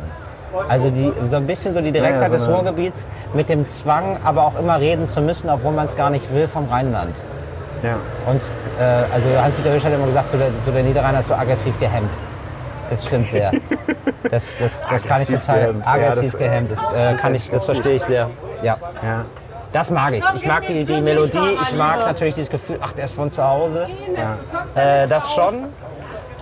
Also 0.69 0.89
die, 0.89 1.11
so 1.29 1.35
ein 1.35 1.45
bisschen 1.45 1.73
so 1.73 1.81
die 1.81 1.91
Direktheit 1.91 2.31
Ja, 2.31 2.39
so 2.39 2.45
des 2.45 2.47
Ruhrgebiets 2.47 3.05
mit 3.33 3.49
dem 3.49 3.67
Zwang, 3.67 4.17
aber 4.23 4.45
auch 4.45 4.57
immer 4.57 4.79
reden 4.79 5.05
zu 5.05 5.21
müssen, 5.21 5.49
obwohl 5.49 5.73
man 5.73 5.85
es 5.85 5.95
gar 5.95 6.09
nicht 6.09 6.33
will 6.33 6.47
vom 6.47 6.67
Rheinland. 6.67 7.13
Ja. 7.83 7.97
Und 8.25 8.41
äh, 8.79 8.83
also 8.83 9.29
Hans-Dieter 9.41 9.73
Hüsch 9.73 9.85
hat 9.85 9.93
immer 9.93 10.07
gesagt, 10.07 10.29
so 10.29 10.37
der, 10.37 10.49
so 10.65 10.71
der 10.71 10.83
Niederrheiner 10.83 11.19
ist 11.19 11.27
so 11.27 11.33
aggressiv 11.33 11.79
gehemmt. 11.79 12.11
Das 12.89 13.05
stimmt 13.05 13.29
sehr. 13.31 13.51
Das, 14.29 14.57
das, 14.59 14.85
das 14.89 15.03
kann 15.05 15.21
ich 15.21 15.29
total 15.29 15.59
gehemmt. 15.59 15.85
Ja, 15.85 15.91
aggressiv 15.93 16.31
das- 16.31 16.39
gehemmt. 16.39 16.71
Das, 16.71 16.95
äh, 16.95 17.15
kann 17.15 17.35
ich, 17.35 17.49
das 17.49 17.65
verstehe 17.65 17.95
ich 17.95 18.03
sehr. 18.03 18.29
Ja. 18.61 18.77
ja. 19.01 19.25
Das 19.71 19.91
mag 19.91 20.11
ich. 20.13 20.23
Ich 20.35 20.45
mag 20.45 20.65
die, 20.65 20.85
die 20.85 21.01
Melodie, 21.01 21.57
ich 21.61 21.75
mag 21.75 21.99
natürlich 21.99 22.33
dieses 22.33 22.49
Gefühl, 22.49 22.79
ach, 22.81 22.93
der 22.93 23.05
ist 23.05 23.13
von 23.13 23.31
zu 23.31 23.43
Hause. 23.43 23.87
Äh, 24.75 25.07
das 25.07 25.33
schon. 25.33 25.65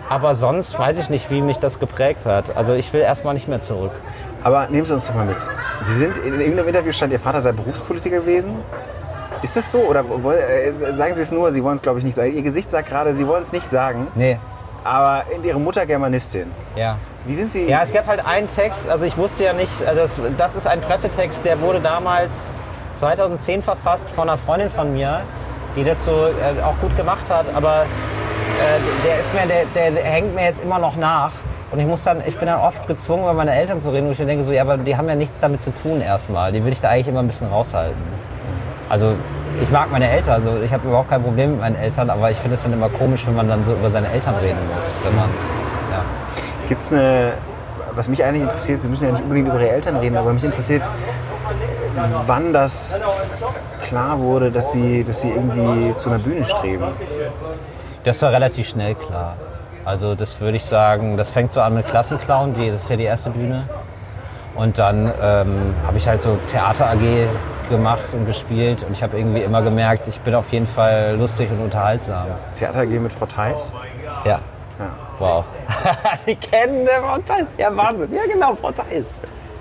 Aber 0.10 0.36
sonst 0.36 0.78
weiß 0.78 1.00
ich 1.00 1.10
nicht, 1.10 1.30
wie 1.32 1.42
mich 1.42 1.58
das 1.60 1.80
geprägt 1.80 2.26
hat. 2.26 2.56
Also 2.56 2.74
ich 2.74 2.92
will 2.94 3.02
erstmal 3.02 3.34
nicht 3.34 3.48
mehr 3.48 3.62
zurück. 3.62 3.92
Aber 4.44 4.68
nehmen 4.68 4.86
Sie 4.86 4.94
uns 4.94 5.08
doch 5.08 5.16
mal 5.16 5.26
mit. 5.26 5.38
Sie 5.82 5.94
sind, 5.94 6.18
in 6.18 6.40
irgendeinem 6.40 6.68
Interview 6.68 6.92
stand, 6.92 7.12
Ihr 7.12 7.20
Vater 7.20 7.42
sei 7.42 7.52
Berufspolitiker 7.52 8.20
gewesen. 8.20 8.56
Ist 9.42 9.56
das 9.56 9.72
so? 9.72 9.80
Oder 9.80 10.02
äh, 10.02 10.94
sagen 10.94 11.14
Sie 11.14 11.22
es 11.22 11.32
nur, 11.32 11.52
Sie 11.52 11.64
wollen 11.64 11.76
es 11.76 11.82
glaube 11.82 12.00
ich 12.00 12.06
nicht 12.06 12.16
sagen. 12.16 12.36
Ihr 12.36 12.42
Gesicht 12.42 12.70
sagt 12.70 12.90
gerade, 12.90 13.14
Sie 13.14 13.28
wollen 13.28 13.42
es 13.42 13.52
nicht 13.52 13.68
sagen. 13.68 14.08
Nee. 14.16 14.40
Aber 14.84 15.24
in 15.34 15.44
Ihre 15.44 15.60
Mutter 15.60 15.86
Germanistin. 15.86 16.52
Ja. 16.76 16.98
Wie 17.26 17.34
sind 17.34 17.52
Sie? 17.52 17.68
Ja, 17.68 17.82
es 17.82 17.92
gab 17.92 18.06
halt 18.08 18.24
einen 18.26 18.48
Text, 18.48 18.88
also 18.88 19.06
ich 19.06 19.18
wusste 19.18 19.46
ja 19.46 19.54
nicht, 19.54 19.84
also 19.84 20.02
das, 20.02 20.20
das 20.38 20.56
ist 20.56 20.68
ein 20.68 20.80
Pressetext, 20.82 21.44
der 21.44 21.60
wurde 21.60 21.80
damals 21.80 22.52
2010 22.94 23.64
verfasst 23.64 24.08
von 24.12 24.30
einer 24.30 24.38
Freundin 24.38 24.70
von 24.70 24.94
mir, 24.94 25.22
die 25.76 25.84
das 25.84 26.06
so 26.06 26.12
äh, 26.12 26.62
auch 26.64 26.80
gut 26.82 26.96
gemacht 26.98 27.30
hat, 27.32 27.48
aber 27.56 27.82
äh, 27.82 29.08
der 29.08 29.20
ist 29.20 29.34
mir, 29.34 29.42
der, 29.74 29.92
der 29.92 30.04
hängt 30.04 30.36
mir 30.36 30.44
jetzt 30.44 30.62
immer 30.64 30.78
noch 30.78 30.96
nach. 30.96 31.32
Und 31.72 31.80
ich 31.80 31.88
muss 31.88 32.04
dann, 32.04 32.22
ich 32.26 32.38
bin 32.38 32.48
dann 32.48 32.60
oft 32.60 32.88
gezwungen, 32.88 33.24
über 33.24 33.34
meine 33.34 33.54
Eltern 33.54 33.82
zu 33.82 33.90
reden, 33.90 34.08
wo 34.08 34.12
ich 34.12 34.20
mir 34.20 34.28
denke, 34.28 34.44
so, 34.44 34.52
ja, 34.52 34.62
aber 34.62 34.78
die 34.78 34.96
haben 34.96 35.10
ja 35.10 35.16
nichts 35.16 35.40
damit 35.40 35.62
zu 35.62 35.74
tun 35.74 36.00
erstmal. 36.00 36.52
Die 36.52 36.64
will 36.64 36.72
ich 36.72 36.80
da 36.80 36.90
eigentlich 36.90 37.08
immer 37.08 37.22
ein 37.22 37.28
bisschen 37.28 37.48
raushalten. 37.48 37.98
Also 38.96 39.14
ich 39.62 39.70
mag 39.72 39.92
meine 39.92 40.10
Eltern, 40.10 40.36
also 40.36 40.58
ich 40.64 40.72
habe 40.72 40.88
überhaupt 40.88 41.10
kein 41.10 41.22
Problem 41.22 41.52
mit 41.52 41.60
meinen 41.60 41.76
Eltern, 41.76 42.10
aber 42.10 42.32
ich 42.32 42.38
finde 42.38 42.56
es 42.56 42.64
dann 42.64 42.72
immer 42.72 42.88
komisch, 42.88 43.28
wenn 43.28 43.36
man 43.36 43.50
dann 43.50 43.66
so 43.66 43.74
über 43.74 43.90
seine 43.90 44.10
Eltern 44.10 44.36
reden 44.36 44.60
muss. 44.74 44.86
Wenn 45.04 45.14
man, 45.14 45.26
ja. 45.92 46.02
Gibt 46.70 46.80
es 46.80 46.94
eine, 46.94 47.34
was 47.94 48.08
mich 48.08 48.24
eigentlich 48.24 48.44
interessiert, 48.44 48.82
Sie 48.82 48.88
müssen 48.88 49.04
ja 49.04 49.12
nicht 49.12 49.24
unbedingt 49.24 49.50
über 49.50 49.60
Ihre 49.60 49.70
Eltern 49.70 49.98
reden, 49.98 50.16
aber 50.16 50.32
mich 50.32 50.46
interessiert, 50.46 50.84
wann 52.26 52.54
das 52.54 53.04
klar 53.84 54.18
wurde, 54.18 54.50
dass 54.50 54.72
Sie, 54.72 55.04
dass 55.04 55.20
Sie 55.20 55.30
irgendwie 55.30 55.94
zu 55.96 56.10
einer 56.10 56.20
Bühne 56.20 56.46
streben. 56.46 56.86
Das 58.06 58.22
war 58.22 58.32
relativ 58.32 58.70
schnell 58.70 58.96
klar. 58.96 59.36
Also 59.84 60.16
das 60.16 60.40
würde 60.40 60.56
ich 60.56 60.64
sagen, 60.64 61.18
das 61.18 61.30
fängt 61.30 61.52
so 61.52 61.60
an 61.60 61.74
mit 61.74 61.86
Klassenclown, 61.86 62.54
die, 62.54 62.72
das 62.72 62.84
ist 62.84 62.90
ja 62.90 62.96
die 62.96 63.04
erste 63.04 63.30
Bühne. 63.30 63.68
Und 64.56 64.78
dann 64.80 65.12
ähm, 65.22 65.76
habe 65.86 65.98
ich 65.98 66.08
halt 66.08 66.22
so 66.22 66.38
Theater 66.48 66.92
AG 66.92 67.28
gemacht 67.70 68.06
und 68.14 68.26
gespielt 68.26 68.84
und 68.84 68.92
ich 68.94 69.04
habe 69.04 69.18
irgendwie 69.18 69.42
immer 69.42 69.62
gemerkt, 69.62 70.08
ich 70.08 70.20
bin 70.22 70.36
auf 70.36 70.52
jeden 70.52 70.68
Fall 70.68 71.16
lustig 71.18 71.50
und 71.52 71.60
unterhaltsam. 71.64 72.28
Theater 72.56 72.86
gehen 72.86 73.04
mit 73.04 73.14
Frau 73.14 73.26
Theis. 73.26 73.72
Ja, 74.26 74.40
Ja. 74.80 74.90
wow. 75.20 75.46
Sie 76.26 76.36
kennen 76.36 76.86
äh, 76.86 76.90
Frau 77.02 77.18
Theis. 77.20 77.46
Ja, 77.58 77.76
Wahnsinn. 77.76 78.14
Ja, 78.14 78.22
genau, 78.32 78.56
Frau 78.56 78.72
Theis. 78.72 79.06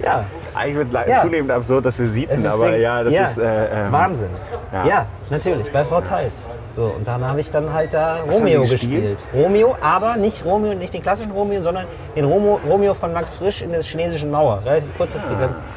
Ja. 0.04 0.24
Eigentlich 0.54 0.90
wird 0.92 1.06
es 1.06 1.10
Ja. 1.12 1.20
zunehmend 1.20 1.50
absurd, 1.50 1.86
dass 1.86 1.98
wir 1.98 2.06
siezen, 2.06 2.46
aber 2.46 2.76
ja, 2.76 3.02
das 3.02 3.12
ist 3.14 3.38
äh, 3.38 3.86
ähm, 3.86 3.92
Wahnsinn. 3.92 4.28
ja. 4.72 4.86
Ja. 4.86 5.06
natürlich, 5.30 5.72
bei 5.72 5.82
Frau 5.84 6.00
Theis. 6.00 6.48
So, 6.74 6.86
und 6.96 7.06
dann 7.06 7.24
habe 7.24 7.40
ich 7.40 7.50
dann 7.50 7.72
halt 7.72 7.94
da 7.94 8.18
Was 8.26 8.36
Romeo 8.36 8.62
gespielt? 8.62 9.24
Romeo, 9.32 9.76
aber 9.80 10.16
nicht 10.16 10.44
Romeo, 10.44 10.74
nicht 10.74 10.92
den 10.92 11.02
klassischen 11.02 11.30
Romeo, 11.30 11.62
sondern 11.62 11.86
den 12.16 12.24
Romo, 12.24 12.58
Romeo 12.68 12.92
von 12.94 13.12
Max 13.12 13.34
Frisch 13.36 13.62
in 13.62 13.70
der 13.70 13.82
chinesischen 13.82 14.30
Mauer. 14.32 14.60
Relativ 14.64 14.96
kurze 14.96 15.18
Ah. 15.18 15.28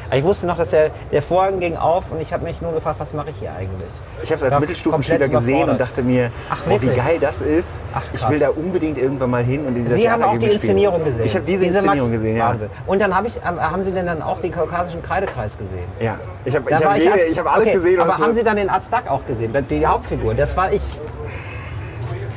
Aber 0.09 0.15
ich 0.17 0.23
wusste 0.23 0.47
noch, 0.47 0.57
dass 0.57 0.69
der, 0.69 0.91
der 1.11 1.21
Vorhang 1.21 1.59
ging 1.59 1.75
auf 1.75 2.11
und 2.11 2.21
ich 2.21 2.31
habe 2.31 2.43
mich 2.45 2.61
nur 2.61 2.71
gefragt, 2.71 2.99
was 2.99 3.13
mache 3.13 3.29
ich 3.29 3.37
hier 3.37 3.51
eigentlich? 3.51 3.91
Ich 4.23 4.29
habe 4.29 4.35
es 4.37 4.43
als 4.43 4.59
Mittelstufenschüler 4.59 5.27
gesehen 5.27 5.69
und 5.69 5.79
dachte 5.81 6.01
mir, 6.01 6.31
Ach, 6.49 6.61
oh, 6.69 6.77
wie 6.81 6.87
geil 6.87 7.17
das 7.19 7.41
ist. 7.41 7.81
Ach, 7.93 8.01
ich 8.13 8.29
will 8.29 8.39
da 8.39 8.49
unbedingt 8.49 8.97
irgendwann 8.97 9.29
mal 9.29 9.43
hin 9.43 9.65
und 9.65 9.75
in 9.75 9.83
dieser 9.83 9.95
Sie 9.95 10.09
haben 10.09 10.23
auch 10.23 10.37
die. 10.37 10.47
Inszenierung 10.47 11.03
gesehen. 11.03 11.25
Ich 11.25 11.35
habe 11.35 11.43
diese, 11.45 11.65
Inszenierung 11.65 11.97
Max- 11.99 12.11
gesehen, 12.11 12.37
ja. 12.37 12.49
Wahnsinn. 12.49 12.69
Und 12.85 13.01
dann 13.01 13.13
habe 13.15 13.27
ich, 13.27 13.35
ähm, 13.37 13.59
haben 13.61 13.83
Sie 13.83 13.91
denn 13.91 14.05
dann 14.05 14.21
auch 14.21 14.39
den 14.39 14.51
kaukasischen 14.53 15.03
Kreidekreis 15.03 15.57
gesehen? 15.57 15.83
Ja, 15.99 16.17
ich 16.45 16.55
habe 16.55 16.69
ich 16.69 16.75
hab 16.75 16.95
jede, 16.97 17.11
ab- 17.13 17.19
ich 17.29 17.39
hab 17.39 17.53
alles 17.53 17.65
okay, 17.67 17.75
gesehen. 17.75 17.99
Aber 17.99 18.17
haben 18.17 18.31
Sie 18.31 18.43
dann 18.43 18.55
den 18.55 18.69
Arzt 18.69 18.91
Duck 18.93 19.09
auch 19.09 19.25
gesehen? 19.25 19.51
Die 19.69 19.85
Hauptfigur, 19.85 20.33
das 20.35 20.55
war 20.55 20.71
ich. 20.71 20.81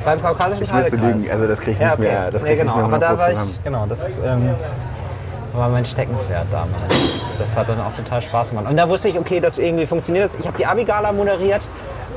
Beim 0.03 0.21
kaukasischen 0.21 0.63
Ich 0.63 0.73
müsste 0.73 0.97
Kreidekreis. 0.97 1.21
lügen, 1.21 1.31
also 1.31 1.47
das 1.47 1.59
kriege 1.59 1.71
ich 1.71 1.79
Ja, 1.79 1.85
nicht 1.91 1.99
okay. 1.99 2.01
mehr, 2.09 2.31
das 2.31 2.41
nee, 2.41 2.47
krieg 2.49 2.57
ich 2.57 2.61
genau, 2.63 2.77
nicht 2.77 2.87
mehr 2.87 2.95
aber 2.95 2.99
da 2.99 3.11
100% 3.13 3.17
war 3.19 3.29
zusammen. 3.29 3.51
ich, 3.53 3.63
genau, 3.63 3.85
das 3.85 4.19
ähm, 4.25 4.49
war 5.53 5.69
mein 5.69 5.85
Steckenpferd 5.85 6.47
damals. 6.51 6.95
Das 7.37 7.55
hat 7.57 7.69
dann 7.69 7.81
auch 7.81 7.93
total 7.93 8.21
Spaß 8.21 8.49
gemacht. 8.49 8.67
Und 8.69 8.77
da 8.77 8.87
wusste 8.87 9.09
ich, 9.09 9.17
okay, 9.17 9.39
das 9.39 9.57
irgendwie 9.57 9.85
funktioniert. 9.85 10.25
das. 10.25 10.35
Ich 10.35 10.47
habe 10.47 10.57
die 10.57 10.65
Abigala 10.65 11.11
moderiert 11.11 11.67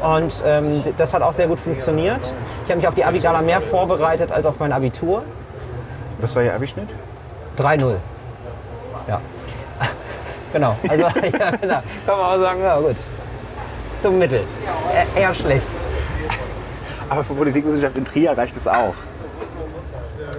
und 0.03 0.43
ähm, 0.47 0.83
das 0.97 1.15
hat 1.15 1.23
auch 1.23 1.33
sehr 1.33 1.47
gut 1.47 1.61
funktioniert. 1.61 2.33
Ich 2.65 2.71
habe 2.71 2.77
mich 2.79 2.89
auf 2.89 2.95
die 2.95 3.05
Abigala 3.05 3.43
mehr 3.43 3.61
vorbereitet 3.61 4.33
als 4.33 4.47
auf 4.47 4.59
mein 4.59 4.73
Abitur. 4.73 5.23
Was 6.19 6.35
war 6.37 6.43
Ihr 6.43 6.55
Abischnitt? 6.55 6.89
3-0. 7.59 7.95
Ja. 9.09 9.21
genau. 10.53 10.77
Also, 10.89 11.03
ja, 11.39 11.51
genau. 11.51 11.83
Kann 12.07 12.19
man 12.19 12.21
auch 12.21 12.39
sagen, 12.39 12.61
ja 12.63 12.79
gut. 12.79 12.97
Zum 14.01 14.19
Mittel. 14.19 14.45
E 15.17 15.21
eher 15.21 15.35
schlecht. 15.35 15.69
Aber 17.09 17.25
für 17.25 17.35
Politikwissenschaft 17.35 17.97
in 17.97 18.05
Trier 18.05 18.37
reicht 18.37 18.57
es 18.57 18.67
auch. 18.67 18.95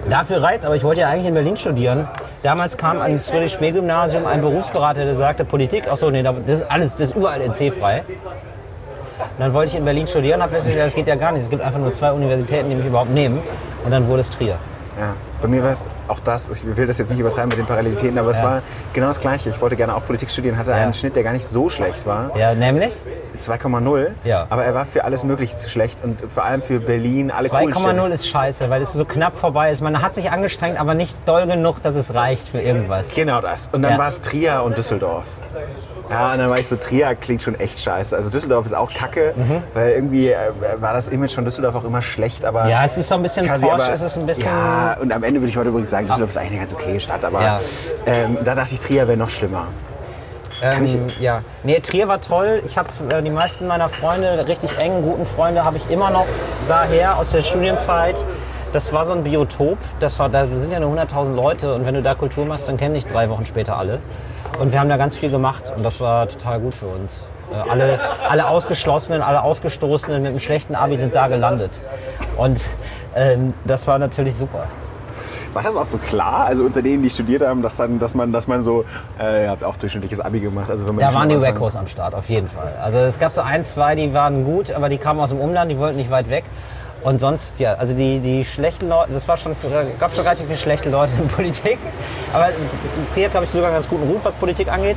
Dafür 0.08 0.42
reizt, 0.42 0.64
aber 0.64 0.76
ich 0.76 0.84
wollte 0.84 1.00
ja 1.00 1.08
eigentlich 1.08 1.26
in 1.26 1.34
Berlin 1.34 1.56
studieren. 1.56 2.08
Damals 2.42 2.76
kam 2.76 3.00
ans 3.00 3.28
Friedrich-Schmäh-Gymnasium 3.28 4.26
ein 4.26 4.40
Berufsberater, 4.40 5.04
der 5.04 5.14
sagte, 5.16 5.44
Politik, 5.44 5.84
ach 5.90 5.96
so, 5.96 6.10
nee, 6.10 6.22
das 6.22 6.60
ist 6.60 6.70
alles, 6.70 6.92
das 6.92 7.10
ist 7.10 7.16
überall 7.16 7.40
NC-frei. 7.40 8.04
Dann 9.38 9.52
wollte 9.52 9.70
ich 9.70 9.76
in 9.76 9.84
Berlin 9.84 10.06
studieren, 10.06 10.42
habe 10.42 10.52
festgestellt, 10.52 10.86
das 10.86 10.94
geht 10.94 11.06
ja 11.06 11.14
gar 11.14 11.32
nicht. 11.32 11.42
Es 11.42 11.50
gibt 11.50 11.62
einfach 11.62 11.80
nur 11.80 11.92
zwei 11.92 12.12
Universitäten, 12.12 12.68
die 12.68 12.76
mich 12.76 12.86
überhaupt 12.86 13.10
nehmen. 13.10 13.42
Und 13.84 13.90
dann 13.90 14.06
wurde 14.08 14.20
es 14.20 14.30
Trier. 14.30 14.56
Ja. 14.98 15.14
Bei 15.42 15.48
mir 15.48 15.62
war 15.62 15.72
es 15.72 15.88
auch 16.08 16.20
das, 16.20 16.48
ich 16.48 16.64
will 16.76 16.86
das 16.86 16.96
jetzt 16.96 17.10
nicht 17.10 17.20
übertreiben 17.20 17.48
mit 17.50 17.58
den 17.58 17.66
Parallelitäten, 17.66 18.18
aber 18.18 18.30
es 18.30 18.38
Ja. 18.38 18.44
war 18.44 18.62
genau 18.94 19.08
das 19.08 19.20
Gleiche. 19.20 19.50
Ich 19.50 19.60
wollte 19.60 19.76
gerne 19.76 19.94
auch 19.94 20.06
Politik 20.06 20.30
studieren, 20.30 20.56
hatte 20.56 20.72
einen 20.72 20.92
Ja. 20.92 20.92
Schnitt, 20.94 21.16
der 21.16 21.22
gar 21.22 21.32
nicht 21.32 21.46
so 21.46 21.68
schlecht 21.68 22.06
war. 22.06 22.34
Ja, 22.36 22.54
nämlich 22.54 22.92
2,0. 23.36 24.12
Ja. 24.24 24.46
Aber 24.48 24.64
er 24.64 24.74
war 24.74 24.86
für 24.86 25.04
alles 25.04 25.22
Mögliche 25.24 25.56
zu 25.56 25.68
schlecht 25.68 25.98
und 26.02 26.18
vor 26.32 26.44
allem 26.44 26.62
für 26.62 26.80
Berlin, 26.80 27.30
alle 27.30 27.50
coolen 27.50 27.74
2,0 27.74 27.90
Städte. 28.00 28.14
ist 28.14 28.28
scheiße, 28.28 28.70
weil 28.70 28.80
es 28.80 28.92
so 28.94 29.04
knapp 29.04 29.36
vorbei 29.36 29.70
ist. 29.70 29.82
Man 29.82 30.00
hat 30.00 30.14
sich 30.14 30.30
angestrengt, 30.30 30.80
aber 30.80 30.94
nicht 30.94 31.16
doll 31.28 31.46
genug, 31.46 31.82
dass 31.82 31.94
es 31.94 32.14
reicht 32.14 32.48
für 32.48 32.60
irgendwas. 32.60 33.14
Genau 33.14 33.42
das. 33.42 33.68
Und 33.72 33.82
dann 33.82 33.98
war 33.98 34.08
es 34.08 34.22
Trier 34.22 34.62
und 34.64 34.78
Düsseldorf. 34.78 35.24
Ja, 36.10 36.32
und 36.32 36.38
dann 36.38 36.48
war 36.50 36.58
ich 36.58 36.68
so, 36.68 36.76
Trier 36.76 37.14
klingt 37.16 37.42
schon 37.42 37.54
echt 37.58 37.80
scheiße. 37.80 38.14
Also 38.16 38.30
Düsseldorf 38.30 38.64
ist 38.66 38.74
auch 38.74 38.92
kacke, 38.92 39.34
weil 39.74 39.90
irgendwie 39.90 40.28
äh, 40.30 40.36
war 40.78 40.94
das 40.94 41.08
Image 41.08 41.34
von 41.34 41.44
Düsseldorf 41.44 41.74
auch 41.74 41.84
immer 41.84 42.02
schlecht, 42.02 42.44
aber... 42.44 42.66
Ja, 42.68 42.84
es 42.84 42.96
ist 42.96 43.08
so 43.08 43.14
ein 43.16 43.22
bisschen 43.22 43.46
Kasi, 43.46 43.66
Porsche, 43.66 43.84
aber- 43.84 43.94
es 43.94 44.02
ist 44.02 44.16
ein 44.16 44.26
bisschen... 44.26 44.44
Ja, 44.46 44.96
und 45.00 45.12
am 45.12 45.22
Ende 45.24 45.40
würde 45.40 45.50
ich 45.50 45.56
heute 45.56 45.70
übrigens 45.70 45.90
sagen, 45.90 46.06
Düsseldorf 46.06 46.30
ist 46.30 46.36
eigentlich 46.36 46.50
eine 46.52 46.60
ganz 46.60 46.72
okay 46.74 47.00
Stadt, 47.00 47.24
aber 47.24 47.40
Ja. 47.42 47.60
ähm, 48.06 48.38
da 48.44 48.54
dachte 48.54 48.74
ich, 48.74 48.80
Trier 48.80 49.08
wäre 49.08 49.18
noch 49.18 49.30
schlimmer. 49.30 49.68
Ähm, 50.62 50.84
ich- 50.84 51.20
ja, 51.20 51.42
nee, 51.64 51.80
Trier 51.80 52.08
war 52.08 52.20
toll. 52.20 52.62
Ich 52.64 52.78
habe 52.78 52.88
äh, 53.10 53.20
die 53.22 53.30
meisten 53.30 53.66
meiner 53.66 53.88
Freunde, 53.88 54.46
richtig 54.46 54.78
engen, 54.78 55.02
guten 55.02 55.26
Freunde, 55.26 55.64
habe 55.64 55.76
ich 55.76 55.90
immer 55.90 56.10
noch 56.10 56.26
daher 56.68 57.18
aus 57.18 57.30
der 57.32 57.42
Studienzeit. 57.42 58.24
Das 58.72 58.92
war 58.92 59.04
so 59.04 59.12
ein 59.12 59.22
Biotop. 59.22 59.76
Das 60.00 60.18
war, 60.18 60.28
da 60.28 60.46
sind 60.56 60.70
ja 60.72 60.80
nur 60.80 60.92
100.000 60.98 61.34
Leute 61.34 61.74
und 61.74 61.84
wenn 61.84 61.94
du 61.94 62.02
da 62.02 62.14
Kultur 62.14 62.46
machst, 62.46 62.68
dann 62.68 62.76
kennen 62.76 62.94
dich 62.94 63.06
drei 63.06 63.28
Wochen 63.28 63.44
später 63.44 63.76
alle. 63.76 63.98
Und 64.58 64.72
wir 64.72 64.80
haben 64.80 64.88
da 64.88 64.96
ganz 64.96 65.14
viel 65.14 65.30
gemacht 65.30 65.72
und 65.76 65.82
das 65.82 66.00
war 66.00 66.28
total 66.28 66.60
gut 66.60 66.74
für 66.74 66.86
uns. 66.86 67.22
Äh, 67.52 67.70
alle, 67.70 68.00
alle 68.28 68.48
Ausgeschlossenen, 68.48 69.22
alle 69.22 69.42
Ausgestoßenen 69.42 70.22
mit 70.22 70.30
einem 70.30 70.40
schlechten 70.40 70.74
Abi 70.74 70.96
sind 70.96 71.14
da 71.14 71.28
gelandet. 71.28 71.80
Und 72.36 72.64
ähm, 73.14 73.52
das 73.64 73.86
war 73.86 73.98
natürlich 73.98 74.34
super. 74.34 74.66
War 75.52 75.62
das 75.62 75.74
auch 75.74 75.86
so 75.86 75.96
klar? 75.96 76.44
Also 76.46 76.64
unter 76.64 76.82
denen, 76.82 77.02
die 77.02 77.08
studiert 77.08 77.42
haben, 77.42 77.62
dass, 77.62 77.76
dann, 77.76 77.98
dass, 77.98 78.14
man, 78.14 78.30
dass 78.30 78.46
man 78.46 78.60
so, 78.60 78.84
äh, 79.18 79.44
ihr 79.44 79.50
habt 79.50 79.64
auch 79.64 79.76
durchschnittliches 79.76 80.20
Abi 80.20 80.40
gemacht. 80.40 80.70
Also 80.70 80.86
wenn 80.86 80.96
man 80.96 81.04
Da 81.04 81.14
waren 81.14 81.28
die 81.30 81.40
Wackos 81.40 81.76
am 81.76 81.86
Start, 81.86 82.14
auf 82.14 82.28
jeden 82.28 82.48
Fall. 82.48 82.74
Also 82.82 82.98
es 82.98 83.18
gab 83.18 83.32
so 83.32 83.40
ein, 83.40 83.64
zwei, 83.64 83.94
die 83.94 84.12
waren 84.12 84.44
gut, 84.44 84.70
aber 84.72 84.90
die 84.90 84.98
kamen 84.98 85.18
aus 85.20 85.30
dem 85.30 85.38
Umland, 85.38 85.70
die 85.70 85.78
wollten 85.78 85.96
nicht 85.96 86.10
weit 86.10 86.28
weg. 86.28 86.44
Und 87.02 87.20
sonst, 87.20 87.60
ja, 87.60 87.74
also 87.74 87.94
die, 87.94 88.18
die 88.20 88.44
schlechten 88.44 88.88
Leute, 88.88 89.12
das 89.12 89.28
war 89.28 89.36
schon, 89.36 89.54
gab 90.00 90.14
schon 90.14 90.24
relativ 90.24 90.46
viele 90.46 90.58
schlechte 90.58 90.90
Leute 90.90 91.12
in 91.20 91.28
Politik. 91.36 91.78
Aber 92.32 92.48
Trier 93.12 93.26
hat, 93.26 93.30
glaube 93.32 93.44
ich, 93.46 93.52
sogar 93.52 93.68
einen 93.68 93.76
ganz 93.76 93.88
guten 93.88 94.10
Ruf, 94.10 94.24
was 94.24 94.34
Politik 94.34 94.72
angeht. 94.72 94.96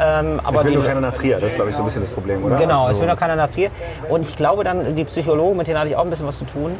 Ähm, 0.00 0.40
aber 0.42 0.58
Es 0.58 0.64
will 0.64 0.70
die, 0.70 0.76
nur 0.78 0.86
keiner 0.86 1.00
nach 1.02 1.12
Trier, 1.12 1.34
das 1.38 1.50
ist 1.50 1.54
glaube 1.56 1.70
ich 1.70 1.76
so 1.76 1.82
ein 1.82 1.84
bisschen 1.84 2.00
das 2.02 2.10
Problem, 2.10 2.42
oder? 2.42 2.56
Genau, 2.56 2.80
Also 2.82 2.92
es 2.92 3.00
will 3.00 3.06
noch 3.06 3.18
keiner 3.18 3.36
nach 3.36 3.48
Trier. 3.50 3.70
Und 4.08 4.22
ich 4.22 4.34
glaube 4.36 4.64
dann, 4.64 4.96
die 4.96 5.04
Psychologen, 5.04 5.56
mit 5.58 5.66
denen 5.68 5.78
hatte 5.78 5.90
ich 5.90 5.96
auch 5.96 6.04
ein 6.04 6.10
bisschen 6.10 6.26
was 6.26 6.38
zu 6.38 6.44
tun, 6.46 6.74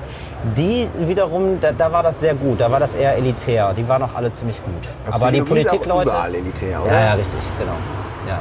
die 0.57 0.89
wiederum, 0.99 1.61
da, 1.61 1.73
da 1.73 1.93
war 1.93 2.03
das 2.03 2.21
sehr 2.21 2.35
gut, 2.35 2.61
da 2.61 2.71
war 2.71 2.81
das 2.81 2.95
eher 2.95 3.15
elitär. 3.17 3.75
Die 3.77 3.87
waren 3.87 4.03
auch 4.03 4.15
alle 4.15 4.33
ziemlich 4.33 4.57
gut. 4.65 4.89
Aber 5.13 5.31
die 5.31 5.39
ist 5.39 5.43
auch 5.45 5.49
Politikleute. 5.49 6.09
überall 6.09 6.35
elitär, 6.35 6.83
oder? 6.83 6.93
Ja, 6.93 7.01
ja, 7.01 7.13
richtig, 7.13 7.39
genau. 7.59 7.73
Ja. 8.27 8.39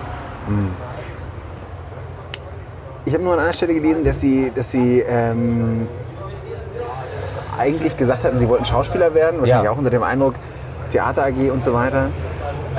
Ich 3.05 3.13
habe 3.13 3.23
nur 3.23 3.33
an 3.33 3.39
einer 3.39 3.53
Stelle 3.53 3.73
gelesen, 3.73 4.03
dass 4.03 4.19
Sie, 4.21 4.51
dass 4.55 4.71
Sie 4.71 5.01
ähm, 5.01 5.87
eigentlich 7.57 7.97
gesagt 7.97 8.23
hatten, 8.23 8.37
Sie 8.39 8.47
wollten 8.49 8.65
Schauspieler 8.65 9.13
werden, 9.13 9.39
wahrscheinlich 9.39 9.65
Ja. 9.65 9.71
auch 9.71 9.77
unter 9.77 9.89
dem 9.89 10.03
Eindruck 10.03 10.35
Theater 10.89 11.25
AG 11.25 11.51
und 11.51 11.61
so 11.63 11.73
weiter. 11.73 12.07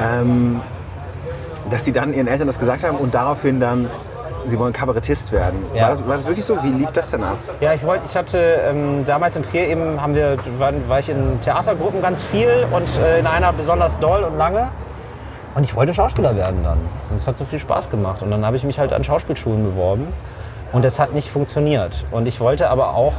Ähm, 0.00 0.60
dass 1.70 1.84
Sie 1.84 1.92
dann 1.92 2.12
Ihren 2.12 2.26
Eltern 2.26 2.46
das 2.46 2.58
gesagt 2.58 2.84
haben 2.84 2.96
und 2.96 3.14
daraufhin 3.14 3.60
dann, 3.60 3.88
Sie 4.44 4.58
wollen 4.58 4.72
Kabarettist 4.72 5.30
werden. 5.30 5.64
Ja. 5.74 5.82
War, 5.84 5.90
das, 5.90 6.06
war 6.08 6.16
das 6.16 6.26
wirklich 6.26 6.44
so? 6.44 6.62
Wie 6.64 6.70
lief 6.70 6.90
das 6.90 7.10
denn 7.12 7.22
ab? 7.22 7.38
Ja, 7.60 7.72
ich 7.74 7.84
wollte, 7.84 8.04
ich 8.06 8.16
hatte 8.16 8.38
ähm, 8.38 9.04
damals 9.06 9.36
in 9.36 9.42
Trier 9.44 9.68
eben, 9.68 10.00
haben 10.02 10.14
wir, 10.16 10.36
waren, 10.58 10.88
war 10.88 10.98
ich 10.98 11.08
in 11.08 11.40
Theatergruppen 11.40 12.02
ganz 12.02 12.22
viel 12.22 12.66
und 12.72 12.88
äh, 12.98 13.20
in 13.20 13.26
einer 13.26 13.52
besonders 13.52 13.98
doll 14.00 14.24
und 14.24 14.36
lange. 14.36 14.68
Und 15.54 15.64
ich 15.64 15.74
wollte 15.76 15.94
Schauspieler 15.94 16.34
werden 16.34 16.64
dann. 16.64 16.78
Und 17.10 17.16
es 17.16 17.28
hat 17.28 17.38
so 17.38 17.44
viel 17.44 17.58
Spaß 17.60 17.90
gemacht. 17.90 18.22
Und 18.22 18.30
dann 18.30 18.44
habe 18.44 18.56
ich 18.56 18.64
mich 18.64 18.78
halt 18.78 18.92
an 18.92 19.04
Schauspielschulen 19.04 19.62
beworben. 19.62 20.08
Und 20.72 20.84
das 20.84 20.98
hat 20.98 21.12
nicht 21.12 21.30
funktioniert. 21.30 22.04
Und 22.10 22.26
ich 22.26 22.40
wollte 22.40 22.68
aber 22.70 22.94
auch, 22.94 23.12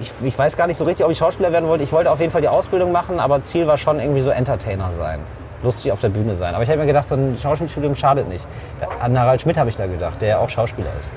ich, 0.00 0.12
ich 0.22 0.38
weiß 0.38 0.56
gar 0.56 0.66
nicht 0.66 0.76
so 0.76 0.84
richtig, 0.84 1.04
ob 1.04 1.12
ich 1.12 1.18
Schauspieler 1.18 1.52
werden 1.52 1.68
wollte. 1.68 1.84
Ich 1.84 1.92
wollte 1.92 2.10
auf 2.10 2.20
jeden 2.20 2.32
Fall 2.32 2.40
die 2.40 2.48
Ausbildung 2.48 2.92
machen, 2.92 3.20
aber 3.20 3.42
Ziel 3.42 3.66
war 3.66 3.76
schon 3.76 4.00
irgendwie 4.00 4.20
so 4.20 4.30
Entertainer 4.30 4.92
sein. 4.92 5.20
lustig 5.64 5.90
auf 5.90 6.00
der 6.00 6.10
Bühne 6.10 6.36
sein. 6.36 6.54
Aber 6.54 6.62
ich 6.62 6.68
habe 6.68 6.80
mir 6.80 6.86
gedacht, 6.86 7.08
so 7.08 7.14
ein 7.16 7.36
Schauspielstudium 7.40 7.94
schadet 7.96 8.28
nicht. 8.28 8.46
An 9.00 9.18
Harald 9.18 9.40
Schmidt 9.40 9.56
habe 9.58 9.70
ich 9.70 9.76
da 9.76 9.86
gedacht, 9.86 10.20
der 10.20 10.28
ja 10.28 10.38
auch 10.38 10.50
Schauspieler 10.50 10.90
ist. 11.00 11.10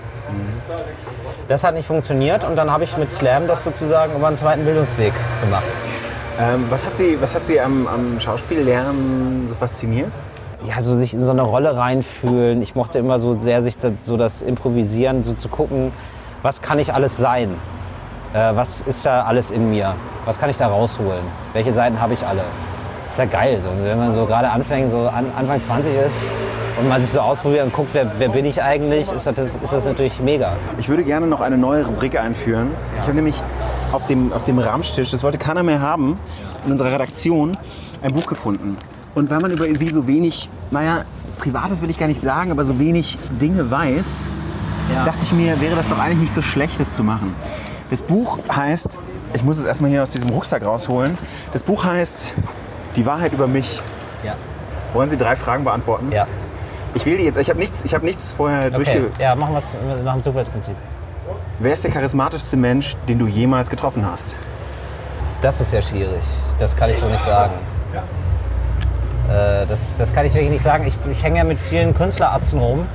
Das 1.47 1.63
hat 1.63 1.75
nicht 1.75 1.85
funktioniert 1.85 2.43
und 2.43 2.55
dann 2.55 2.71
habe 2.71 2.83
ich 2.83 2.97
mit 2.97 3.11
Slam 3.11 3.47
das 3.47 3.63
sozusagen 3.63 4.15
über 4.15 4.27
einen 4.27 4.37
zweiten 4.37 4.65
Bildungsweg 4.65 5.13
gemacht. 5.41 5.63
Ähm, 6.39 6.65
was 6.69 6.85
hat 6.85 6.97
Sie, 6.97 7.17
was 7.21 7.33
hat 7.35 7.45
Sie 7.45 7.59
am, 7.59 7.87
am 7.87 8.19
Schauspiellernen 8.19 9.47
so 9.47 9.55
fasziniert? 9.55 10.11
Ja, 10.65 10.81
so 10.81 10.95
sich 10.95 11.13
in 11.13 11.23
so 11.23 11.31
eine 11.31 11.43
Rolle 11.43 11.77
reinfühlen. 11.77 12.61
Ich 12.61 12.75
mochte 12.75 12.99
immer 12.99 13.19
so 13.19 13.37
sehr 13.37 13.63
sich 13.63 13.77
das, 13.77 14.05
so 14.05 14.17
das 14.17 14.41
Improvisieren, 14.41 15.23
so 15.23 15.33
zu 15.33 15.49
gucken, 15.49 15.91
was 16.41 16.61
kann 16.61 16.79
ich 16.79 16.93
alles 16.93 17.17
sein? 17.17 17.55
Äh, 18.33 18.55
was 18.55 18.81
ist 18.81 19.05
da 19.05 19.23
alles 19.23 19.51
in 19.51 19.69
mir? 19.69 19.95
Was 20.25 20.37
kann 20.37 20.49
ich 20.49 20.57
da 20.57 20.67
rausholen? 20.67 21.23
Welche 21.53 21.71
Seiten 21.71 21.99
habe 21.99 22.13
ich 22.13 22.25
alle? 22.25 22.43
Ist 23.09 23.17
ja 23.17 23.25
geil, 23.25 23.59
so. 23.63 23.69
wenn 23.83 23.97
man 23.97 24.13
so 24.13 24.25
gerade 24.25 24.49
anfängt, 24.49 24.91
so 24.91 25.07
an, 25.07 25.25
Anfang 25.35 25.61
20 25.61 25.91
ist 25.95 26.15
und 26.77 26.89
man 26.89 27.01
sich 27.01 27.09
so 27.09 27.19
ausprobiert 27.19 27.65
und 27.65 27.73
guckt, 27.73 27.89
wer, 27.93 28.11
wer 28.19 28.29
bin 28.29 28.45
ich 28.45 28.61
eigentlich, 28.61 29.11
ist 29.11 29.25
das, 29.25 29.37
ist 29.37 29.71
das 29.71 29.85
natürlich 29.85 30.19
mega. 30.19 30.51
Ich 30.77 30.89
würde 30.89 31.03
gerne 31.03 31.25
noch 31.25 31.39
eine 31.39 31.57
neue 31.57 31.85
Rubrik 31.85 32.19
einführen. 32.19 32.71
Ich 32.99 33.03
habe 33.03 33.15
nämlich 33.15 33.41
auf 33.91 34.05
dem, 34.05 34.33
auf 34.33 34.43
dem 34.43 34.59
Ramstisch, 34.59 35.11
das 35.11 35.23
wollte 35.23 35.37
keiner 35.37 35.63
mehr 35.63 35.81
haben, 35.81 36.19
in 36.65 36.71
unserer 36.71 36.91
Redaktion 36.91 37.57
ein 38.03 38.13
Buch 38.13 38.27
gefunden. 38.27 38.77
Und 39.15 39.29
weil 39.29 39.39
man 39.39 39.51
über 39.51 39.63
sie 39.63 39.87
so 39.87 40.05
wenig, 40.05 40.49
naja, 40.69 40.99
Privates 41.39 41.81
will 41.81 41.89
ich 41.89 41.97
gar 41.97 42.07
nicht 42.07 42.21
sagen, 42.21 42.51
aber 42.51 42.65
so 42.65 42.77
wenig 42.77 43.17
Dinge 43.41 43.71
weiß, 43.71 44.29
dachte 45.05 45.19
ich 45.23 45.33
mir, 45.33 45.59
wäre 45.61 45.75
das 45.75 45.89
doch 45.89 45.99
eigentlich 45.99 46.19
nicht 46.19 46.33
so 46.33 46.41
schlecht, 46.41 46.79
das 46.79 46.95
zu 46.95 47.03
machen. 47.03 47.35
Das 47.89 48.01
Buch 48.01 48.39
heißt, 48.53 48.99
ich 49.33 49.43
muss 49.43 49.57
es 49.57 49.65
erstmal 49.65 49.89
hier 49.89 50.03
aus 50.03 50.11
diesem 50.11 50.29
Rucksack 50.29 50.65
rausholen. 50.65 51.17
Das 51.53 51.63
Buch 51.63 51.83
heißt 51.83 52.35
Die 52.95 53.05
Wahrheit 53.05 53.33
über 53.33 53.47
mich. 53.47 53.81
Ja. 54.23 54.35
Wollen 54.93 55.09
Sie 55.09 55.17
drei 55.17 55.35
Fragen 55.35 55.63
beantworten? 55.63 56.11
Ja. 56.11 56.25
Ich 56.95 57.05
wähle 57.05 57.17
die 57.17 57.23
jetzt. 57.25 57.37
Ich 57.37 57.49
habe 57.49 57.59
nichts, 57.59 57.85
ich 57.85 57.93
hab 57.93 58.01
nichts 58.01 58.31
vorher 58.31 58.67
Okay. 58.67 58.75
durchge... 58.75 59.09
Ja, 59.19 59.35
machen 59.35 59.53
wir 59.53 59.59
es 59.59 59.73
nach 60.03 60.13
dem 60.13 60.23
Zufallsprinzip. 60.23 60.75
Wer 61.59 61.73
ist 61.73 61.83
der 61.83 61.91
charismatischste 61.91 62.57
Mensch, 62.57 62.95
den 63.07 63.19
du 63.19 63.27
jemals 63.27 63.69
getroffen 63.69 64.05
hast? 64.09 64.35
Das 65.41 65.61
ist 65.61 65.71
ja 65.71 65.81
schwierig. 65.81 66.21
Das 66.59 66.75
kann 66.75 66.89
ich 66.89 66.97
so 66.97 67.07
nicht 67.07 67.23
sagen. 67.23 67.53
Äh, 69.29 69.65
das, 69.67 69.79
das 69.97 70.13
kann 70.13 70.25
ich 70.25 70.33
wirklich 70.33 70.51
nicht 70.51 70.63
sagen. 70.63 70.87
Ich, 70.87 70.97
ich 71.11 71.21
hänge 71.21 71.37
ja 71.37 71.43
mit 71.43 71.59
vielen 71.59 71.93
Künstlerarzten 71.95 72.59
rum, 72.59 72.87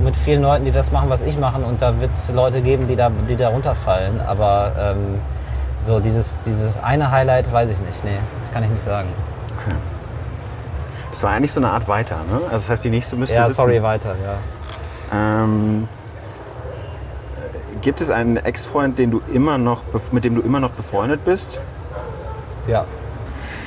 mit 0.00 0.16
vielen 0.16 0.42
Leuten, 0.42 0.64
die 0.64 0.70
das 0.72 0.92
machen, 0.92 1.08
was 1.10 1.22
ich 1.22 1.36
mache. 1.38 1.60
Und 1.60 1.82
da 1.82 2.00
wird 2.00 2.12
es 2.12 2.30
Leute 2.30 2.60
geben, 2.60 2.86
die 2.86 2.96
da, 2.96 3.10
die 3.28 3.36
da 3.36 3.48
runterfallen. 3.48 4.20
Aber 4.20 4.72
ähm, 4.78 5.18
so 5.84 6.00
dieses, 6.00 6.40
dieses 6.42 6.78
eine 6.82 7.10
Highlight 7.10 7.52
weiß 7.52 7.70
ich 7.70 7.78
nicht. 7.80 8.04
Nee, 8.04 8.18
das 8.42 8.52
kann 8.52 8.62
ich 8.64 8.70
nicht 8.70 8.82
sagen. 8.82 9.08
Okay. 9.58 9.74
Das 11.10 11.22
war 11.22 11.30
eigentlich 11.30 11.52
so 11.52 11.60
eine 11.60 11.70
Art 11.70 11.88
weiter, 11.88 12.16
ne? 12.30 12.40
Also 12.44 12.56
das 12.58 12.70
heißt, 12.70 12.84
die 12.84 12.90
nächste 12.90 13.16
müsste 13.16 13.36
Ja, 13.36 13.46
sitzen. 13.46 13.56
sorry, 13.62 13.82
weiter. 13.82 14.14
Ja. 14.22 15.42
Ähm, 15.42 15.88
äh, 17.36 17.76
gibt 17.80 18.00
es 18.00 18.10
einen 18.10 18.36
Ex-Freund, 18.36 18.98
den 18.98 19.10
du 19.10 19.22
immer 19.32 19.56
noch, 19.58 19.82
mit 20.12 20.24
dem 20.24 20.34
du 20.34 20.42
immer 20.42 20.60
noch 20.60 20.70
befreundet 20.70 21.24
bist? 21.24 21.60
ja. 22.66 22.84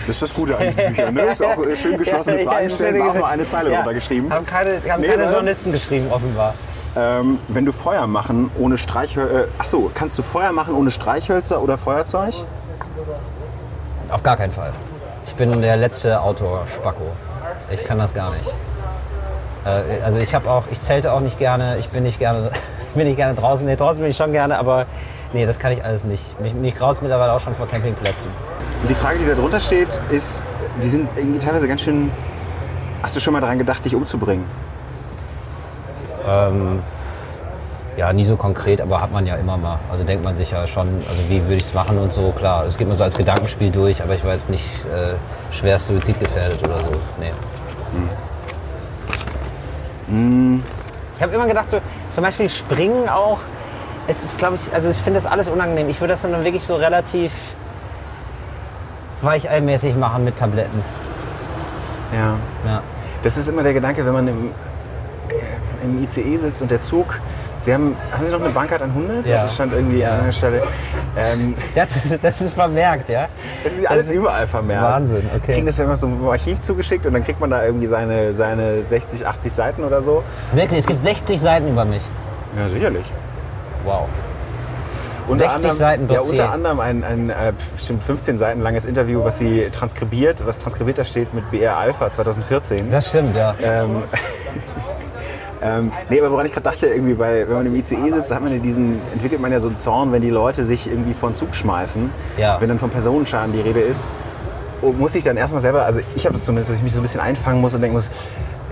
Das 0.08 0.16
ist 0.16 0.22
das 0.22 0.34
Gute 0.34 0.58
an 0.58 0.68
diesen 0.68 0.88
Büchern, 0.88 1.14
ne? 1.14 1.22
Ist 1.24 1.44
auch 1.44 1.58
äh, 1.64 1.76
schön 1.76 1.98
geschlossene 1.98 2.40
Fragen 2.46 2.70
stellen, 2.70 3.00
war 3.00 3.10
auch 3.12 3.14
nur 3.16 3.28
eine 3.28 3.48
Zeile 3.48 3.72
Ja. 3.72 3.78
runtergeschrieben. 3.78 4.32
Haben 4.32 4.46
keine, 4.46 4.82
haben 4.90 5.02
Nee, 5.02 5.08
keine 5.08 5.24
was? 5.24 5.32
Journalisten 5.32 5.72
geschrieben, 5.72 6.08
offenbar. 6.12 6.54
Ähm, 6.96 7.40
wenn 7.48 7.66
du 7.66 7.72
Feuer 7.72 8.06
machen 8.08 8.52
ohne 8.60 8.78
Streichhölzer, 8.78 9.44
äh, 9.44 9.48
ach 9.58 9.66
so, 9.66 9.90
kannst 9.94 10.18
du 10.20 10.24
Feuer 10.24 10.52
machen 10.52 10.76
ohne 10.76 10.92
Streichhölzer 10.92 11.62
oder 11.62 11.78
Feuerzeug? 11.78 12.34
Auf 14.10 14.24
gar 14.24 14.36
keinen 14.38 14.52
Fall. 14.52 14.74
Ich 15.26 15.36
bin 15.36 15.62
der 15.62 15.78
letzte 15.78 16.20
Outdoor-Spacko. 16.20 17.04
Ich 17.72 17.84
kann 17.86 17.98
das 17.98 18.14
gar 18.14 18.32
nicht. 18.32 18.50
Äh, 19.66 20.04
also 20.04 20.18
ich 20.18 20.36
habe 20.36 20.50
auch, 20.50 20.64
ich 20.72 20.82
zelte 20.82 21.14
auch 21.14 21.22
nicht 21.22 21.38
gerne, 21.38 21.78
ich 21.78 21.88
bin 21.90 22.04
nicht 22.04 22.20
gerne, 22.20 22.50
ich 22.90 22.96
bin 22.96 23.08
nicht 23.08 23.16
gerne 23.16 23.36
draußen. 23.36 23.66
Nee, 23.66 23.76
draußen 23.78 24.02
bin 24.02 24.12
ich 24.12 24.18
schon 24.18 24.34
gerne, 24.34 24.58
aber 24.58 24.86
nee, 25.32 25.46
das 25.46 25.60
kann 25.60 25.72
ich 25.72 25.84
alles 25.86 26.04
nicht. 26.04 26.40
Mich, 26.42 26.54
mich 26.54 26.82
raus 26.82 27.02
mittlerweile 27.02 27.32
auch 27.32 27.40
schon 27.40 27.56
vor 27.56 27.68
Campingplätzen. 27.68 28.30
Und 28.82 28.90
die 28.90 28.96
Frage, 28.96 29.20
die 29.20 29.28
da 29.28 29.36
drunter 29.36 29.60
steht, 29.60 30.00
ist, 30.10 30.44
die 30.82 30.88
sind 30.88 31.10
irgendwie 31.16 31.40
teilweise 31.40 31.68
ganz 31.68 31.82
schön. 31.82 32.12
Hast 33.04 33.16
du 33.16 33.20
schon 33.20 33.34
mal 33.34 33.42
daran 33.42 33.58
gedacht, 33.58 33.84
dich 33.86 33.96
umzubringen? 33.96 34.46
Ähm, 36.28 36.82
ja, 37.98 38.14
nie 38.14 38.26
so 38.26 38.36
konkret, 38.36 38.80
aber 38.82 39.02
hat 39.02 39.12
man 39.12 39.26
ja 39.26 39.36
immer 39.36 39.58
mal. 39.58 39.80
Also 39.92 40.04
denkt 40.04 40.24
man 40.24 40.38
sich 40.38 40.52
ja 40.52 40.66
schon, 40.68 40.88
also 40.88 41.30
wie 41.30 41.42
würde 41.44 41.56
ich 41.56 41.64
es 41.64 41.74
machen 41.74 41.98
und 41.98 42.14
so, 42.14 42.32
klar. 42.32 42.66
Es 42.66 42.78
geht 42.78 42.88
mir 42.88 42.96
so 42.96 43.04
als 43.04 43.18
Gedankenspiel 43.18 43.72
durch, 43.72 44.02
aber 44.02 44.16
ich 44.16 44.24
war 44.24 44.34
jetzt 44.34 44.50
nicht 44.50 44.66
äh, 44.86 45.14
schwer 45.54 45.78
suizidgefährdet 45.78 46.64
oder 46.64 46.84
so. 46.84 46.94
Nee. 47.20 47.32
Ich 51.16 51.24
habe 51.24 51.34
immer 51.34 51.48
gedacht, 51.48 51.70
so, 51.72 51.80
zum 52.10 52.24
Beispiel 52.24 52.50
Springen 52.50 53.08
auch, 53.08 53.40
es 54.08 54.24
ist, 54.24 54.38
glaube 54.38 54.56
ich, 54.56 54.74
also 54.74 54.90
ich 54.90 54.98
finde 54.98 55.20
das 55.20 55.32
alles 55.32 55.48
unangenehm. 55.48 55.90
Ich 55.90 56.02
würde 56.02 56.14
das 56.14 56.22
dann 56.24 56.44
wirklich 56.44 56.64
so 56.64 56.76
relativ 56.76 57.32
weicheilmäßig 59.22 59.96
machen 59.96 60.24
mit 60.26 60.38
Tabletten. 60.38 60.84
Ja. 62.14 62.36
Ja. 62.70 62.82
Das 63.24 63.38
ist 63.38 63.48
immer 63.48 63.64
der 63.64 63.74
Gedanke, 63.74 64.06
wenn 64.06 64.14
man 64.14 64.28
im, 64.28 64.50
äh, 65.30 65.86
im 65.86 66.04
ICE 66.04 66.38
sitzt 66.38 66.62
und 66.62 66.72
der 66.72 66.80
Zug. 66.80 67.20
Sie 67.60 67.72
haben, 67.72 67.96
haben 68.12 68.26
Sie 68.26 68.32
noch 68.32 68.42
eine 68.42 68.50
Bankart 68.50 68.82
an 68.82 68.92
Hunde? 68.96 69.24
Ja. 69.24 69.44
Das 69.44 69.54
stand 69.54 69.72
irgendwie 69.74 70.00
Ja. 70.00 70.14
an 70.14 70.22
einer 70.22 70.32
Stelle. 70.32 70.64
Ähm, 71.16 71.54
Das, 71.76 71.90
ist, 72.06 72.24
das 72.24 72.42
ist 72.42 72.54
vermerkt, 72.56 73.08
ja? 73.10 73.28
es 73.64 73.74
ist 73.78 73.86
alles 73.88 74.06
Das 74.08 74.12
ist 74.12 74.18
überall 74.18 74.48
vermerkt. 74.48 74.84
Wahnsinn, 74.84 75.30
okay. 75.36 75.54
Kriegen 75.54 75.68
das 75.68 75.78
ja 75.78 75.84
immer 75.84 75.96
so 75.96 76.08
im 76.08 76.28
Archiv 76.28 76.60
zugeschickt 76.60 77.06
und 77.06 77.14
dann 77.14 77.24
kriegt 77.24 77.40
man 77.40 77.52
da 77.52 77.64
irgendwie 77.64 77.86
seine, 77.86 78.34
seine 78.34 78.84
60, 78.88 79.28
80 79.28 79.54
Seiten 79.54 79.84
oder 79.84 80.02
so. 80.02 80.24
Wirklich, 80.54 80.80
es 80.80 80.88
gibt 80.88 81.00
60 81.00 81.40
Seiten 81.40 81.68
über 81.70 81.86
mich. 81.86 82.02
Ja, 82.58 82.68
sicherlich. 82.68 83.06
Wow. 83.86 84.08
Unter 85.32 85.46
60 85.46 85.56
anderem, 85.56 85.78
Seiten 85.78 86.08
Ja, 86.10 86.20
Dossier. 86.20 86.32
unter 86.32 86.52
anderem 86.52 86.80
ein, 86.80 87.04
ein 87.04 87.30
äh, 87.30 87.54
bestimmt 87.76 88.04
15 88.04 88.38
Seiten 88.38 88.62
langes 88.62 88.86
Interview, 88.86 89.24
was 89.24 89.40
sie 89.40 89.68
transkribiert, 89.72 90.46
was 90.46 90.60
transkribiert 90.60 90.98
da 90.98 91.04
steht 91.04 91.34
mit 91.34 91.50
BR 91.52 91.78
Alpha 91.78 92.12
2014. 92.12 92.92
Das 92.92 93.10
stimmt, 93.10 93.36
ja. 93.36 93.56
Ähm, 93.62 94.04
ähm, 95.62 95.92
nee, 96.10 96.20
aber 96.20 96.32
woran 96.32 96.46
ich 96.46 96.52
gerade 96.52 96.64
dachte, 96.66 96.88
irgendwie 96.88 97.14
bei, 97.14 97.48
wenn 97.48 97.56
man 97.56 97.66
im 97.66 97.76
ICE 97.76 98.12
sitzt, 98.12 98.32
hat 98.32 98.42
man 98.42 98.52
ja 98.54 98.60
diesen, 98.60 99.00
entwickelt 99.14 99.42
man 99.42 99.52
ja 99.52 99.60
so 99.60 99.68
einen 99.68 99.78
Zorn, 99.78 100.12
wenn 100.12 100.22
die 100.22 100.30
Leute 100.30 100.64
sich 100.64 100.88
irgendwie 100.88 101.14
vor 101.14 101.30
den 101.30 101.36
Zug 101.36 101.56
schmeißen. 101.56 102.10
Ja. 102.38 102.60
Wenn 102.60 102.70
dann 102.70 102.80
von 102.80 102.90
Personenschaden 102.90 103.54
die 103.54 103.62
Rede 103.62 103.80
ist, 103.80 104.08
und 104.82 105.00
muss 105.00 105.14
ich 105.16 105.24
dann 105.24 105.38
erstmal 105.38 105.62
selber, 105.62 105.86
also 105.86 106.02
ich 106.16 106.26
habe 106.26 106.34
das 106.34 106.46
zumindest, 106.46 106.72
dass 106.72 106.78
ich 106.78 106.84
mich 106.84 106.94
so 106.94 107.00
ein 107.00 107.04
bisschen 107.04 107.22
einfangen 107.22 107.62
muss 107.62 107.74
und 107.76 107.82
denken 107.82 107.96
muss, 107.96 108.10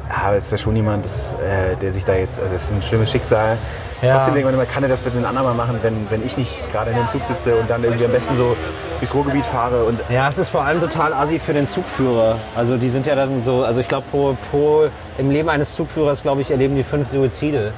aber 0.09 0.37
ist 0.37 0.51
ja 0.51 0.57
schon 0.57 0.75
jemand, 0.75 1.05
das, 1.05 1.33
äh, 1.35 1.75
der 1.75 1.91
sich 1.91 2.03
da 2.03 2.15
jetzt, 2.15 2.39
also 2.39 2.53
es 2.55 2.63
ist 2.63 2.71
ein 2.71 2.81
schlimmes 2.81 3.11
Schicksal. 3.11 3.57
Ja. 4.01 4.15
Trotzdem 4.15 4.33
denkt 4.35 4.45
man 4.45 4.55
immer, 4.55 4.65
kann 4.65 4.81
er 4.83 4.89
das 4.89 5.01
bitte 5.01 5.17
ein 5.17 5.25
andermal 5.25 5.53
machen, 5.53 5.77
wenn, 5.81 6.09
wenn 6.09 6.25
ich 6.25 6.37
nicht 6.37 6.69
gerade 6.71 6.91
in 6.91 6.97
dem 6.97 7.07
Zug 7.09 7.21
sitze 7.21 7.55
und 7.55 7.69
dann 7.69 7.83
irgendwie 7.83 8.05
am 8.05 8.11
besten 8.11 8.35
so 8.35 8.55
durchs 8.99 9.13
Ruhrgebiet 9.13 9.45
fahre 9.45 9.83
und 9.83 9.99
Ja, 10.09 10.29
es 10.29 10.37
ist 10.37 10.49
vor 10.49 10.63
allem 10.63 10.79
total 10.79 11.13
assi 11.13 11.37
für 11.37 11.53
den 11.53 11.67
Zugführer. 11.67 12.37
Also 12.55 12.77
die 12.77 12.89
sind 12.89 13.05
ja 13.05 13.15
dann 13.15 13.43
so, 13.43 13.63
also 13.63 13.81
ich 13.81 13.87
glaube 13.87 14.05
pro, 14.09 14.37
pro 14.51 14.85
im 15.17 15.31
Leben 15.31 15.49
eines 15.49 15.73
Zugführers, 15.75 16.21
glaube 16.21 16.41
ich, 16.41 16.49
erleben 16.49 16.75
die 16.75 16.83
fünf 16.83 17.09
Suizide. 17.09 17.73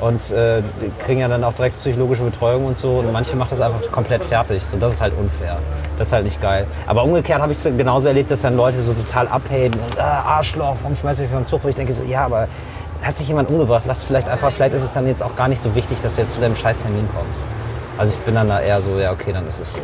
Und 0.00 0.30
äh, 0.30 0.62
kriegen 1.04 1.20
ja 1.20 1.28
dann 1.28 1.42
auch 1.42 1.52
direkt 1.54 1.80
psychologische 1.80 2.22
Betreuung 2.22 2.66
und 2.66 2.78
so. 2.78 2.98
Und 2.98 3.12
manche 3.12 3.34
macht 3.34 3.50
das 3.50 3.60
einfach 3.60 3.80
komplett 3.90 4.22
fertig. 4.22 4.62
So, 4.70 4.76
das 4.76 4.94
ist 4.94 5.00
halt 5.00 5.12
unfair. 5.18 5.58
Das 5.98 6.08
ist 6.08 6.12
halt 6.12 6.24
nicht 6.24 6.40
geil. 6.40 6.66
Aber 6.86 7.02
umgekehrt 7.02 7.42
habe 7.42 7.52
ich 7.52 7.58
es 7.58 7.64
genauso 7.64 8.06
erlebt, 8.06 8.30
dass 8.30 8.42
dann 8.42 8.56
Leute 8.56 8.80
so 8.80 8.92
total 8.92 9.26
abheben 9.26 9.80
und 9.80 9.98
ah, 9.98 10.22
Arschloch, 10.36 10.76
warum 10.82 10.96
schmeißt 10.96 11.20
du 11.20 11.24
dich 11.24 11.32
vom 11.32 11.44
Zug? 11.46 11.64
Wo 11.64 11.68
ich 11.68 11.74
denke 11.74 11.92
so, 11.92 12.04
ja, 12.04 12.24
aber 12.24 12.46
hat 13.02 13.16
sich 13.16 13.26
jemand 13.28 13.48
umgebracht? 13.48 13.84
Lass 13.86 14.04
vielleicht 14.04 14.28
einfach, 14.28 14.52
vielleicht 14.52 14.74
ist 14.74 14.82
es 14.82 14.92
dann 14.92 15.06
jetzt 15.06 15.22
auch 15.22 15.34
gar 15.34 15.48
nicht 15.48 15.60
so 15.60 15.74
wichtig, 15.74 16.00
dass 16.00 16.14
du 16.14 16.20
jetzt 16.20 16.32
zu 16.32 16.40
deinem 16.40 16.56
Scheißtermin 16.56 17.08
kommst. 17.14 17.40
Also 17.96 18.12
ich 18.12 18.18
bin 18.20 18.34
dann 18.36 18.48
da 18.48 18.60
eher 18.60 18.80
so, 18.80 18.98
ja, 18.98 19.12
okay, 19.12 19.32
dann 19.32 19.46
ist 19.48 19.60
es 19.60 19.72
so. 19.72 19.80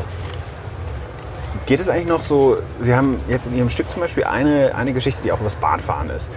Geht 1.67 1.81
es 1.81 1.89
eigentlich 1.89 2.09
noch 2.09 2.21
so, 2.21 2.59
Sie 2.81 2.95
haben 2.95 3.19
jetzt 3.29 3.47
in 3.47 3.57
Ihrem 3.57 3.71
Stück 3.71 3.89
zum 3.89 4.01
Beispiel 4.01 4.25
eine, 4.25 4.75
eine 4.75 4.93
Geschichte, 4.93 5.23
die 5.23 5.33
auch 5.33 5.41
übers 5.41 5.57
Bahnfahren 5.57 6.11
ist. 6.11 6.31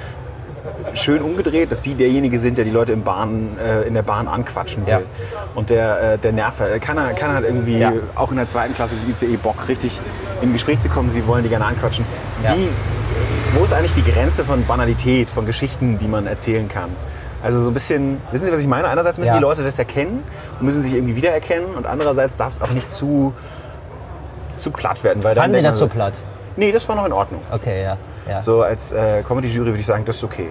Schön 0.93 1.21
umgedreht, 1.21 1.71
dass 1.71 1.83
Sie 1.83 1.95
derjenige 1.95 2.39
sind, 2.39 2.57
der 2.57 2.65
die 2.65 2.71
Leute 2.71 2.93
im 2.93 3.03
Bahn, 3.03 3.57
äh, 3.59 3.83
in 3.83 3.93
der 3.93 4.03
Bahn 4.03 4.27
anquatschen 4.27 4.85
will. 4.85 4.93
Ja. 4.93 5.01
Und 5.55 5.69
der, 5.69 6.13
äh, 6.13 6.17
der 6.17 6.31
Nerver. 6.31 6.71
Äh, 6.71 6.79
Keiner, 6.79 7.13
keiner 7.13 7.33
hat 7.35 7.43
irgendwie 7.43 7.79
Ja. 7.79 7.91
auch 8.15 8.31
in 8.31 8.38
der 8.38 8.47
zweiten 8.47 8.73
Klasse 8.73 8.95
des 8.95 9.21
ICE 9.23 9.38
Bock, 9.38 9.67
richtig 9.67 9.99
in 10.41 10.49
ein 10.49 10.53
Gespräch 10.53 10.79
zu 10.79 10.89
kommen. 10.89 11.11
Sie 11.11 11.25
wollen 11.27 11.43
die 11.43 11.49
gerne 11.49 11.65
anquatschen. 11.65 12.05
Ja. 12.43 12.53
Wie, 12.55 12.69
wo 13.57 13.63
ist 13.63 13.73
eigentlich 13.73 13.93
die 13.93 14.03
Grenze 14.03 14.45
von 14.45 14.65
Banalität, 14.65 15.29
von 15.29 15.45
Geschichten, 15.45 15.99
die 15.99 16.07
man 16.07 16.27
erzählen 16.27 16.67
kann? 16.69 16.89
Also 17.43 17.61
so 17.61 17.69
ein 17.69 17.73
bisschen, 17.73 18.19
wissen 18.31 18.45
Sie, 18.45 18.51
was 18.51 18.59
ich 18.59 18.67
meine? 18.67 18.88
Einerseits 18.88 19.17
müssen 19.19 19.33
die 19.33 19.39
Leute 19.39 19.63
das 19.63 19.77
erkennen 19.77 20.23
und 20.59 20.65
müssen 20.65 20.81
sich 20.81 20.93
irgendwie 20.93 21.15
wiedererkennen 21.15 21.75
und 21.75 21.85
andererseits 21.85 22.35
darf 22.35 22.53
es 22.53 22.61
auch 22.61 22.71
nicht 22.71 22.89
zu, 22.89 23.33
zu 24.55 24.71
platt 24.71 25.03
werden. 25.03 25.23
Weil 25.23 25.35
Fanden 25.35 25.55
Sie 25.57 25.63
das 25.63 25.77
so 25.77 25.88
platt? 25.88 26.13
Nee, 26.55 26.71
das 26.71 26.89
war 26.89 26.95
noch 26.95 27.05
in 27.05 27.13
Ordnung. 27.13 27.41
Okay, 27.51 27.83
ja. 27.83 27.97
ja. 28.27 28.41
So 28.41 28.63
als 28.63 28.91
äh, 28.91 29.21
Comedy-Jury 29.27 29.67
würde 29.67 29.79
ich 29.79 29.85
sagen, 29.85 30.03
das 30.05 30.15
ist 30.17 30.23
okay. 30.23 30.49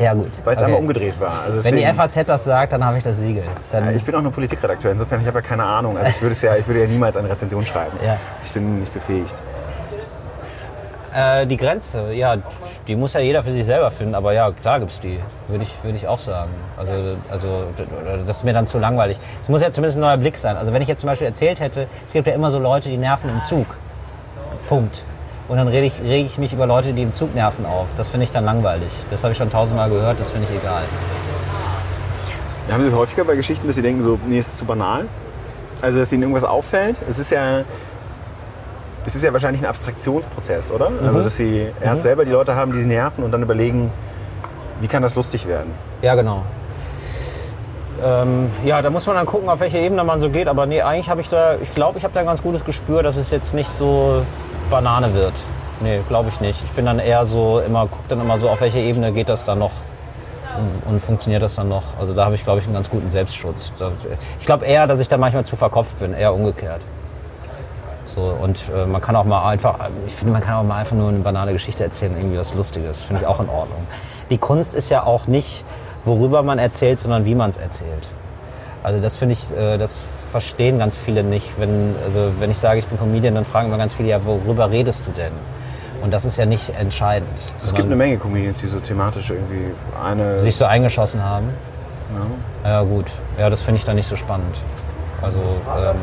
Ja, 0.00 0.14
gut. 0.14 0.30
Weil 0.44 0.54
es 0.54 0.62
okay. 0.62 0.66
einmal 0.66 0.80
umgedreht 0.80 1.20
war. 1.20 1.32
Also 1.44 1.62
Wenn 1.62 1.76
die 1.76 1.84
FAZ 1.84 2.24
das 2.24 2.44
sagt, 2.44 2.72
dann 2.72 2.84
habe 2.84 2.98
ich 2.98 3.04
das 3.04 3.18
Siegel. 3.18 3.44
Ja, 3.72 3.90
ich 3.90 4.02
bin 4.02 4.14
auch 4.14 4.22
nur 4.22 4.32
Politikredakteur, 4.32 4.92
insofern 4.92 5.20
ich 5.20 5.26
habe 5.26 5.38
ja 5.38 5.42
keine 5.42 5.64
Ahnung. 5.64 5.98
Also 5.98 6.08
ich 6.10 6.22
würde, 6.22 6.32
es 6.32 6.42
ja, 6.42 6.56
ich 6.56 6.66
würde 6.66 6.80
ja 6.80 6.86
niemals 6.86 7.16
eine 7.16 7.28
Rezension 7.28 7.64
schreiben. 7.66 7.96
Ja. 8.04 8.16
Ich 8.42 8.52
bin 8.52 8.80
nicht 8.80 8.94
befähigt. 8.94 9.34
Äh, 11.12 11.46
die 11.46 11.56
Grenze, 11.56 12.12
ja, 12.12 12.36
die 12.86 12.94
muss 12.94 13.14
ja 13.14 13.20
jeder 13.20 13.42
für 13.42 13.50
sich 13.50 13.66
selber 13.66 13.90
finden, 13.90 14.14
aber 14.14 14.32
ja, 14.32 14.52
klar 14.52 14.78
gibt 14.78 14.92
es 14.92 15.00
die, 15.00 15.18
würde 15.48 15.64
ich, 15.64 15.74
würd 15.82 15.96
ich 15.96 16.06
auch 16.06 16.20
sagen. 16.20 16.50
Also, 16.76 17.16
also 17.28 17.64
das 18.26 18.38
ist 18.38 18.44
mir 18.44 18.52
dann 18.52 18.68
zu 18.68 18.78
langweilig. 18.78 19.18
Es 19.42 19.48
muss 19.48 19.60
ja 19.60 19.72
zumindest 19.72 19.98
ein 19.98 20.02
neuer 20.02 20.16
Blick 20.16 20.38
sein. 20.38 20.56
Also 20.56 20.72
wenn 20.72 20.82
ich 20.82 20.88
jetzt 20.88 21.00
zum 21.00 21.08
Beispiel 21.08 21.26
erzählt 21.26 21.58
hätte, 21.58 21.88
es 22.06 22.12
gibt 22.12 22.28
ja 22.28 22.32
immer 22.32 22.50
so 22.52 22.60
Leute, 22.60 22.88
die 22.88 22.96
nerven 22.96 23.28
im 23.28 23.42
Zug. 23.42 23.66
Punkt. 24.68 25.02
Und 25.50 25.56
dann 25.56 25.66
rege 25.66 25.86
ich, 25.86 26.00
reg 26.00 26.26
ich 26.26 26.38
mich 26.38 26.52
über 26.52 26.64
Leute, 26.64 26.92
die 26.92 27.02
im 27.02 27.12
Zug 27.12 27.34
nerven 27.34 27.66
auf. 27.66 27.88
Das 27.96 28.06
finde 28.06 28.22
ich 28.22 28.30
dann 28.30 28.44
langweilig. 28.44 28.92
Das 29.10 29.24
habe 29.24 29.32
ich 29.32 29.38
schon 29.38 29.50
tausendmal 29.50 29.90
gehört, 29.90 30.20
das 30.20 30.30
finde 30.30 30.46
ich 30.48 30.56
egal. 30.56 30.82
Haben 32.70 32.82
Sie 32.84 32.88
es 32.88 32.94
häufiger 32.94 33.24
bei 33.24 33.34
Geschichten, 33.34 33.66
dass 33.66 33.74
Sie 33.74 33.82
denken, 33.82 34.00
so, 34.00 34.16
nee, 34.28 34.38
es 34.38 34.46
ist 34.46 34.58
zu 34.58 34.64
banal? 34.64 35.06
Also, 35.82 35.98
dass 35.98 36.12
Ihnen 36.12 36.22
irgendwas 36.22 36.44
auffällt? 36.44 36.98
Es 37.08 37.18
ist 37.18 37.32
ja, 37.32 37.62
das 39.04 39.16
ist 39.16 39.24
ja 39.24 39.32
wahrscheinlich 39.32 39.60
ein 39.60 39.68
Abstraktionsprozess, 39.68 40.70
oder? 40.70 40.88
Mhm. 40.88 41.08
Also, 41.08 41.20
dass 41.20 41.34
Sie 41.34 41.66
erst 41.80 41.98
mhm. 41.98 42.02
selber 42.02 42.24
die 42.24 42.30
Leute 42.30 42.54
haben, 42.54 42.72
die 42.72 42.78
Sie 42.78 42.86
nerven 42.86 43.24
und 43.24 43.32
dann 43.32 43.42
überlegen, 43.42 43.90
wie 44.80 44.86
kann 44.86 45.02
das 45.02 45.16
lustig 45.16 45.48
werden? 45.48 45.74
Ja, 46.00 46.14
genau. 46.14 46.44
Ähm, 48.04 48.52
ja, 48.64 48.80
da 48.82 48.90
muss 48.90 49.04
man 49.08 49.16
dann 49.16 49.26
gucken, 49.26 49.48
auf 49.48 49.58
welche 49.58 49.78
Ebene 49.78 50.04
man 50.04 50.20
so 50.20 50.30
geht. 50.30 50.46
Aber 50.46 50.66
nee, 50.66 50.80
eigentlich 50.80 51.10
habe 51.10 51.20
ich 51.20 51.28
da, 51.28 51.56
ich 51.56 51.74
glaube, 51.74 51.98
ich 51.98 52.04
habe 52.04 52.14
da 52.14 52.20
ein 52.20 52.26
ganz 52.26 52.40
gutes 52.40 52.64
Gespür, 52.64 53.02
dass 53.02 53.16
es 53.16 53.32
jetzt 53.32 53.52
nicht 53.52 53.70
so 53.70 54.22
Banane 54.70 55.12
wird. 55.14 55.34
Nee, 55.80 56.00
glaube 56.08 56.28
ich 56.28 56.40
nicht. 56.40 56.62
Ich 56.62 56.70
bin 56.70 56.86
dann 56.86 56.98
eher 56.98 57.24
so, 57.24 57.60
immer, 57.60 57.88
guck 57.90 58.06
dann 58.08 58.20
immer 58.20 58.38
so, 58.38 58.48
auf 58.48 58.60
welche 58.60 58.78
Ebene 58.78 59.12
geht 59.12 59.28
das 59.28 59.44
dann 59.44 59.58
noch 59.58 59.72
und, 60.56 60.92
und 60.92 61.00
funktioniert 61.00 61.42
das 61.42 61.54
dann 61.54 61.68
noch. 61.68 61.82
Also 61.98 62.12
da 62.12 62.24
habe 62.24 62.34
ich, 62.34 62.44
glaube 62.44 62.60
ich, 62.60 62.66
einen 62.66 62.74
ganz 62.74 62.90
guten 62.90 63.08
Selbstschutz. 63.08 63.72
Ich 64.40 64.46
glaube 64.46 64.64
eher, 64.66 64.86
dass 64.86 65.00
ich 65.00 65.08
da 65.08 65.16
manchmal 65.16 65.44
zu 65.44 65.56
verkopft 65.56 65.98
bin, 65.98 66.12
eher 66.12 66.34
umgekehrt. 66.34 66.82
So, 68.14 68.22
und 68.22 68.64
äh, 68.74 68.86
man 68.86 69.00
kann 69.00 69.14
auch 69.14 69.24
mal 69.24 69.48
einfach, 69.48 69.76
ich 70.06 70.14
finde, 70.14 70.32
man 70.32 70.42
kann 70.42 70.54
auch 70.54 70.64
mal 70.64 70.78
einfach 70.78 70.96
nur 70.96 71.08
eine 71.08 71.20
banale 71.20 71.52
Geschichte 71.52 71.84
erzählen, 71.84 72.14
irgendwie 72.16 72.38
was 72.38 72.54
Lustiges. 72.54 73.00
Finde 73.00 73.22
ich 73.22 73.28
auch 73.28 73.40
in 73.40 73.48
Ordnung. 73.48 73.86
Die 74.30 74.38
Kunst 74.38 74.74
ist 74.74 74.88
ja 74.88 75.04
auch 75.04 75.26
nicht, 75.28 75.64
worüber 76.04 76.42
man 76.42 76.58
erzählt, 76.58 76.98
sondern 76.98 77.24
wie 77.24 77.34
man 77.34 77.50
es 77.50 77.56
erzählt. 77.56 78.08
Also 78.82 79.00
das 79.00 79.16
finde 79.16 79.34
ich, 79.34 79.56
äh, 79.56 79.78
das 79.78 80.00
verstehen 80.30 80.78
ganz 80.78 80.96
viele 80.96 81.22
nicht. 81.22 81.58
Wenn, 81.58 81.94
also 82.04 82.32
wenn 82.38 82.50
ich 82.50 82.58
sage, 82.58 82.78
ich 82.78 82.86
bin 82.86 82.98
Comedian, 82.98 83.34
dann 83.34 83.44
fragen 83.44 83.68
immer 83.68 83.78
ganz 83.78 83.92
viele, 83.92 84.08
ja, 84.08 84.24
worüber 84.24 84.70
redest 84.70 85.06
du 85.06 85.10
denn? 85.10 85.32
Und 86.02 86.12
das 86.12 86.24
ist 86.24 86.38
ja 86.38 86.46
nicht 86.46 86.70
entscheidend. 86.78 87.28
Es 87.62 87.74
gibt 87.74 87.86
eine 87.86 87.96
Menge 87.96 88.16
Comedians, 88.16 88.60
die 88.60 88.66
so 88.66 88.80
thematisch 88.80 89.30
irgendwie 89.30 89.74
eine... 90.02 90.40
Sich 90.40 90.56
so 90.56 90.64
eingeschossen 90.64 91.22
haben. 91.22 91.48
Ja, 92.64 92.70
ja 92.70 92.82
gut. 92.82 93.06
Ja, 93.38 93.50
das 93.50 93.60
finde 93.60 93.78
ich 93.78 93.84
dann 93.84 93.96
nicht 93.96 94.08
so 94.08 94.16
spannend. 94.16 94.56
Also 95.22 95.40
ähm, 95.40 95.96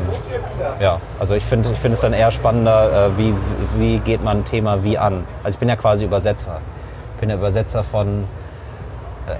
ja, 0.78 1.00
also 1.18 1.34
ich 1.34 1.44
finde 1.44 1.72
ich 1.72 1.78
find 1.78 1.94
es 1.94 2.00
dann 2.00 2.12
eher 2.12 2.30
spannender, 2.30 3.08
äh, 3.08 3.18
wie, 3.18 3.34
wie 3.76 3.98
geht 3.98 4.22
man 4.22 4.38
ein 4.38 4.44
Thema 4.44 4.84
wie 4.84 4.96
an. 4.96 5.24
Also 5.42 5.56
ich 5.56 5.58
bin 5.58 5.68
ja 5.68 5.74
quasi 5.74 6.04
Übersetzer. 6.04 6.60
Ich 7.14 7.20
bin 7.20 7.28
der 7.30 7.38
Übersetzer 7.38 7.82
von 7.82 8.24
äh, 9.26 9.34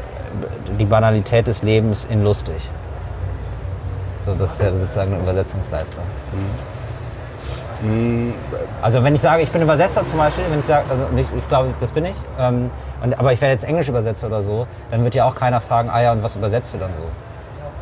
die 0.78 0.84
Banalität 0.84 1.46
des 1.46 1.62
Lebens 1.62 2.06
in 2.10 2.24
lustig. 2.24 2.56
So, 4.28 4.34
das 4.34 4.52
ist 4.52 4.60
ja 4.60 4.70
sozusagen 4.72 5.14
ein 5.14 5.20
Übersetzungsleister. 5.22 6.02
Mhm. 7.80 8.34
Also 8.82 9.02
wenn 9.02 9.14
ich 9.14 9.20
sage, 9.20 9.42
ich 9.42 9.50
bin 9.50 9.62
Übersetzer 9.62 10.04
zum 10.04 10.18
Beispiel, 10.18 10.44
wenn 10.50 10.58
ich 10.58 10.66
sage, 10.66 10.84
also 10.90 11.04
ich, 11.16 11.26
ich 11.34 11.48
glaube, 11.48 11.72
das 11.80 11.92
bin 11.92 12.04
ich, 12.04 12.16
ähm, 12.38 12.70
und, 13.02 13.18
aber 13.18 13.32
ich 13.32 13.40
werde 13.40 13.52
jetzt 13.52 13.64
Englisch 13.64 13.88
übersetzer 13.88 14.26
oder 14.26 14.42
so, 14.42 14.66
dann 14.90 15.02
wird 15.04 15.14
ja 15.14 15.24
auch 15.24 15.34
keiner 15.34 15.60
fragen, 15.60 15.88
ah 15.88 16.02
ja, 16.02 16.12
und 16.12 16.22
was 16.22 16.36
übersetzt 16.36 16.74
du 16.74 16.78
dann 16.78 16.90
so? 16.94 17.02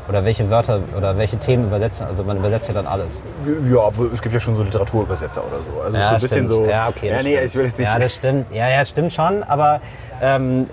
Oder 0.08 0.24
welche 0.24 0.48
Wörter 0.50 0.80
oder 0.96 1.16
welche 1.16 1.36
Themen 1.36 1.66
übersetzen, 1.66 2.06
also 2.06 2.22
man 2.22 2.36
übersetzt 2.36 2.68
ja 2.68 2.74
dann 2.74 2.86
alles. 2.86 3.22
Ja, 3.68 3.90
es 4.12 4.22
gibt 4.22 4.34
ja 4.34 4.40
schon 4.40 4.54
so 4.54 4.62
Literaturübersetzer 4.62 5.42
oder 5.44 5.58
so. 5.58 5.80
Also 5.80 5.96
ja, 5.96 6.04
so 6.04 6.08
ein 6.14 6.18
stimmt. 6.18 6.22
bisschen 6.22 6.46
so. 6.46 6.66
Ja, 6.66 6.88
okay. 6.88 7.08
Ja, 7.10 7.22
nee, 7.22 7.40
ich 7.40 7.54
will 7.56 7.64
jetzt 7.64 7.78
nicht. 7.78 7.90
Ja, 7.92 7.98
das 7.98 8.14
stimmt. 8.14 8.54
Ja, 8.54 8.68
ja, 8.68 8.84
stimmt 8.84 9.12
schon, 9.12 9.42
aber 9.42 9.80
ähm, 10.22 10.66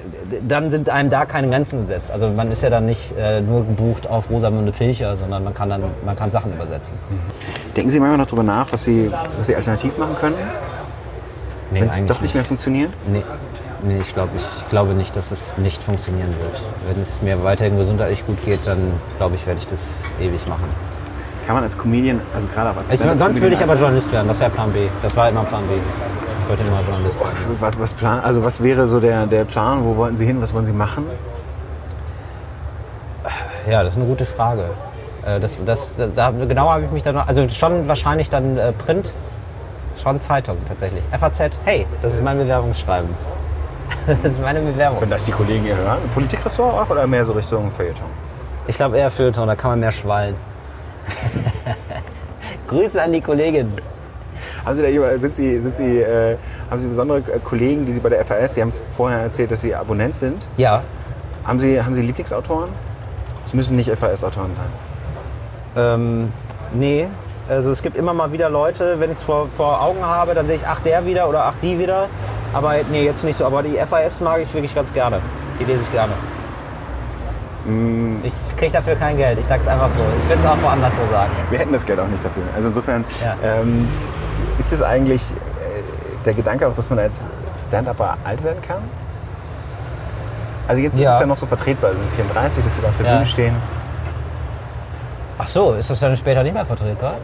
dann 0.47 0.71
sind 0.71 0.89
einem 0.89 1.09
da 1.09 1.25
keine 1.25 1.49
Grenzen 1.49 1.81
gesetzt. 1.81 2.11
Also 2.11 2.29
man 2.29 2.51
ist 2.51 2.61
ja 2.61 2.69
dann 2.69 2.85
nicht 2.85 3.13
äh, 3.17 3.41
nur 3.41 3.65
gebucht 3.65 4.07
auf 4.07 4.29
Rosamunde 4.29 4.71
Pilcher, 4.71 5.17
sondern 5.17 5.43
man 5.43 5.53
kann 5.53 5.69
dann 5.69 5.83
man 6.05 6.15
kann 6.15 6.31
Sachen 6.31 6.53
übersetzen. 6.53 6.95
Mhm. 7.09 7.19
Denken 7.75 7.89
Sie 7.89 7.99
manchmal 7.99 8.19
noch 8.19 8.27
darüber 8.27 8.43
nach, 8.43 8.71
was 8.71 8.83
Sie, 8.83 9.11
was 9.37 9.47
Sie 9.47 9.55
alternativ 9.55 9.97
machen 9.97 10.15
können? 10.15 10.35
Nee, 11.71 11.81
Wenn 11.81 11.87
es 11.87 12.05
doch 12.05 12.21
nicht 12.21 12.35
mehr 12.35 12.45
funktioniert? 12.45 12.91
Nee. 13.07 13.23
Nee, 13.85 13.99
ich, 13.99 14.13
glaub, 14.13 14.29
ich 14.35 14.69
glaube 14.69 14.93
nicht, 14.93 15.13
dass 15.15 15.31
es 15.31 15.57
nicht 15.57 15.81
funktionieren 15.83 16.33
wird. 16.39 16.61
Wenn 16.87 17.01
es 17.01 17.21
mir 17.21 17.43
weiterhin 17.43 17.77
gesundheitlich 17.77 18.25
gut 18.25 18.43
geht, 18.45 18.65
dann 18.65 18.93
glaube 19.17 19.35
ich, 19.35 19.45
werde 19.45 19.59
ich 19.59 19.67
das 19.67 19.79
ewig 20.21 20.47
machen. 20.47 20.63
Kann 21.45 21.55
man 21.55 21.65
als 21.65 21.77
Comedian, 21.77 22.21
also 22.33 22.47
gerade 22.47 22.69
auch 22.69 22.77
als 22.77 22.93
ich, 22.93 22.99
Sonst 23.01 23.41
würde 23.41 23.55
ich 23.55 23.61
aber 23.61 23.75
Journalist 23.75 24.09
werden, 24.13 24.29
das 24.29 24.39
wäre 24.39 24.49
Plan 24.51 24.71
B. 24.71 24.87
Das 25.01 25.15
war 25.17 25.27
immer 25.27 25.43
Plan 25.43 25.63
B. 25.67 25.73
Ich 26.43 26.49
wollte 26.49 26.63
immer 26.63 26.81
Journalist 26.81 27.19
werden. 27.19 27.57
Was, 27.59 27.79
was, 27.79 27.93
Plan, 27.93 28.21
also 28.21 28.45
was 28.45 28.63
wäre 28.63 28.87
so 28.87 29.01
der, 29.01 29.25
der 29.25 29.43
Plan? 29.43 29.83
Wo 29.83 29.97
wollten 29.97 30.15
Sie 30.15 30.25
hin? 30.25 30.41
Was 30.41 30.53
wollen 30.53 30.65
Sie 30.65 30.71
machen? 30.71 31.05
Ja, 33.69 33.83
das 33.83 33.93
ist 33.93 33.99
eine 33.99 34.07
gute 34.07 34.25
Frage. 34.25 34.69
Äh, 35.25 35.41
das, 35.41 35.57
das, 35.65 35.95
da, 36.15 36.31
genau 36.31 36.69
habe 36.69 36.85
ich 36.85 36.91
mich 36.91 37.03
dann, 37.03 37.17
also 37.17 37.47
schon 37.49 37.87
wahrscheinlich 37.89 38.29
dann 38.29 38.57
äh, 38.57 38.71
Print, 38.71 39.13
schon 40.01 40.21
Zeitung 40.21 40.57
tatsächlich. 40.65 41.03
FAZ, 41.17 41.57
hey, 41.65 41.85
das 42.01 42.13
ist 42.13 42.23
mein 42.23 42.37
Bewerbungsschreiben. 42.37 43.09
das 44.07 44.33
ist 44.33 44.41
meine 44.41 44.61
Bewerbung. 44.61 45.01
Wenn 45.01 45.09
das 45.09 45.25
die 45.25 45.31
Kollegen 45.31 45.63
hier 45.63 45.75
hören. 45.75 45.99
Politikressort 46.13 46.73
auch 46.73 46.89
oder 46.89 47.07
mehr 47.07 47.25
so 47.25 47.33
Richtung 47.33 47.71
Feuilleton? 47.71 48.07
Ich 48.67 48.75
glaube 48.75 48.97
eher 48.97 49.11
Feuilleton, 49.11 49.47
da 49.47 49.55
kann 49.55 49.71
man 49.71 49.79
mehr 49.79 49.91
schwallen. 49.91 50.35
Grüße 52.67 53.01
an 53.01 53.11
die 53.11 53.21
Kollegin. 53.21 53.71
Haben 54.65 54.75
Sie 54.75 54.81
da, 54.81 55.17
sind 55.17 55.35
Sie, 55.35 55.61
sind 55.61 55.75
Sie, 55.75 55.99
äh, 55.99 56.37
haben 56.69 56.79
Sie 56.79 56.87
besondere 56.87 57.19
äh, 57.19 57.39
Kollegen, 57.43 57.85
die 57.85 57.91
Sie 57.91 57.99
bei 57.99 58.09
der 58.09 58.23
FAS, 58.23 58.55
Sie 58.55 58.61
haben 58.61 58.71
vorher 58.95 59.19
erzählt, 59.19 59.51
dass 59.51 59.61
Sie 59.61 59.75
Abonnent 59.75 60.15
sind. 60.15 60.47
Ja. 60.57 60.83
Haben 61.45 61.59
Sie, 61.59 61.81
haben 61.81 61.93
Sie 61.93 62.01
Lieblingsautoren? 62.01 62.69
Es 63.45 63.53
müssen 63.53 63.75
nicht 63.75 63.89
FAS-Autoren 63.89 64.53
sein. 64.53 64.69
Ähm, 65.75 66.33
nee. 66.73 67.07
Also 67.49 67.71
es 67.71 67.81
gibt 67.81 67.97
immer 67.97 68.13
mal 68.13 68.31
wieder 68.31 68.49
Leute, 68.49 68.99
wenn 68.99 69.11
ich 69.11 69.17
es 69.17 69.23
vor, 69.23 69.49
vor 69.57 69.81
Augen 69.81 70.03
habe, 70.05 70.33
dann 70.33 70.47
sehe 70.47 70.55
ich, 70.55 70.65
ach 70.65 70.79
der 70.79 71.05
wieder 71.05 71.27
oder 71.27 71.45
ach 71.45 71.55
die 71.61 71.77
wieder. 71.77 72.07
Aber 72.53 72.75
nee, 72.91 73.03
jetzt 73.03 73.23
nicht 73.23 73.37
so. 73.37 73.45
Aber 73.45 73.63
die 73.63 73.77
FAS 73.77 74.21
mag 74.21 74.41
ich 74.41 74.53
wirklich 74.53 74.73
ganz 74.73 74.93
gerne. 74.93 75.19
Die 75.59 75.65
lese 75.65 75.81
ich 75.81 75.91
gerne. 75.91 76.13
Mm. 77.65 78.17
Ich 78.23 78.33
kriege 78.57 78.71
dafür 78.71 78.95
kein 78.95 79.17
Geld. 79.17 79.39
Ich 79.39 79.45
sage 79.45 79.61
es 79.61 79.67
einfach 79.67 79.89
so. 79.89 80.03
Ich 80.23 80.29
würde 80.29 80.41
es 80.43 80.49
auch 80.49 80.61
woanders 80.61 80.95
so 80.95 81.01
sagen. 81.11 81.31
Wir 81.49 81.59
hätten 81.59 81.73
das 81.73 81.85
Geld 81.85 81.99
auch 81.99 82.07
nicht 82.07 82.23
dafür. 82.23 82.43
Also 82.55 82.69
insofern 82.69 83.05
ja. 83.21 83.35
ähm, 83.43 83.87
ist 84.57 84.71
es 84.71 84.81
eigentlich 84.81 85.31
äh, 85.31 85.35
der 86.25 86.33
Gedanke 86.33 86.67
auch, 86.67 86.73
dass 86.73 86.89
man 86.89 86.99
als 86.99 87.25
Stand-Upper 87.57 88.17
alt 88.23 88.43
werden 88.43 88.61
kann? 88.61 88.81
Also 90.67 90.81
jetzt 90.81 90.97
ja. 90.97 91.09
ist 91.09 91.15
es 91.15 91.19
ja 91.21 91.25
noch 91.25 91.35
so 91.35 91.45
vertretbar. 91.45 91.91
Also 91.91 92.01
34, 92.15 92.63
dass 92.63 92.75
sie 92.75 92.81
da 92.81 92.87
auf 92.89 92.97
der 92.97 93.05
ja. 93.05 93.13
Bühne 93.13 93.25
stehen. 93.25 93.55
Ach 95.37 95.47
so, 95.47 95.73
ist 95.73 95.89
das 95.89 95.99
dann 95.99 96.15
später 96.15 96.43
nicht 96.43 96.53
mehr 96.53 96.65
vertretbar? 96.65 97.15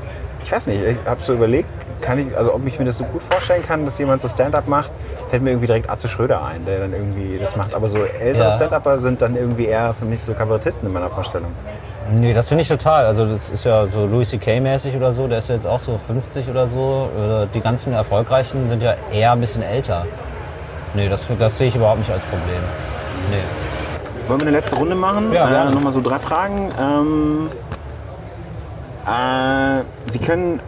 Ich 0.49 0.55
weiß 0.55 0.65
nicht. 0.65 0.81
Ich 0.83 0.97
habe 1.05 1.21
so 1.21 1.35
überlegt, 1.35 1.69
kann 2.01 2.17
ich, 2.17 2.35
also 2.35 2.55
ob 2.55 2.65
ich 2.65 2.79
mir 2.79 2.85
das 2.85 2.97
so 2.97 3.03
gut 3.03 3.21
vorstellen 3.21 3.61
kann, 3.61 3.85
dass 3.85 3.99
jemand 3.99 4.19
so 4.19 4.27
Stand-up 4.27 4.67
macht, 4.67 4.91
fällt 5.29 5.43
mir 5.43 5.51
irgendwie 5.51 5.67
direkt 5.67 5.87
Atze 5.87 6.07
Schröder 6.07 6.43
ein, 6.43 6.65
der 6.65 6.79
dann 6.79 6.91
irgendwie 6.91 7.37
das 7.37 7.55
macht. 7.55 7.75
Aber 7.75 7.87
so 7.87 8.03
ältere 8.03 8.47
ja. 8.47 8.55
Stand-Upper 8.55 8.97
sind 8.97 9.21
dann 9.21 9.35
irgendwie 9.35 9.67
eher 9.67 9.93
für 9.93 10.05
mich 10.05 10.23
so 10.23 10.33
Kabarettisten 10.33 10.87
in 10.87 10.93
meiner 10.95 11.11
Vorstellung. 11.11 11.51
Nee, 12.11 12.33
das 12.33 12.47
finde 12.47 12.63
ich 12.63 12.67
total. 12.67 13.05
Also 13.05 13.27
das 13.27 13.47
ist 13.51 13.63
ja 13.63 13.85
so 13.85 14.07
Louis 14.07 14.27
C.K. 14.27 14.59
mäßig 14.59 14.95
oder 14.95 15.13
so, 15.13 15.27
der 15.27 15.37
ist 15.37 15.49
ja 15.49 15.53
jetzt 15.53 15.67
auch 15.67 15.77
so 15.77 15.99
50 16.07 16.49
oder 16.49 16.65
so. 16.65 17.09
Die 17.53 17.61
ganzen 17.61 17.93
Erfolgreichen 17.93 18.69
sind 18.69 18.81
ja 18.81 18.95
eher 19.11 19.33
ein 19.33 19.41
bisschen 19.41 19.61
älter. 19.61 20.07
Nee, 20.95 21.09
das, 21.09 21.27
das 21.37 21.59
sehe 21.59 21.67
ich 21.67 21.75
überhaupt 21.75 21.99
nicht 21.99 22.11
als 22.11 22.23
Problem. 22.23 22.63
Nee. 23.29 24.27
Wollen 24.27 24.39
wir 24.39 24.47
eine 24.47 24.57
letzte 24.57 24.77
Runde 24.77 24.95
machen? 24.95 25.31
Ja, 25.31 25.67
äh, 25.67 25.71
Nochmal 25.71 25.93
so 25.93 26.01
drei 26.01 26.17
Fragen. 26.17 26.71
Ähm, 26.81 27.51
äh, 29.07 29.83
Sie 30.07 30.19
können 30.19 30.59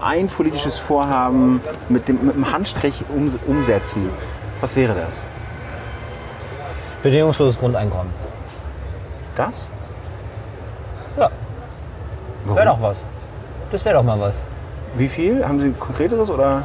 ein 0.00 0.28
politisches 0.28 0.78
Vorhaben 0.78 1.60
mit 1.88 2.08
dem, 2.08 2.26
mit 2.26 2.34
dem 2.34 2.52
Handstrich 2.52 3.04
um, 3.14 3.30
umsetzen, 3.46 4.10
was 4.60 4.76
wäre 4.76 4.94
das? 4.94 5.26
Bedingungsloses 7.02 7.58
Grundeinkommen. 7.58 8.12
Das? 9.34 9.68
Ja. 11.16 11.30
Wäre 12.44 12.66
doch 12.66 12.82
was. 12.82 13.04
Das 13.70 13.84
wäre 13.84 13.96
doch 13.96 14.02
mal 14.02 14.20
was. 14.20 14.42
Wie 14.94 15.08
viel? 15.08 15.46
Haben 15.46 15.60
Sie 15.60 15.72
konkreteres 15.72 16.30
oder? 16.30 16.64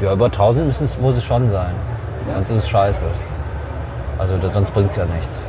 Ja, 0.00 0.12
über 0.12 0.26
1000 0.26 1.00
muss 1.00 1.16
es 1.16 1.24
schon 1.24 1.48
sein. 1.48 1.74
Sonst 2.34 2.50
ist 2.50 2.56
es 2.64 2.68
scheiße. 2.68 3.04
Also 4.18 4.34
sonst 4.52 4.72
bringt 4.72 4.90
es 4.90 4.96
ja 4.96 5.04
nichts. 5.06 5.40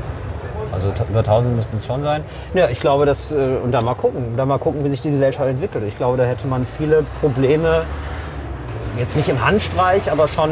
Also 0.71 0.91
über 1.09 1.19
1000 1.19 1.55
müssten 1.55 1.77
es 1.77 1.85
schon 1.85 2.03
sein. 2.03 2.23
Ja, 2.53 2.69
ich 2.69 2.79
glaube, 2.79 3.05
dass, 3.05 3.31
äh, 3.31 3.35
und 3.63 3.71
da 3.71 3.81
mal 3.81 3.95
gucken, 3.95 4.35
da 4.37 4.45
mal 4.45 4.59
gucken, 4.59 4.83
wie 4.83 4.89
sich 4.89 5.01
die 5.01 5.09
Gesellschaft 5.09 5.49
entwickelt. 5.49 5.83
Ich 5.87 5.97
glaube, 5.97 6.17
da 6.17 6.23
hätte 6.23 6.47
man 6.47 6.65
viele 6.65 7.03
Probleme, 7.21 7.83
jetzt 8.97 9.15
nicht 9.15 9.29
im 9.29 9.43
Handstreich, 9.43 10.11
aber 10.11 10.27
schon 10.27 10.49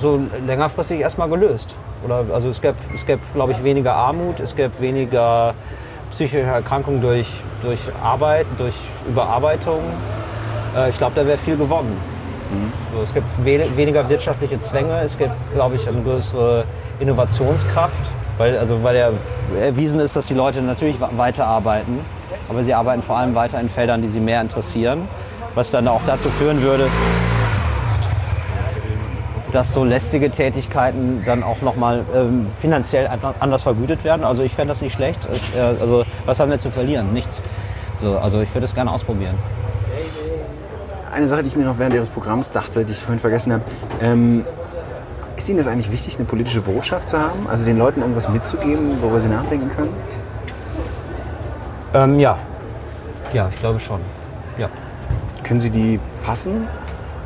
so 0.00 0.20
längerfristig 0.46 1.00
erstmal 1.00 1.28
gelöst. 1.28 1.74
Oder, 2.04 2.24
also 2.32 2.50
es 2.50 2.60
gäbe, 2.60 2.76
es 2.94 3.06
gäbe, 3.06 3.20
glaube 3.34 3.52
ich, 3.52 3.64
weniger 3.64 3.94
Armut, 3.94 4.40
es 4.40 4.54
gäbe 4.54 4.78
weniger 4.80 5.54
psychische 6.12 6.42
Erkrankungen 6.42 7.00
durch, 7.00 7.28
durch 7.62 7.80
Arbeit, 8.02 8.46
durch 8.58 8.74
Überarbeitung. 9.08 9.80
Äh, 10.76 10.90
ich 10.90 10.98
glaube, 10.98 11.14
da 11.16 11.26
wäre 11.26 11.38
viel 11.38 11.56
gewonnen. 11.56 11.96
Mhm. 12.50 12.72
So, 12.94 13.02
es 13.02 13.14
gibt 13.14 13.26
we 13.44 13.76
weniger 13.76 14.08
wirtschaftliche 14.08 14.60
Zwänge, 14.60 15.00
es 15.00 15.16
gibt, 15.16 15.32
glaube 15.54 15.76
ich, 15.76 15.88
eine 15.88 16.02
größere 16.02 16.64
Innovationskraft, 17.00 17.94
weil, 18.38 18.58
also, 18.58 18.82
weil 18.82 18.96
ja 18.96 19.10
erwiesen 19.60 20.00
ist, 20.00 20.16
dass 20.16 20.26
die 20.26 20.34
Leute 20.34 20.62
natürlich 20.62 20.96
weiterarbeiten, 21.00 22.00
aber 22.48 22.64
sie 22.64 22.74
arbeiten 22.74 23.02
vor 23.02 23.16
allem 23.16 23.34
weiter 23.34 23.60
in 23.60 23.68
Feldern, 23.68 24.02
die 24.02 24.08
sie 24.08 24.20
mehr 24.20 24.40
interessieren, 24.40 25.08
was 25.54 25.70
dann 25.70 25.86
auch 25.88 26.02
dazu 26.06 26.30
führen 26.30 26.62
würde, 26.62 26.88
dass 29.52 29.72
so 29.72 29.84
lästige 29.84 30.30
Tätigkeiten 30.30 31.22
dann 31.24 31.44
auch 31.44 31.60
nochmal 31.60 32.04
ähm, 32.12 32.46
finanziell 32.60 33.08
anders 33.38 33.62
vergütet 33.62 34.02
werden. 34.02 34.24
Also 34.24 34.42
ich 34.42 34.52
fände 34.52 34.72
das 34.72 34.82
nicht 34.82 34.94
schlecht. 34.94 35.20
Ich, 35.32 35.56
äh, 35.56 35.60
also 35.60 36.04
was 36.26 36.40
haben 36.40 36.50
wir 36.50 36.58
zu 36.58 36.70
verlieren? 36.70 37.12
Nichts. 37.12 37.40
So, 38.02 38.18
also 38.18 38.40
ich 38.40 38.52
würde 38.52 38.64
es 38.64 38.74
gerne 38.74 38.90
ausprobieren. 38.90 39.36
Eine 41.14 41.28
Sache, 41.28 41.42
die 41.42 41.48
ich 41.48 41.56
mir 41.56 41.64
noch 41.64 41.78
während 41.78 41.94
Ihres 41.94 42.08
Programms 42.08 42.50
dachte, 42.50 42.84
die 42.84 42.92
ich 42.92 42.98
vorhin 42.98 43.20
vergessen 43.20 43.52
habe. 43.52 43.62
Ähm, 44.02 44.44
ist 45.36 45.48
Ihnen 45.48 45.58
das 45.58 45.66
eigentlich 45.66 45.90
wichtig, 45.90 46.16
eine 46.16 46.26
politische 46.26 46.60
Botschaft 46.60 47.08
zu 47.08 47.18
haben? 47.18 47.46
Also 47.48 47.64
den 47.64 47.78
Leuten 47.78 48.00
irgendwas 48.00 48.28
mitzugeben, 48.28 49.00
worüber 49.00 49.20
sie 49.20 49.28
nachdenken 49.28 49.70
können? 49.74 49.92
Ähm, 51.92 52.18
ja. 52.18 52.38
Ja, 53.32 53.48
ich 53.52 53.58
glaube 53.58 53.80
schon. 53.80 54.00
Ja. 54.58 54.68
Können 55.42 55.60
Sie 55.60 55.70
die 55.70 56.00
fassen? 56.22 56.68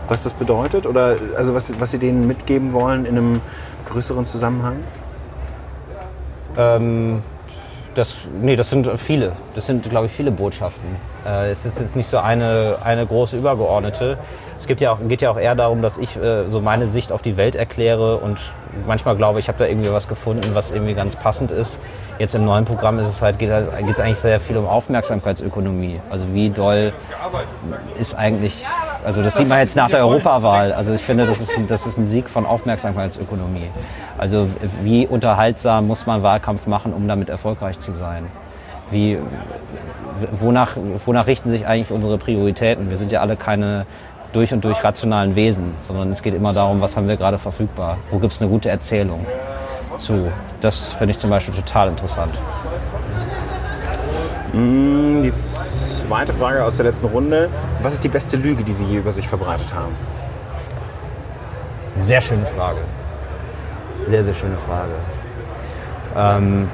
was 0.09 0.23
das 0.23 0.33
bedeutet? 0.33 0.87
Oder 0.87 1.17
also 1.37 1.55
was, 1.55 1.79
was 1.81 1.91
Sie 1.91 1.99
denen 1.99 2.27
mitgeben 2.27 2.73
wollen 2.73 3.05
in 3.05 3.17
einem 3.19 3.41
größeren 3.89 4.27
Zusammenhang? 4.27 4.77
Ähm, 6.57 7.23
das, 7.95 8.17
nee, 8.41 8.57
das 8.57 8.71
sind 8.71 8.89
viele. 8.99 9.33
Das 9.55 9.67
sind, 9.67 9.89
glaube 9.89 10.07
ich, 10.07 10.13
viele 10.13 10.31
Botschaften. 10.31 10.89
Äh, 11.27 11.51
es 11.51 11.65
ist 11.65 11.81
jetzt 11.81 11.97
nicht 11.97 12.09
so 12.09 12.19
eine, 12.19 12.79
eine 12.83 13.07
große 13.07 13.37
übergeordnete. 13.37 14.19
Es 14.59 14.67
gibt 14.67 14.81
ja 14.81 14.93
auch, 14.93 14.99
geht 15.09 15.23
ja 15.23 15.31
auch 15.31 15.39
eher 15.39 15.55
darum, 15.55 15.83
dass 15.83 15.99
ich 15.99 16.17
äh, 16.17 16.49
so 16.49 16.61
meine 16.61 16.89
Sicht 16.89 17.13
auf 17.13 17.23
die 17.23 17.37
Welt 17.37 17.55
erkläre 17.55 18.17
und 18.17 18.39
manchmal 18.87 19.17
glaube 19.17 19.39
ich, 19.39 19.49
habe 19.49 19.59
da 19.59 19.67
irgendwie 19.67 19.93
was 19.93 20.09
gefunden, 20.09 20.51
was 20.55 20.73
irgendwie 20.73 20.95
ganz 20.95 21.15
passend 21.15 21.53
ist. 21.53 21.79
Jetzt 22.19 22.35
im 22.35 22.45
neuen 22.45 22.65
Programm 22.65 22.99
ist 22.99 23.09
es 23.09 23.23
halt, 23.23 23.39
geht 23.39 23.49
es 23.49 23.71
halt, 23.71 24.01
eigentlich 24.01 24.19
sehr 24.19 24.41
viel 24.41 24.57
um 24.57 24.67
Aufmerksamkeitsökonomie. 24.67 26.01
Also 26.11 26.27
wie 26.35 26.51
doll 26.51 26.93
ist 28.01 28.17
eigentlich, 28.17 28.67
also 29.05 29.23
das 29.23 29.37
sieht 29.37 29.49
man 29.49 29.61
jetzt 29.61 29.77
nach 29.77 29.89
der 29.89 30.01
Europawahl. 30.01 30.73
Also 30.73 30.93
ich 30.93 31.03
finde, 31.03 31.27
das 31.27 31.41
ist, 31.41 31.53
das 31.69 31.87
ist 31.87 31.97
ein 31.97 32.09
Sieg 32.09 32.29
von 32.29 32.45
Aufmerksamkeitsökonomie. 32.45 33.71
Also 34.19 34.49
wie 34.83 35.07
unterhaltsam 35.07 35.87
muss 35.87 36.07
man 36.07 36.25
Wahlkampf 36.25 36.67
machen, 36.67 36.93
um 36.93 37.07
damit 37.07 37.29
erfolgreich 37.29 37.79
zu 37.79 37.93
sein? 37.93 38.27
Wie, 38.91 39.19
wonach, 40.33 40.77
wonach 41.07 41.29
richten 41.29 41.51
sich 41.51 41.67
eigentlich 41.69 41.93
unsere 41.93 42.19
Prioritäten? 42.19 42.91
Wir 42.91 42.97
sind 42.97 43.13
ja 43.13 43.21
alle 43.21 43.37
keine 43.37 43.87
durch 44.33 44.53
und 44.53 44.63
durch 44.65 44.83
rationalen 44.85 45.35
Wesen, 45.35 45.75
sondern 45.87 46.13
es 46.13 46.23
geht 46.23 46.35
immer 46.35 46.53
darum, 46.53 46.81
was 46.81 46.97
haben 46.97 47.09
wir 47.09 47.17
gerade 47.17 47.39
verfügbar? 47.39 47.99
Wo 48.11 48.19
gibt 48.19 48.33
es 48.33 48.41
eine 48.41 48.51
gute 48.51 48.69
Erzählung? 48.69 49.27
zu. 49.99 50.33
Das 50.61 50.93
finde 50.93 51.13
ich 51.13 51.19
zum 51.19 51.31
Beispiel 51.31 51.55
total 51.55 51.89
interessant. 51.89 52.35
Mm, 54.53 55.23
die 55.23 55.33
zweite 55.33 56.33
Frage 56.33 56.65
aus 56.65 56.77
der 56.77 56.87
letzten 56.87 57.07
Runde. 57.07 57.51
Was 57.83 57.95
ist 57.95 58.05
die 58.05 58.09
beste 58.09 58.37
Lüge, 58.37 58.63
die 58.63 58.73
Sie 58.73 58.85
je 58.85 58.99
über 58.99 59.13
sich 59.13 59.29
verbreitet 59.29 59.73
haben? 59.75 59.95
Sehr 61.99 62.21
schöne 62.21 62.47
Frage. 62.47 62.79
Sehr, 64.07 64.25
sehr 64.25 64.35
schöne 64.35 64.57
Frage. 64.67 64.93
Ähm 66.17 66.71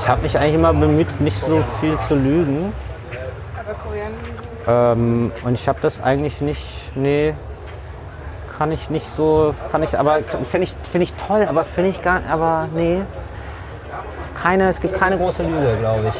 ich 0.00 0.08
habe 0.08 0.22
mich 0.22 0.38
eigentlich 0.38 0.54
immer 0.54 0.72
bemüht, 0.72 1.20
nicht 1.20 1.40
so 1.40 1.64
viel 1.80 1.98
zu 2.06 2.14
lügen. 2.14 2.72
Ähm, 4.66 5.32
und 5.44 5.54
ich 5.54 5.68
habe 5.68 5.78
das 5.82 6.02
eigentlich 6.02 6.40
nicht, 6.40 6.96
nee, 6.96 7.34
kann 8.58 8.72
ich 8.72 8.90
nicht 8.90 9.06
so, 9.16 9.54
kann 9.70 9.82
ich, 9.82 9.98
aber 9.98 10.20
finde 10.50 10.64
ich, 10.64 10.74
find 10.90 11.04
ich 11.04 11.14
toll, 11.14 11.46
aber 11.48 11.64
finde 11.64 11.90
ich 11.90 12.02
gar, 12.02 12.20
aber 12.30 12.68
nee, 12.74 13.02
keine, 14.40 14.68
es 14.68 14.80
gibt 14.80 14.98
keine 14.98 15.18
große 15.18 15.42
Lüge, 15.42 15.76
glaube 15.80 16.08
ich. 16.08 16.14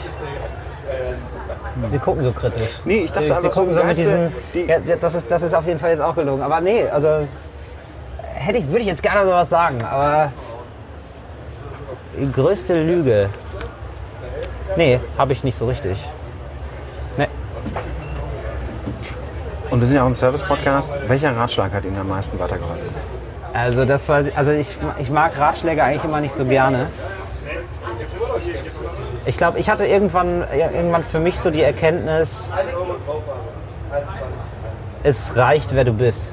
Sie 1.91 1.99
gucken 1.99 2.23
so 2.23 2.33
kritisch. 2.33 2.81
Nee, 2.85 3.05
ich 3.05 3.13
dachte 3.13 3.35
Sie, 3.35 3.43
Sie 3.43 3.49
gucken 3.49 3.75
so, 3.75 3.81
so 3.81 3.87
mit 3.87 3.97
diesen, 3.97 4.33
ja, 4.55 4.79
das, 5.01 5.15
ist, 5.15 5.31
das 5.31 5.43
ist 5.43 5.55
auf 5.55 5.67
jeden 5.67 5.79
Fall 5.79 5.91
jetzt 5.91 6.03
auch 6.03 6.15
gelogen. 6.15 6.43
Aber 6.43 6.61
nee, 6.61 6.87
also 6.89 7.27
hätte 8.35 8.59
ich, 8.59 8.69
würde 8.69 8.81
ich 8.81 8.87
jetzt 8.87 9.03
gerne 9.03 9.25
sowas 9.25 9.49
sagen, 9.49 9.83
aber 9.83 10.33
die 12.19 12.31
größte 12.31 12.75
Lüge, 12.75 13.31
nee, 14.77 15.01
habe 15.17 15.33
ich 15.33 15.45
nicht 15.45 15.57
so 15.57 15.67
richtig. 15.67 15.99
Und 19.73 19.81
wir 19.81 19.87
sind 19.87 19.97
ja 19.97 20.03
auch 20.03 20.07
ein 20.07 20.13
Service-Podcast. 20.13 20.99
Welcher 21.07 21.35
Ratschlag 21.35 21.73
hat 21.73 21.87
Ihnen 21.87 21.97
am 21.97 22.07
meisten 22.07 22.39
weitergeholfen? 22.39 22.91
Also, 23.55 23.87
das 23.87 24.07
war, 24.07 24.23
also 24.37 24.51
ich, 24.51 24.69
ich 24.99 25.11
mag 25.11 25.39
Ratschläge 25.39 25.83
eigentlich 25.83 26.05
immer 26.05 26.21
nicht 26.21 26.35
so 26.35 26.45
gerne. 26.45 26.89
Ich 29.25 29.39
glaube, 29.39 29.59
ich 29.59 29.71
hatte 29.71 29.87
irgendwann, 29.87 30.45
irgendwann 30.53 31.03
für 31.03 31.21
mich 31.21 31.41
so 31.41 31.51
die 31.51 31.63
Erkenntnis, 31.63 32.51
es 35.05 35.35
reicht, 35.37 35.75
wer 35.75 35.85
du 35.85 35.95
bist. 35.95 36.31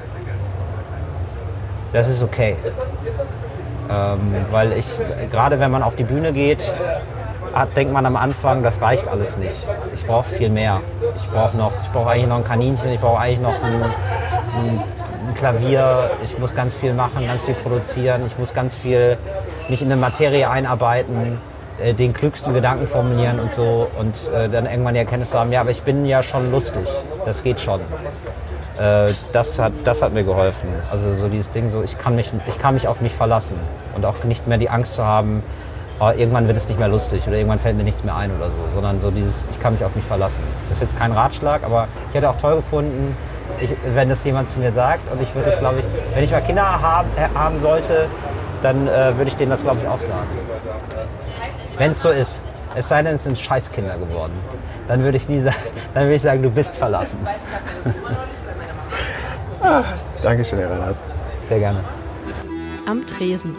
Das 1.94 2.08
ist 2.08 2.22
okay. 2.22 2.56
Ähm, 3.90 4.20
weil 4.50 4.74
ich, 4.74 4.84
gerade 5.32 5.58
wenn 5.60 5.70
man 5.70 5.82
auf 5.82 5.96
die 5.96 6.04
Bühne 6.04 6.34
geht, 6.34 6.70
hat, 7.54 7.76
denkt 7.76 7.92
man 7.92 8.06
am 8.06 8.16
Anfang, 8.16 8.62
das 8.62 8.80
reicht 8.80 9.08
alles 9.08 9.36
nicht. 9.36 9.54
Ich 9.94 10.06
brauche 10.06 10.28
viel 10.28 10.50
mehr. 10.50 10.80
Ich 11.16 11.30
brauche 11.30 11.56
noch, 11.56 11.72
ich 11.82 11.90
brauche 11.90 12.10
eigentlich 12.10 12.28
noch 12.28 12.36
ein 12.36 12.44
Kaninchen, 12.44 12.90
ich 12.92 13.00
brauche 13.00 13.20
eigentlich 13.20 13.40
noch 13.40 13.62
ein, 13.62 13.82
ein, 13.82 14.82
ein, 15.28 15.34
Klavier, 15.34 16.10
ich 16.22 16.38
muss 16.38 16.54
ganz 16.54 16.74
viel 16.74 16.92
machen, 16.92 17.26
ganz 17.26 17.40
viel 17.42 17.54
produzieren, 17.54 18.22
ich 18.26 18.36
muss 18.38 18.52
ganz 18.52 18.74
viel 18.74 19.16
mich 19.68 19.80
in 19.80 19.90
eine 19.90 19.98
Materie 19.98 20.50
einarbeiten, 20.50 21.38
äh, 21.82 21.94
den 21.94 22.12
klügsten 22.12 22.52
Gedanken 22.52 22.86
formulieren 22.86 23.40
und 23.40 23.52
so 23.52 23.88
und 23.98 24.30
äh, 24.34 24.48
dann 24.48 24.66
irgendwann 24.66 24.94
die 24.94 25.00
Erkenntnis 25.00 25.34
haben, 25.34 25.50
ja, 25.52 25.62
aber 25.62 25.70
ich 25.70 25.82
bin 25.82 26.04
ja 26.04 26.22
schon 26.22 26.50
lustig, 26.50 26.86
das 27.24 27.42
geht 27.42 27.60
schon. 27.60 27.80
Äh, 28.78 29.12
das, 29.32 29.58
hat, 29.58 29.72
das 29.84 30.02
hat 30.02 30.12
mir 30.12 30.24
geholfen. 30.24 30.68
Also 30.90 31.14
so 31.14 31.28
dieses 31.28 31.50
Ding, 31.50 31.68
so 31.68 31.82
ich 31.82 31.96
kann, 31.98 32.16
mich, 32.16 32.32
ich 32.46 32.58
kann 32.58 32.74
mich 32.74 32.88
auf 32.88 33.00
mich 33.00 33.14
verlassen 33.14 33.58
und 33.94 34.04
auch 34.04 34.24
nicht 34.24 34.46
mehr 34.46 34.58
die 34.58 34.68
Angst 34.68 34.94
zu 34.94 35.04
haben, 35.04 35.42
oh, 36.00 36.10
irgendwann 36.16 36.46
wird 36.46 36.56
es 36.56 36.68
nicht 36.68 36.78
mehr 36.78 36.88
lustig 36.88 37.26
oder 37.26 37.36
irgendwann 37.36 37.58
fällt 37.58 37.76
mir 37.76 37.84
nichts 37.84 38.02
mehr 38.02 38.16
ein 38.16 38.34
oder 38.34 38.50
so, 38.50 38.58
sondern 38.74 38.98
so 39.00 39.10
dieses, 39.10 39.48
ich 39.50 39.60
kann 39.60 39.74
mich 39.74 39.84
auf 39.84 39.94
mich 39.94 40.04
verlassen. 40.04 40.42
Das 40.68 40.78
ist 40.78 40.82
jetzt 40.82 40.98
kein 40.98 41.12
Ratschlag, 41.12 41.62
aber 41.62 41.88
ich 42.08 42.14
hätte 42.14 42.28
auch 42.30 42.38
toll 42.38 42.56
gefunden, 42.56 43.16
ich, 43.60 43.74
wenn 43.94 44.08
das 44.08 44.24
jemand 44.24 44.48
zu 44.48 44.58
mir 44.58 44.72
sagt 44.72 45.12
und 45.12 45.22
ich 45.22 45.34
würde 45.34 45.50
das, 45.50 45.58
glaube 45.58 45.80
ich, 45.80 45.84
wenn 46.14 46.24
ich 46.24 46.30
mal 46.30 46.40
Kinder 46.40 46.80
haben, 46.80 47.08
äh, 47.16 47.28
haben 47.36 47.60
sollte, 47.60 48.06
dann 48.62 48.88
äh, 48.88 49.16
würde 49.16 49.28
ich 49.28 49.36
denen 49.36 49.50
das, 49.50 49.62
glaube 49.62 49.78
ich, 49.80 49.86
auch 49.86 50.00
sagen. 50.00 50.28
Wenn 51.78 51.92
es 51.92 52.02
so 52.02 52.08
ist. 52.08 52.42
Es 52.76 52.88
sei 52.88 53.02
denn, 53.02 53.16
es 53.16 53.24
sind 53.24 53.36
Scheißkinder 53.36 53.96
geworden. 53.96 54.32
Dann 54.86 55.02
würde 55.02 55.16
ich 55.16 55.28
nie 55.28 55.40
sagen, 55.40 55.56
dann 55.94 56.04
würde 56.04 56.14
ich 56.14 56.22
sagen, 56.22 56.42
du 56.42 56.50
bist 56.50 56.76
verlassen. 56.76 57.18
Ach, 59.62 59.84
Dankeschön, 60.22 60.60
Herr 60.60 60.70
Reiners. 60.70 61.02
Sehr 61.48 61.58
gerne. 61.58 61.80
Am 62.86 63.04
Tresen. 63.06 63.56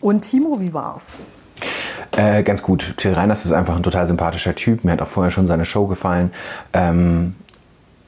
Und 0.00 0.22
Timo, 0.22 0.60
wie 0.60 0.72
war's? 0.72 1.18
Äh, 2.16 2.42
ganz 2.42 2.62
gut. 2.62 2.96
Till 2.96 3.12
Reiners 3.12 3.44
ist 3.44 3.52
einfach 3.52 3.76
ein 3.76 3.82
total 3.82 4.06
sympathischer 4.06 4.54
Typ. 4.54 4.84
Mir 4.84 4.92
hat 4.92 5.02
auch 5.02 5.06
vorher 5.06 5.30
schon 5.30 5.46
seine 5.46 5.64
Show 5.64 5.86
gefallen. 5.86 6.32
Ähm, 6.72 7.34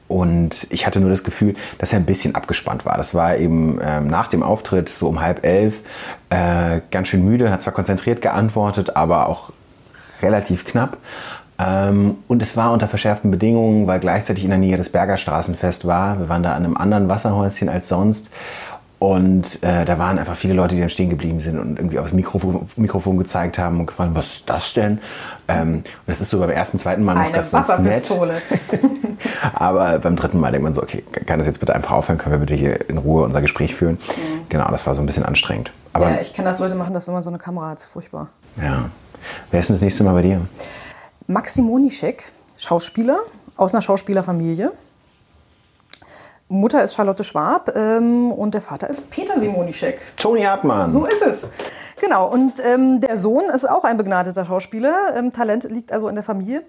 und 0.07 0.67
ich 0.69 0.85
hatte 0.85 0.99
nur 0.99 1.09
das 1.09 1.23
Gefühl, 1.23 1.55
dass 1.77 1.93
er 1.93 1.99
ein 1.99 2.05
bisschen 2.05 2.35
abgespannt 2.35 2.85
war. 2.85 2.97
Das 2.97 3.15
war 3.15 3.37
eben 3.37 3.79
ähm, 3.81 4.07
nach 4.07 4.27
dem 4.27 4.43
Auftritt, 4.43 4.89
so 4.89 5.07
um 5.07 5.21
halb 5.21 5.45
elf, 5.45 5.81
äh, 6.29 6.81
ganz 6.91 7.07
schön 7.07 7.23
müde, 7.23 7.51
hat 7.51 7.61
zwar 7.61 7.73
konzentriert 7.73 8.21
geantwortet, 8.21 8.95
aber 8.95 9.27
auch 9.27 9.51
relativ 10.21 10.65
knapp. 10.65 10.97
Ähm, 11.59 12.17
und 12.27 12.41
es 12.41 12.57
war 12.57 12.71
unter 12.71 12.87
verschärften 12.87 13.31
Bedingungen, 13.31 13.87
weil 13.87 13.99
gleichzeitig 13.99 14.43
in 14.43 14.49
der 14.49 14.59
Nähe 14.59 14.77
das 14.77 14.89
Bergerstraßenfest 14.89 15.85
war. 15.87 16.19
Wir 16.19 16.29
waren 16.29 16.43
da 16.43 16.53
an 16.53 16.65
einem 16.65 16.77
anderen 16.77 17.09
Wasserhäuschen 17.09 17.69
als 17.69 17.87
sonst. 17.87 18.29
Und 19.03 19.61
äh, 19.63 19.83
da 19.83 19.99
waren 19.99 20.17
einfach 20.17 20.37
viele 20.37 20.53
Leute, 20.53 20.75
die 20.75 20.79
dann 20.79 20.89
stehen 20.89 21.09
geblieben 21.09 21.41
sind 21.41 21.59
und 21.59 21.77
irgendwie 21.77 21.99
aufs 21.99 22.13
Mikrofon, 22.13 22.65
Mikrofon 22.77 23.17
gezeigt 23.17 23.57
haben 23.57 23.81
und 23.81 23.87
gefragt, 23.87 24.11
was 24.13 24.27
ist 24.27 24.49
das 24.49 24.73
denn? 24.73 24.99
Ähm, 25.49 25.73
und 25.79 25.87
das 26.05 26.21
ist 26.21 26.29
so 26.29 26.39
beim 26.39 26.51
ersten, 26.51 26.79
zweiten 26.79 27.03
Mal 27.03 27.15
noch 27.15 27.21
Eine 27.23 27.33
ganz, 27.33 27.51
Wasserpistole. 27.51 28.35
nett. 28.35 28.81
Aber 29.55 29.99
beim 29.99 30.15
dritten 30.15 30.39
Mal 30.39 30.53
denkt 30.53 30.63
man 30.63 30.73
so, 30.73 30.81
okay, 30.81 31.03
kann 31.25 31.37
das 31.37 31.47
jetzt 31.47 31.59
bitte 31.59 31.75
einfach 31.75 31.91
aufhören? 31.91 32.17
Können 32.17 32.35
wir 32.35 32.39
bitte 32.39 32.55
hier 32.55 32.89
in 32.89 32.97
Ruhe 32.97 33.25
unser 33.25 33.41
Gespräch 33.41 33.75
führen? 33.75 33.95
Mhm. 33.95 34.45
Genau, 34.47 34.71
das 34.71 34.87
war 34.87 34.95
so 34.95 35.01
ein 35.01 35.05
bisschen 35.05 35.25
anstrengend. 35.25 35.73
Aber, 35.91 36.09
ja, 36.09 36.21
ich 36.21 36.31
kenne 36.31 36.47
das, 36.47 36.59
Leute 36.59 36.75
machen 36.75 36.93
das, 36.93 37.05
wenn 37.05 37.13
man 37.13 37.23
so 37.23 37.29
eine 37.29 37.39
Kamera 37.39 37.71
hat. 37.71 37.79
Das 37.79 37.83
ist 37.83 37.89
furchtbar. 37.89 38.29
Ja. 38.55 38.85
Wer 39.51 39.59
ist 39.59 39.67
denn 39.67 39.75
das 39.75 39.81
nächste 39.81 40.05
Mal 40.05 40.13
bei 40.13 40.21
dir? 40.21 40.39
Maxim 41.27 41.65
Monischek, 41.65 42.31
Schauspieler 42.55 43.19
aus 43.57 43.73
einer 43.73 43.81
Schauspielerfamilie. 43.81 44.71
Mutter 46.47 46.83
ist 46.83 46.95
Charlotte 46.95 47.23
Schwab 47.23 47.75
ähm, 47.75 48.31
und 48.31 48.53
der 48.53 48.61
Vater 48.61 48.89
ist 48.89 49.09
Peter 49.09 49.39
Simonischek. 49.39 50.01
Toni 50.17 50.41
Hartmann. 50.41 50.89
So 50.89 51.05
ist 51.05 51.21
es. 51.21 51.49
Genau, 51.99 52.29
und 52.29 52.53
ähm, 52.63 52.99
der 52.99 53.17
Sohn 53.17 53.45
ist 53.49 53.69
auch 53.69 53.85
ein 53.85 53.97
begnadeter 53.97 54.45
Schauspieler. 54.45 55.15
Ähm, 55.15 55.31
Talent 55.31 55.63
liegt 55.63 55.91
also 55.91 56.07
in 56.09 56.15
der 56.15 56.23
Familie. 56.23 56.63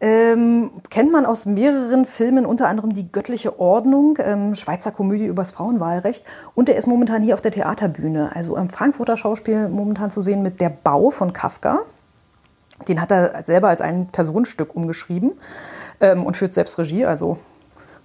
Ähm, 0.00 0.70
kennt 0.88 1.12
man 1.12 1.26
aus 1.26 1.44
mehreren 1.44 2.06
Filmen, 2.06 2.46
unter 2.46 2.68
anderem 2.68 2.94
Die 2.94 3.12
göttliche 3.12 3.60
Ordnung, 3.60 4.16
ähm, 4.18 4.54
Schweizer 4.54 4.90
Komödie 4.90 5.26
übers 5.26 5.50
Frauenwahlrecht. 5.50 6.24
Und 6.54 6.70
er 6.70 6.76
ist 6.76 6.86
momentan 6.86 7.22
hier 7.22 7.34
auf 7.34 7.42
der 7.42 7.50
Theaterbühne, 7.50 8.34
also 8.34 8.56
im 8.56 8.70
Frankfurter 8.70 9.18
Schauspiel 9.18 9.68
momentan 9.68 10.10
zu 10.10 10.22
sehen 10.22 10.42
mit 10.42 10.60
Der 10.62 10.70
Bau 10.70 11.10
von 11.10 11.34
Kafka. 11.34 11.80
Den 12.88 13.02
hat 13.02 13.10
er 13.10 13.44
selber 13.44 13.68
als 13.68 13.82
ein 13.82 14.08
Personenstück 14.10 14.74
umgeschrieben 14.74 15.32
ähm, 16.00 16.24
und 16.24 16.38
führt 16.38 16.54
selbst 16.54 16.78
Regie, 16.78 17.04
also 17.04 17.36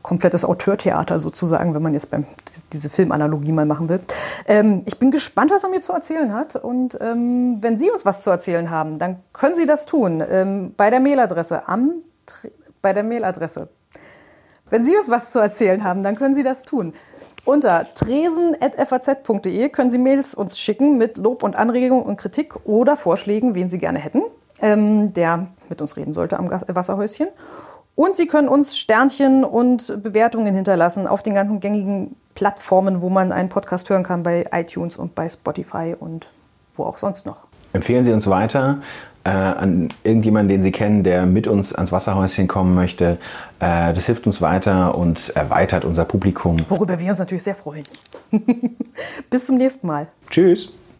komplettes 0.06 0.46
Auteurtheater 0.46 1.18
sozusagen, 1.18 1.74
wenn 1.74 1.82
man 1.82 1.94
jetzt 1.94 2.12
beim, 2.12 2.26
diese 2.72 2.92
Filmanalogie 2.92 3.52
mal 3.52 3.66
machen 3.66 3.90
will. 3.90 4.00
Ähm, 4.48 4.84
ich 4.86 5.00
bin 5.00 5.10
gespannt, 5.10 5.50
was 5.50 5.64
er 5.64 5.72
mir 5.72 5.82
zu 5.82 5.94
erzählen 5.94 6.32
hat. 6.32 6.56
Und 6.56 6.96
ähm, 7.02 7.58
wenn 7.62 7.80
Sie 7.80 7.90
uns 7.90 8.06
was 8.06 8.22
zu 8.22 8.30
erzählen 8.30 8.70
haben, 8.70 9.00
dann 9.00 9.18
können 9.34 9.56
Sie 9.56 9.66
das 9.66 9.88
tun 9.88 10.24
ähm, 10.30 10.76
bei 10.78 10.92
der 10.92 11.00
Mailadresse 11.00 11.68
am 11.68 11.92
bei 12.84 12.94
der 12.94 13.04
Mailadresse. 13.04 13.70
Wenn 14.70 14.86
Sie 14.86 14.96
uns 14.96 15.10
was 15.10 15.32
zu 15.32 15.40
erzählen 15.40 15.84
haben, 15.84 16.04
dann 16.04 16.16
können 16.16 16.36
Sie 16.36 16.44
das 16.44 16.62
tun. 16.62 16.94
Unter 17.44 17.88
tresen.faz.de 17.96 19.70
können 19.70 19.90
Sie 19.90 19.98
Mails 19.98 20.36
uns 20.36 20.60
schicken 20.60 21.00
mit 21.00 21.18
Lob 21.18 21.42
und 21.42 21.56
Anregung 21.56 22.04
und 22.04 22.18
Kritik 22.18 22.56
oder 22.66 22.96
Vorschlägen, 22.96 23.56
wen 23.56 23.70
Sie 23.70 23.80
gerne 23.80 23.98
hätten, 23.98 24.22
ähm, 24.62 25.14
der 25.14 25.48
mit 25.68 25.82
uns 25.82 25.98
reden 25.98 26.14
sollte 26.14 26.38
am 26.38 26.52
Wasserhäuschen. 26.52 27.28
Und 27.96 28.16
Sie 28.16 28.28
können 28.28 28.50
uns 28.50 28.78
Sternchen 28.78 29.44
und 29.44 30.02
Bewertungen 30.04 30.54
hinterlassen 30.54 31.08
auf 31.08 31.24
den 31.24 31.34
ganzen 31.34 31.60
gängigen 31.60 32.16
Plattformen, 32.36 33.02
wo 33.02 33.10
man 33.10 33.32
einen 33.32 33.50
Podcast 33.50 33.90
hören 33.90 34.04
kann, 34.04 34.24
bei 34.24 34.46
iTunes 34.52 34.98
und 34.98 35.16
bei 35.16 35.30
Spotify 35.30 35.96
und 35.98 36.30
wo 36.76 36.84
auch 36.84 36.98
sonst 36.98 37.26
noch. 37.26 37.48
Empfehlen 37.72 38.04
Sie 38.04 38.12
uns 38.12 38.30
weiter 38.30 38.80
äh, 39.24 39.30
an 39.30 39.90
irgendjemanden, 40.04 40.50
den 40.50 40.62
Sie 40.62 40.72
kennen, 40.72 41.04
der 41.04 41.26
mit 41.26 41.48
uns 41.48 41.74
ans 41.74 41.92
Wasserhäuschen 41.92 42.48
kommen 42.48 42.76
möchte. 42.76 43.18
Äh, 43.60 43.94
das 43.94 44.06
hilft 44.06 44.28
uns 44.28 44.42
weiter 44.42 44.98
und 44.98 45.30
erweitert 45.36 45.86
unser 45.86 46.06
Publikum. 46.06 46.58
Worüber 46.70 47.00
wir 47.00 47.10
uns 47.10 47.20
natürlich 47.20 47.44
sehr 47.44 47.56
freuen. 47.56 47.86
Bis 49.30 49.46
zum 49.46 49.56
nächsten 49.56 49.88
Mal. 49.88 50.08
Tschüss. 50.30 50.72